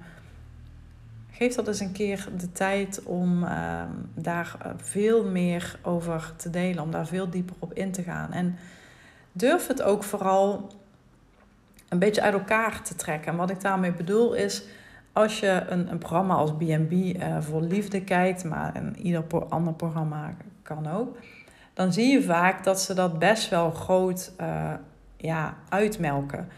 geef 1.30 1.54
dat 1.54 1.68
eens 1.68 1.80
een 1.80 1.92
keer 1.92 2.28
de 2.36 2.52
tijd 2.52 3.02
om 3.04 3.44
ehm, 3.44 3.90
daar 4.14 4.56
eh, 4.62 4.70
veel 4.76 5.24
meer 5.24 5.78
over 5.82 6.32
te 6.36 6.50
delen, 6.50 6.82
om 6.82 6.90
daar 6.90 7.06
veel 7.06 7.30
dieper 7.30 7.56
op 7.58 7.72
in 7.72 7.92
te 7.92 8.02
gaan. 8.02 8.32
En 8.32 8.58
durf 9.32 9.66
het 9.66 9.82
ook 9.82 10.02
vooral 10.02 10.70
een 11.88 11.98
beetje 11.98 12.22
uit 12.22 12.34
elkaar 12.34 12.82
te 12.82 12.94
trekken. 12.94 13.32
En 13.32 13.38
wat 13.38 13.50
ik 13.50 13.60
daarmee 13.60 13.92
bedoel 13.92 14.34
is, 14.34 14.62
als 15.12 15.40
je 15.40 15.62
een, 15.68 15.90
een 15.90 15.98
programma 15.98 16.34
als 16.34 16.52
B&B 16.52 16.92
uh, 16.92 17.40
voor 17.40 17.62
liefde 17.62 18.04
kijkt, 18.04 18.44
maar 18.44 18.76
in 18.76 18.96
ieder 18.96 19.24
ander 19.48 19.74
programma 19.74 20.34
kan 20.62 20.90
ook, 20.90 21.16
dan 21.74 21.92
zie 21.92 22.12
je 22.12 22.22
vaak 22.22 22.64
dat 22.64 22.80
ze 22.80 22.94
dat 22.94 23.18
best 23.18 23.48
wel 23.48 23.70
groot 23.70 24.32
uh, 24.40 24.72
ja, 25.16 25.54
uitmelken. 25.68 26.48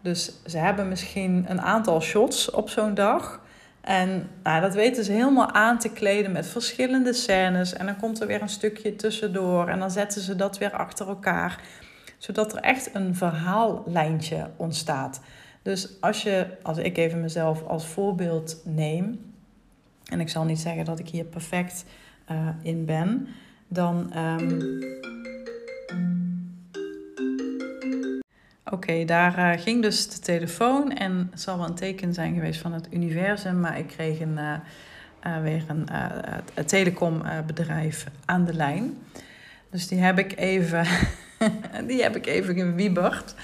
Dus 0.00 0.32
ze 0.46 0.58
hebben 0.58 0.88
misschien 0.88 1.44
een 1.48 1.60
aantal 1.60 2.00
shots 2.00 2.50
op 2.50 2.68
zo'n 2.68 2.94
dag. 2.94 3.40
En 3.80 4.30
nou, 4.42 4.60
dat 4.60 4.74
weten 4.74 5.04
ze 5.04 5.12
helemaal 5.12 5.52
aan 5.52 5.78
te 5.78 5.92
kleden 5.92 6.32
met 6.32 6.46
verschillende 6.46 7.12
scènes. 7.12 7.72
En 7.72 7.86
dan 7.86 7.96
komt 7.96 8.20
er 8.20 8.26
weer 8.26 8.42
een 8.42 8.48
stukje 8.48 8.96
tussendoor. 8.96 9.68
En 9.68 9.78
dan 9.78 9.90
zetten 9.90 10.20
ze 10.20 10.36
dat 10.36 10.58
weer 10.58 10.72
achter 10.72 11.08
elkaar. 11.08 11.60
Zodat 12.18 12.52
er 12.52 12.62
echt 12.62 12.94
een 12.94 13.14
verhaallijntje 13.14 14.50
ontstaat. 14.56 15.20
Dus 15.62 16.00
als 16.00 16.22
je, 16.22 16.46
als 16.62 16.78
ik 16.78 16.96
even 16.96 17.20
mezelf 17.20 17.62
als 17.62 17.86
voorbeeld 17.86 18.60
neem. 18.64 19.32
En 20.04 20.20
ik 20.20 20.28
zal 20.28 20.44
niet 20.44 20.60
zeggen 20.60 20.84
dat 20.84 20.98
ik 20.98 21.08
hier 21.08 21.24
perfect 21.24 21.84
uh, 22.30 22.48
in 22.62 22.84
ben. 22.84 23.28
Dan. 23.68 24.12
Um, 24.16 24.80
Oké, 28.70 29.04
daar 29.04 29.38
uh, 29.38 29.62
ging 29.62 29.82
dus 29.82 30.08
de 30.08 30.18
telefoon 30.18 30.92
en 30.92 31.28
het 31.30 31.40
zal 31.40 31.58
wel 31.58 31.66
een 31.66 31.74
teken 31.74 32.14
zijn 32.14 32.34
geweest 32.34 32.60
van 32.60 32.72
het 32.72 32.88
universum, 32.90 33.60
maar 33.60 33.78
ik 33.78 33.86
kreeg 33.86 34.20
een, 34.20 34.38
uh, 35.24 35.42
weer 35.42 35.64
een 35.68 36.64
telecombedrijf 36.64 38.06
aan 38.24 38.44
de 38.44 38.54
lijn. 38.54 38.98
Dus 39.70 39.88
die 39.88 39.98
heb 39.98 40.18
ik 40.18 40.38
even, 40.38 40.86
die 41.88 42.02
heb 42.02 42.16
ik 42.16 42.26
even 42.26 42.54
gewieberd. 42.54 43.34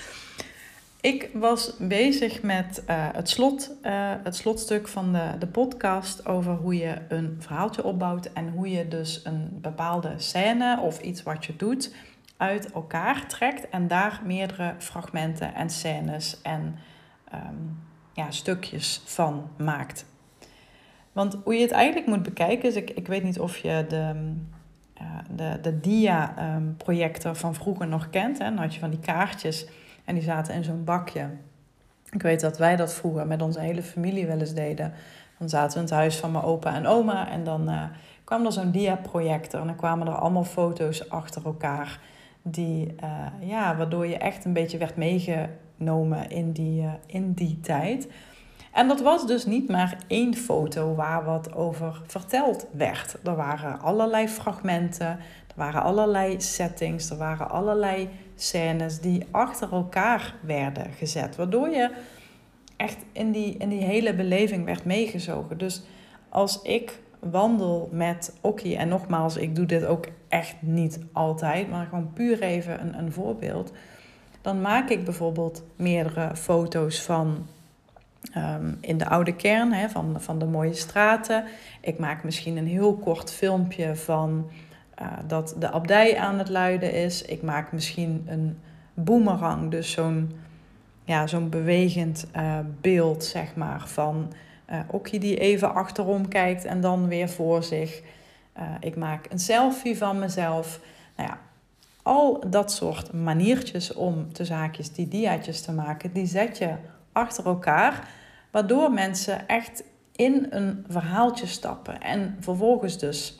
Ik 1.00 1.30
was 1.32 1.74
bezig 1.78 2.42
met 2.42 2.82
het, 2.86 3.28
slot, 3.28 3.76
het 4.22 4.36
slotstuk 4.36 4.88
van 4.88 5.12
de, 5.12 5.30
de 5.38 5.46
podcast 5.46 6.26
over 6.26 6.52
hoe 6.52 6.76
je 6.76 6.96
een 7.08 7.36
verhaaltje 7.38 7.84
opbouwt 7.84 8.32
en 8.32 8.48
hoe 8.48 8.70
je 8.70 8.88
dus 8.88 9.20
een 9.24 9.48
bepaalde 9.60 10.14
scène 10.16 10.80
of 10.80 11.00
iets 11.00 11.22
wat 11.22 11.44
je 11.44 11.56
doet 11.56 11.94
uit 12.36 12.72
elkaar 12.72 13.26
trekt 13.26 13.68
en 13.68 13.88
daar 13.88 14.20
meerdere 14.24 14.74
fragmenten 14.78 15.54
en 15.54 15.70
scènes 15.70 16.40
en 16.42 16.78
ehm, 17.30 17.54
ja, 18.12 18.30
stukjes 18.30 19.02
van 19.04 19.50
maakt. 19.58 20.06
Want 21.12 21.38
hoe 21.44 21.54
je 21.54 21.60
het 21.60 21.70
eigenlijk 21.70 22.06
moet 22.06 22.22
bekijken 22.22 22.68
is, 22.68 22.76
ik, 22.76 22.90
ik 22.90 23.06
weet 23.06 23.22
niet 23.22 23.40
of 23.40 23.56
je 23.56 23.84
de, 23.88 24.34
de, 25.36 25.58
de 25.62 25.80
dia-projector 25.80 27.34
van 27.34 27.54
vroeger 27.54 27.86
nog 27.86 28.10
kent. 28.10 28.38
Hè? 28.38 28.44
Dan 28.44 28.58
had 28.58 28.74
je 28.74 28.80
van 28.80 28.90
die 28.90 28.98
kaartjes 28.98 29.66
en 30.04 30.14
die 30.14 30.24
zaten 30.24 30.54
in 30.54 30.64
zo'n 30.64 30.84
bakje. 30.84 31.28
Ik 32.10 32.22
weet 32.22 32.40
dat 32.40 32.58
wij 32.58 32.76
dat 32.76 32.94
vroeger 32.94 33.26
met 33.26 33.42
onze 33.42 33.60
hele 33.60 33.82
familie 33.82 34.26
wel 34.26 34.38
eens 34.38 34.54
deden. 34.54 34.92
Dan 35.38 35.48
zaten 35.48 35.72
we 35.72 35.76
in 35.76 35.84
het 35.84 35.94
huis 35.94 36.16
van 36.16 36.32
mijn 36.32 36.44
opa 36.44 36.74
en 36.74 36.86
oma 36.86 37.30
en 37.30 37.44
dan 37.44 37.70
uh, 37.70 37.82
kwam 38.24 38.44
er 38.46 38.52
zo'n 38.52 38.70
dia-projector 38.70 39.60
en 39.60 39.66
dan 39.66 39.76
kwamen 39.76 40.06
er 40.06 40.14
allemaal 40.14 40.44
foto's 40.44 41.10
achter 41.10 41.44
elkaar 41.44 42.00
die, 42.42 42.94
uh, 43.04 43.48
ja, 43.48 43.76
waardoor 43.76 44.06
je 44.06 44.16
echt 44.16 44.44
een 44.44 44.52
beetje 44.52 44.78
werd 44.78 44.96
meegenomen 44.96 46.30
in 46.30 46.52
die, 46.52 46.84
in 47.06 47.32
die 47.32 47.60
tijd. 47.60 48.08
En 48.74 48.88
dat 48.88 49.00
was 49.00 49.26
dus 49.26 49.46
niet 49.46 49.68
maar 49.68 49.98
één 50.06 50.34
foto 50.34 50.94
waar 50.94 51.24
wat 51.24 51.54
over 51.54 52.02
verteld 52.06 52.66
werd. 52.72 53.16
Er 53.24 53.36
waren 53.36 53.80
allerlei 53.80 54.28
fragmenten, 54.28 55.06
er 55.06 55.54
waren 55.54 55.82
allerlei 55.82 56.40
settings, 56.40 57.10
er 57.10 57.16
waren 57.16 57.50
allerlei 57.50 58.08
scènes 58.34 59.00
die 59.00 59.26
achter 59.30 59.72
elkaar 59.72 60.34
werden 60.42 60.92
gezet. 60.92 61.36
Waardoor 61.36 61.68
je 61.68 61.90
echt 62.76 62.96
in 63.12 63.30
die, 63.32 63.56
in 63.56 63.68
die 63.68 63.84
hele 63.84 64.14
beleving 64.14 64.64
werd 64.64 64.84
meegezogen. 64.84 65.58
Dus 65.58 65.82
als 66.28 66.62
ik 66.62 67.00
wandel 67.18 67.88
met 67.92 68.34
Okkie, 68.40 68.76
en 68.76 68.88
nogmaals, 68.88 69.36
ik 69.36 69.56
doe 69.56 69.66
dit 69.66 69.84
ook 69.84 70.06
echt 70.28 70.56
niet 70.60 70.98
altijd, 71.12 71.70
maar 71.70 71.86
gewoon 71.86 72.12
puur 72.12 72.42
even 72.42 72.80
een, 72.80 72.98
een 72.98 73.12
voorbeeld. 73.12 73.72
Dan 74.40 74.60
maak 74.60 74.88
ik 74.88 75.04
bijvoorbeeld 75.04 75.62
meerdere 75.76 76.36
foto's 76.36 77.02
van 77.02 77.46
ehm, 78.32 78.72
in 78.80 78.98
de 78.98 79.08
oude 79.08 79.34
kern, 79.34 79.72
hè, 79.72 79.88
van, 79.88 80.16
van 80.20 80.38
de 80.38 80.44
mooie 80.44 80.74
straten. 80.74 81.44
Ik 81.80 81.98
maak 81.98 82.24
misschien 82.24 82.56
een 82.56 82.66
heel 82.66 82.96
kort 82.96 83.32
filmpje 83.32 83.96
van 83.96 84.50
uh, 85.02 85.06
dat 85.26 85.56
de 85.58 85.70
abdij 85.70 86.18
aan 86.18 86.38
het 86.38 86.48
luiden 86.48 86.92
is. 86.92 87.22
Ik 87.22 87.42
maak 87.42 87.72
misschien 87.72 88.24
een 88.26 88.58
boomerang, 88.94 89.70
dus 89.70 89.90
zo'n 89.90 90.32
ja, 91.04 91.26
zo'n 91.26 91.48
bewegend 91.48 92.26
uh, 92.36 92.58
beeld, 92.80 93.24
zeg 93.24 93.54
maar, 93.54 93.88
van 93.88 94.32
uh, 94.70 94.78
Okkie 94.90 95.20
die 95.20 95.38
even 95.38 95.74
achterom 95.74 96.28
kijkt 96.28 96.64
en 96.64 96.80
dan 96.80 97.08
weer 97.08 97.28
voor 97.28 97.62
zich. 97.62 98.02
Ik 98.80 98.96
maak 98.96 99.26
een 99.30 99.38
selfie 99.38 99.96
van 99.96 100.18
mezelf. 100.18 100.80
Nou 101.16 101.28
ja, 101.28 101.38
al 102.02 102.50
dat 102.50 102.72
soort 102.72 103.12
maniertjes 103.12 103.92
om 103.92 104.26
de 104.32 104.44
zaakjes 104.44 104.92
die 104.92 105.08
diaatjes 105.08 105.60
te 105.60 105.72
maken, 105.72 106.12
die 106.12 106.26
zet 106.26 106.58
je 106.58 106.74
achter 107.14 107.46
elkaar, 107.46 108.08
waardoor 108.50 108.90
mensen 108.90 109.48
echt 109.48 109.84
in 110.16 110.46
een 110.50 110.84
verhaaltje 110.88 111.46
stappen 111.46 112.00
en 112.00 112.36
vervolgens 112.40 112.98
dus 112.98 113.38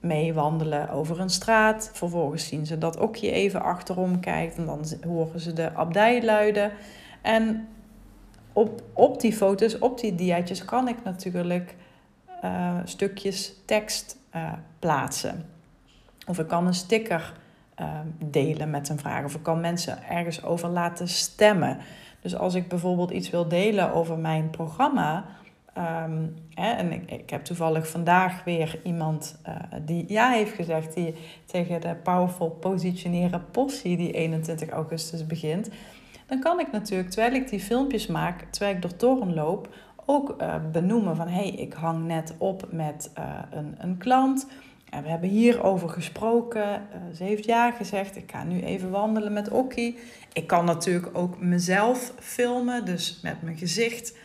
mee 0.00 0.34
wandelen 0.34 0.90
over 0.90 1.20
een 1.20 1.30
straat. 1.30 1.90
Vervolgens 1.92 2.46
zien 2.46 2.66
ze 2.66 2.78
dat 2.78 2.98
Okje 2.98 3.30
even 3.30 3.62
achterom 3.62 4.20
kijkt 4.20 4.56
en 4.56 4.66
dan 4.66 4.84
horen 5.06 5.40
ze 5.40 5.52
de 5.52 5.74
abdij 5.74 6.24
luiden. 6.24 6.72
En 7.20 7.68
op, 8.52 8.82
op 8.92 9.20
die 9.20 9.32
foto's, 9.32 9.78
op 9.78 10.00
die 10.00 10.14
diaatjes, 10.14 10.64
kan 10.64 10.88
ik 10.88 10.96
natuurlijk 11.04 11.76
uh, 12.44 12.78
stukjes 12.84 13.54
tekst 13.64 14.16
uh, 14.34 14.52
plaatsen. 14.78 15.46
Of 16.26 16.38
ik 16.38 16.48
kan 16.48 16.66
een 16.66 16.74
sticker 16.74 17.32
uh, 17.80 17.98
delen 18.18 18.70
met 18.70 18.88
een 18.88 18.98
vraag. 18.98 19.24
Of 19.24 19.34
ik 19.34 19.42
kan 19.42 19.60
mensen 19.60 20.08
ergens 20.08 20.44
over 20.44 20.68
laten 20.68 21.08
stemmen. 21.08 21.78
Dus 22.22 22.36
als 22.36 22.54
ik 22.54 22.68
bijvoorbeeld 22.68 23.10
iets 23.10 23.30
wil 23.30 23.48
delen 23.48 23.92
over 23.92 24.18
mijn 24.18 24.50
programma. 24.50 25.24
Um, 25.78 26.34
hè, 26.54 26.72
en 26.72 26.92
ik, 26.92 27.10
ik, 27.10 27.30
heb 27.30 27.44
toevallig 27.44 27.88
vandaag 27.88 28.44
weer 28.44 28.80
iemand 28.84 29.40
uh, 29.48 29.54
die 29.84 30.04
ja 30.08 30.30
heeft 30.30 30.54
gezegd, 30.54 30.94
die 30.94 31.14
tegen 31.44 31.80
de 31.80 31.94
Powerful 32.02 32.50
Positioneren 32.50 33.44
Possie 33.50 33.96
die 33.96 34.12
21 34.12 34.68
augustus 34.68 35.26
begint. 35.26 35.68
Dan 36.26 36.40
kan 36.40 36.60
ik 36.60 36.72
natuurlijk, 36.72 37.10
terwijl 37.10 37.34
ik 37.34 37.48
die 37.48 37.60
filmpjes 37.60 38.06
maak, 38.06 38.44
terwijl 38.50 38.74
ik 38.76 38.82
door 38.82 38.96
toren 38.96 39.34
loop, 39.34 39.68
ook 40.04 40.34
uh, 40.40 40.54
benoemen 40.72 41.16
van 41.16 41.28
hé, 41.28 41.34
hey, 41.34 41.50
ik 41.50 41.72
hang 41.72 42.06
net 42.06 42.34
op 42.38 42.66
met 42.70 43.10
uh, 43.18 43.24
een, 43.50 43.74
een 43.78 43.98
klant. 43.98 44.46
En 44.92 45.02
we 45.02 45.08
hebben 45.08 45.28
hierover 45.28 45.88
gesproken. 45.88 46.62
Uh, 46.62 47.14
ze 47.16 47.24
heeft 47.24 47.44
ja 47.44 47.70
gezegd. 47.70 48.16
Ik 48.16 48.30
ga 48.30 48.44
nu 48.44 48.60
even 48.60 48.90
wandelen 48.90 49.32
met 49.32 49.48
Okkie. 49.48 49.98
Ik 50.32 50.46
kan 50.46 50.64
natuurlijk 50.64 51.08
ook 51.12 51.40
mezelf 51.40 52.12
filmen, 52.18 52.84
dus 52.84 53.20
met 53.22 53.42
mijn 53.42 53.56
gezicht 53.56 54.16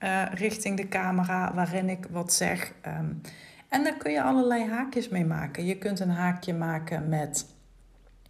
uh, 0.00 0.22
richting 0.34 0.76
de 0.76 0.88
camera, 0.88 1.54
waarin 1.54 1.88
ik 1.88 2.06
wat 2.10 2.32
zeg. 2.32 2.72
Um, 2.86 3.20
en 3.68 3.84
daar 3.84 3.96
kun 3.96 4.12
je 4.12 4.22
allerlei 4.22 4.68
haakjes 4.68 5.08
mee 5.08 5.24
maken. 5.24 5.64
Je 5.64 5.78
kunt 5.78 6.00
een 6.00 6.10
haakje 6.10 6.54
maken 6.54 7.08
met 7.08 7.46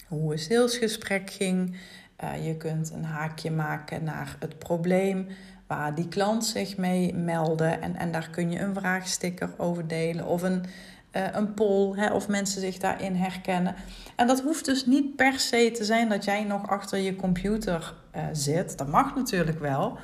hoe 0.08 0.32
een 0.32 0.38
salesgesprek 0.38 1.30
ging. 1.30 1.76
Uh, 2.24 2.46
je 2.46 2.56
kunt 2.56 2.90
een 2.90 3.04
haakje 3.04 3.50
maken 3.50 4.04
naar 4.04 4.36
het 4.38 4.58
probleem 4.58 5.26
waar 5.66 5.94
die 5.94 6.08
klant 6.08 6.44
zich 6.44 6.76
mee 6.76 7.14
meldde. 7.14 7.66
En, 7.66 7.96
en 7.96 8.12
daar 8.12 8.30
kun 8.30 8.50
je 8.50 8.58
een 8.58 8.74
vraagsticker 8.74 9.50
over 9.56 9.88
delen 9.88 10.26
of 10.26 10.42
een, 10.42 10.64
een 11.12 11.54
poll 11.54 11.98
hè, 11.98 12.12
of 12.12 12.28
mensen 12.28 12.60
zich 12.60 12.78
daarin 12.78 13.14
herkennen. 13.14 13.74
En 14.16 14.26
dat 14.26 14.40
hoeft 14.40 14.64
dus 14.64 14.86
niet 14.86 15.16
per 15.16 15.38
se 15.38 15.70
te 15.70 15.84
zijn 15.84 16.08
dat 16.08 16.24
jij 16.24 16.44
nog 16.44 16.68
achter 16.68 16.98
je 16.98 17.16
computer 17.16 17.94
uh, 18.16 18.22
zit. 18.32 18.78
Dat 18.78 18.88
mag 18.88 19.14
natuurlijk 19.14 19.60
wel. 19.60 19.98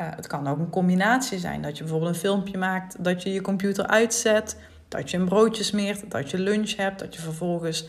Uh, 0.00 0.06
het 0.16 0.26
kan 0.26 0.46
ook 0.46 0.58
een 0.58 0.70
combinatie 0.70 1.38
zijn. 1.38 1.62
Dat 1.62 1.76
je 1.76 1.82
bijvoorbeeld 1.82 2.14
een 2.14 2.20
filmpje 2.20 2.58
maakt, 2.58 3.04
dat 3.04 3.22
je 3.22 3.32
je 3.32 3.40
computer 3.40 3.86
uitzet, 3.86 4.56
dat 4.88 5.10
je 5.10 5.16
een 5.16 5.28
broodje 5.28 5.64
smeert, 5.64 6.10
dat 6.10 6.30
je 6.30 6.38
lunch 6.38 6.76
hebt, 6.76 6.98
dat 6.98 7.14
je 7.14 7.20
vervolgens, 7.20 7.86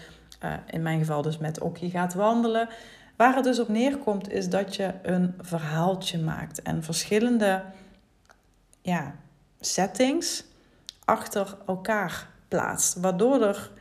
in 0.67 0.81
mijn 0.81 0.99
geval 0.99 1.21
dus 1.21 1.37
met 1.37 1.59
Okkie 1.59 1.89
gaat 1.89 2.13
wandelen. 2.13 2.69
Waar 3.15 3.35
het 3.35 3.43
dus 3.43 3.59
op 3.59 3.67
neerkomt 3.67 4.31
is 4.31 4.49
dat 4.49 4.75
je 4.75 4.93
een 5.01 5.33
verhaaltje 5.41 6.19
maakt 6.19 6.61
en 6.61 6.83
verschillende 6.83 7.63
ja, 8.81 9.15
settings 9.59 10.43
achter 11.05 11.57
elkaar 11.67 12.27
Waardoor 13.01 13.41
er 13.41 13.71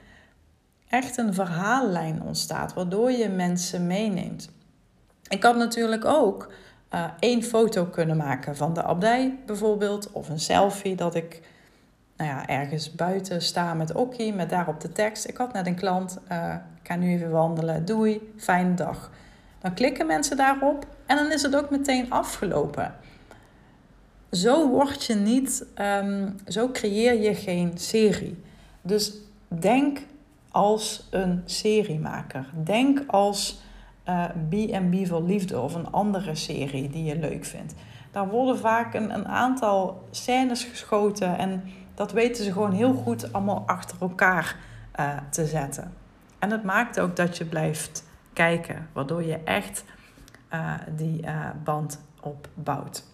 echt 0.89 1.17
een 1.17 1.35
verhaallijn 1.35 2.23
ontstaat, 2.23 2.75
waardoor 2.75 3.11
je 3.11 3.29
mensen 3.29 3.87
meeneemt. 3.87 4.51
Ik 5.29 5.43
had 5.43 5.57
natuurlijk 5.57 6.05
ook 6.05 6.53
uh, 6.95 7.05
één 7.19 7.43
foto 7.43 7.85
kunnen 7.85 8.17
maken 8.17 8.57
van 8.57 8.75
de 8.75 8.83
abdij 8.83 9.39
bijvoorbeeld, 9.47 10.13
of 10.13 10.29
een 10.29 10.41
selfie 10.41 10.97
dat 10.97 11.15
ik 11.15 11.41
nou 12.17 12.31
ja, 12.31 12.47
ergens 12.47 12.95
buiten 12.95 13.43
sta 13.43 13.75
met 13.75 13.95
Okkie, 13.95 14.35
met 14.35 14.51
daarop 14.51 14.81
de 14.81 14.93
tekst. 14.93 15.29
Ik 15.29 15.37
had 15.37 15.53
net 15.53 15.67
een 15.67 15.75
klant, 15.75 16.19
uh, 16.33 16.55
ik 16.83 16.89
ga 16.89 16.97
nu 16.97 17.13
even 17.15 17.31
wandelen, 17.31 17.85
doei, 17.85 18.33
fijne 18.37 18.75
dag. 18.75 19.11
Dan 19.61 19.75
klikken 19.75 20.07
mensen 20.07 20.37
daarop 20.37 20.87
en 21.07 21.17
dan 21.17 21.33
is 21.33 21.43
het 21.43 21.57
ook 21.57 21.71
meteen 21.71 22.11
afgelopen. 22.11 22.95
Zo 24.31 24.69
word 24.69 25.05
je 25.05 25.15
niet, 25.15 25.67
um, 25.81 26.37
zo 26.47 26.71
creëer 26.71 27.21
je 27.21 27.35
geen 27.35 27.79
serie. 27.79 28.43
Dus 28.83 29.13
denk 29.49 30.01
als 30.51 31.09
een 31.11 31.43
seriemaker. 31.45 32.51
Denk 32.65 33.05
als 33.07 33.63
uh, 34.09 34.25
B&B 34.49 35.07
voor 35.07 35.23
Liefde 35.23 35.61
of 35.61 35.75
een 35.75 35.91
andere 35.91 36.35
serie 36.35 36.89
die 36.89 37.05
je 37.05 37.19
leuk 37.19 37.45
vindt. 37.45 37.75
Daar 38.11 38.29
worden 38.29 38.59
vaak 38.59 38.95
een, 38.95 39.15
een 39.15 39.29
aantal 39.29 40.05
scènes 40.11 40.65
geschoten 40.65 41.39
en 41.39 41.63
dat 41.95 42.13
weten 42.13 42.45
ze 42.45 42.53
gewoon 42.53 42.73
heel 42.73 42.95
goed 42.95 43.33
allemaal 43.33 43.63
achter 43.67 43.97
elkaar 44.01 44.57
uh, 45.01 45.17
te 45.31 45.47
zetten. 45.47 45.93
En 46.39 46.51
het 46.51 46.65
maakt 46.65 47.01
ook 47.01 47.17
dat 47.17 47.37
je 47.37 47.45
blijft 47.45 48.05
kijken, 48.33 48.89
waardoor 48.93 49.23
je 49.23 49.39
echt 49.45 49.85
uh, 50.53 50.75
die 50.97 51.25
band 51.65 52.01
opbouwt. 52.21 53.12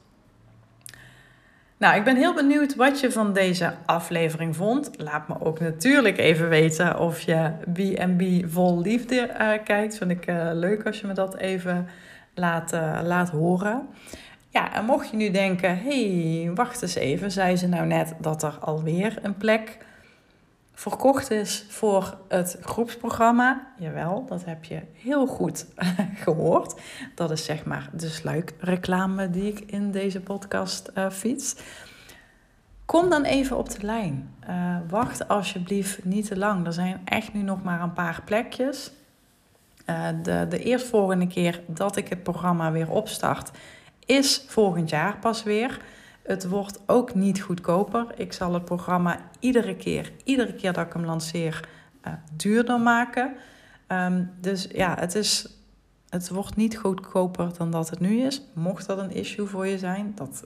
Nou, 1.78 1.96
ik 1.96 2.04
ben 2.04 2.16
heel 2.16 2.34
benieuwd 2.34 2.74
wat 2.74 3.00
je 3.00 3.12
van 3.12 3.32
deze 3.32 3.74
aflevering 3.86 4.56
vond. 4.56 4.90
Laat 4.96 5.28
me 5.28 5.34
ook 5.40 5.60
natuurlijk 5.60 6.18
even 6.18 6.48
weten 6.48 6.98
of 6.98 7.20
je 7.20 7.52
B&B 7.72 8.50
vol 8.52 8.80
liefde 8.80 9.30
uh, 9.40 9.50
kijkt. 9.64 9.98
Vind 9.98 10.10
ik 10.10 10.24
leuk 10.52 10.86
als 10.86 11.00
je 11.00 11.06
me 11.06 11.12
dat 11.12 11.36
even 11.36 11.88
laat, 12.34 12.72
laat 13.04 13.30
horen. 13.30 13.88
Ja, 14.48 14.74
en 14.74 14.84
mocht 14.84 15.10
je 15.10 15.16
nu 15.16 15.30
denken, 15.30 15.78
hey, 15.78 16.50
wacht 16.54 16.82
eens 16.82 16.94
even, 16.94 17.30
zei 17.30 17.56
ze 17.56 17.68
nou 17.68 17.86
net 17.86 18.14
dat 18.20 18.42
er 18.42 18.58
alweer 18.60 19.18
een 19.22 19.36
plek 19.36 19.78
verkocht 20.78 21.30
is 21.30 21.64
voor 21.68 22.18
het 22.28 22.58
groepsprogramma. 22.60 23.66
Jawel, 23.78 24.24
dat 24.26 24.44
heb 24.44 24.64
je 24.64 24.80
heel 24.92 25.26
goed 25.26 25.66
gehoord. 26.24 26.80
Dat 27.14 27.30
is 27.30 27.44
zeg 27.44 27.64
maar 27.64 27.90
de 27.92 28.08
sluikreclame 28.08 29.30
die 29.30 29.52
ik 29.52 29.60
in 29.60 29.90
deze 29.90 30.20
podcast 30.20 30.90
uh, 30.94 31.10
fiets. 31.10 31.56
Kom 32.84 33.10
dan 33.10 33.24
even 33.24 33.56
op 33.56 33.70
de 33.70 33.86
lijn. 33.86 34.34
Uh, 34.48 34.76
wacht 34.88 35.28
alsjeblieft 35.28 36.04
niet 36.04 36.26
te 36.26 36.36
lang. 36.36 36.66
Er 36.66 36.72
zijn 36.72 37.00
echt 37.04 37.32
nu 37.32 37.42
nog 37.42 37.62
maar 37.62 37.80
een 37.80 37.92
paar 37.92 38.22
plekjes. 38.24 38.90
Uh, 39.86 40.08
de, 40.22 40.46
de 40.48 40.62
eerstvolgende 40.62 41.26
keer 41.26 41.62
dat 41.66 41.96
ik 41.96 42.08
het 42.08 42.22
programma 42.22 42.72
weer 42.72 42.90
opstart, 42.90 43.50
is 44.06 44.44
volgend 44.46 44.90
jaar 44.90 45.16
pas 45.16 45.42
weer. 45.42 45.80
Het 46.28 46.48
wordt 46.48 46.80
ook 46.86 47.14
niet 47.14 47.40
goedkoper. 47.40 48.06
Ik 48.16 48.32
zal 48.32 48.54
het 48.54 48.64
programma 48.64 49.20
iedere 49.38 49.76
keer, 49.76 50.12
iedere 50.24 50.54
keer 50.54 50.72
dat 50.72 50.86
ik 50.86 50.92
hem 50.92 51.04
lanceer, 51.04 51.68
uh, 52.06 52.12
duurder 52.36 52.80
maken. 52.80 53.34
Um, 53.88 54.30
dus 54.40 54.68
ja, 54.72 54.96
het, 54.98 55.14
is, 55.14 55.48
het 56.08 56.28
wordt 56.28 56.56
niet 56.56 56.76
goedkoper 56.76 57.50
dan 57.56 57.70
dat 57.70 57.90
het 57.90 58.00
nu 58.00 58.20
is. 58.20 58.42
Mocht 58.52 58.86
dat 58.86 58.98
een 58.98 59.10
issue 59.10 59.46
voor 59.46 59.66
je 59.66 59.78
zijn, 59.78 60.12
dat 60.14 60.44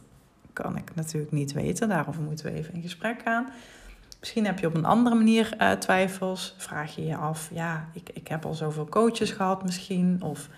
kan 0.52 0.76
ik 0.76 0.94
natuurlijk 0.94 1.32
niet 1.32 1.52
weten. 1.52 1.88
Daarover 1.88 2.22
moeten 2.22 2.44
we 2.44 2.52
even 2.52 2.74
in 2.74 2.82
gesprek 2.82 3.22
gaan. 3.24 3.48
Misschien 4.20 4.46
heb 4.46 4.58
je 4.58 4.66
op 4.66 4.74
een 4.74 4.84
andere 4.84 5.14
manier 5.16 5.54
uh, 5.60 5.72
twijfels. 5.72 6.54
Vraag 6.58 6.94
je 6.94 7.04
je 7.04 7.16
af, 7.16 7.50
ja, 7.52 7.88
ik, 7.92 8.10
ik 8.12 8.28
heb 8.28 8.44
al 8.44 8.54
zoveel 8.54 8.88
coaches 8.88 9.30
gehad 9.30 9.62
misschien. 9.62 10.22
Of 10.22 10.48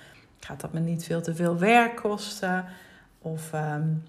gaat 0.41 0.61
dat 0.61 0.72
me 0.72 0.81
niet 0.81 1.05
veel 1.05 1.22
te 1.22 1.35
veel 1.35 1.59
werk 1.59 1.97
kosten? 1.97 2.64
Of... 3.18 3.53
Um, 3.53 4.03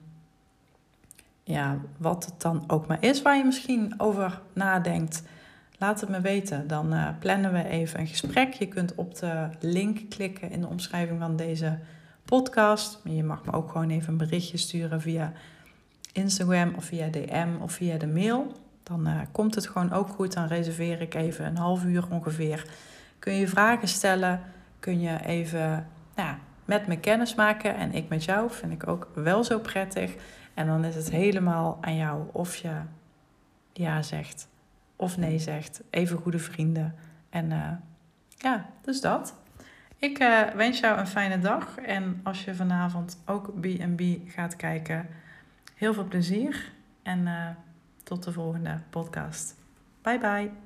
ja, 1.47 1.79
wat 1.97 2.25
het 2.25 2.41
dan 2.41 2.63
ook 2.67 2.87
maar 2.87 3.03
is 3.03 3.21
waar 3.21 3.37
je 3.37 3.43
misschien 3.43 3.93
over 3.97 4.41
nadenkt, 4.53 5.23
laat 5.77 6.01
het 6.01 6.09
me 6.09 6.21
weten. 6.21 6.67
Dan 6.67 6.93
uh, 6.93 7.07
plannen 7.19 7.53
we 7.53 7.67
even 7.67 7.99
een 7.99 8.07
gesprek. 8.07 8.53
Je 8.53 8.67
kunt 8.67 8.95
op 8.95 9.15
de 9.15 9.49
link 9.59 10.09
klikken 10.09 10.51
in 10.51 10.61
de 10.61 10.67
omschrijving 10.67 11.19
van 11.19 11.35
deze 11.35 11.79
podcast. 12.25 12.99
Je 13.03 13.23
mag 13.23 13.45
me 13.45 13.53
ook 13.53 13.71
gewoon 13.71 13.89
even 13.89 14.11
een 14.11 14.17
berichtje 14.17 14.57
sturen 14.57 15.01
via 15.01 15.33
Instagram 16.11 16.73
of 16.75 16.83
via 16.83 17.07
DM 17.07 17.49
of 17.61 17.71
via 17.71 17.97
de 17.97 18.07
mail. 18.07 18.51
Dan 18.83 19.07
uh, 19.07 19.19
komt 19.31 19.55
het 19.55 19.67
gewoon 19.67 19.91
ook 19.91 20.09
goed. 20.09 20.33
Dan 20.33 20.47
reserveer 20.47 21.01
ik 21.01 21.13
even 21.13 21.45
een 21.45 21.57
half 21.57 21.83
uur 21.83 22.05
ongeveer. 22.09 22.65
Kun 23.19 23.33
je 23.33 23.47
vragen 23.47 23.87
stellen. 23.87 24.41
Kun 24.79 24.99
je 24.99 25.25
even 25.25 25.87
nou, 26.15 26.35
met 26.65 26.87
me 26.87 26.99
kennis 26.99 27.35
maken. 27.35 27.75
En 27.75 27.93
ik 27.93 28.09
met 28.09 28.23
jou 28.23 28.51
vind 28.51 28.71
ik 28.71 28.87
ook 28.87 29.07
wel 29.13 29.43
zo 29.43 29.59
prettig. 29.59 30.15
En 30.55 30.67
dan 30.67 30.85
is 30.85 30.95
het 30.95 31.09
helemaal 31.09 31.77
aan 31.81 31.95
jou 31.95 32.23
of 32.31 32.55
je 32.55 32.81
ja 33.73 34.01
zegt 34.01 34.47
of 34.95 35.17
nee 35.17 35.39
zegt. 35.39 35.81
Even 35.89 36.17
goede 36.17 36.39
vrienden. 36.39 36.95
En 37.29 37.51
uh, 37.51 37.71
ja, 38.37 38.69
dus 38.81 39.01
dat. 39.01 39.35
Ik 39.97 40.19
uh, 40.19 40.41
wens 40.49 40.79
jou 40.79 40.99
een 40.99 41.07
fijne 41.07 41.39
dag. 41.39 41.77
En 41.77 42.19
als 42.23 42.43
je 42.43 42.55
vanavond 42.55 43.21
ook 43.25 43.59
B&B 43.59 44.01
gaat 44.27 44.55
kijken, 44.55 45.07
heel 45.75 45.93
veel 45.93 46.07
plezier. 46.07 46.71
En 47.03 47.19
uh, 47.19 47.49
tot 48.03 48.23
de 48.23 48.31
volgende 48.31 48.79
podcast. 48.89 49.55
Bye 50.01 50.19
bye. 50.19 50.64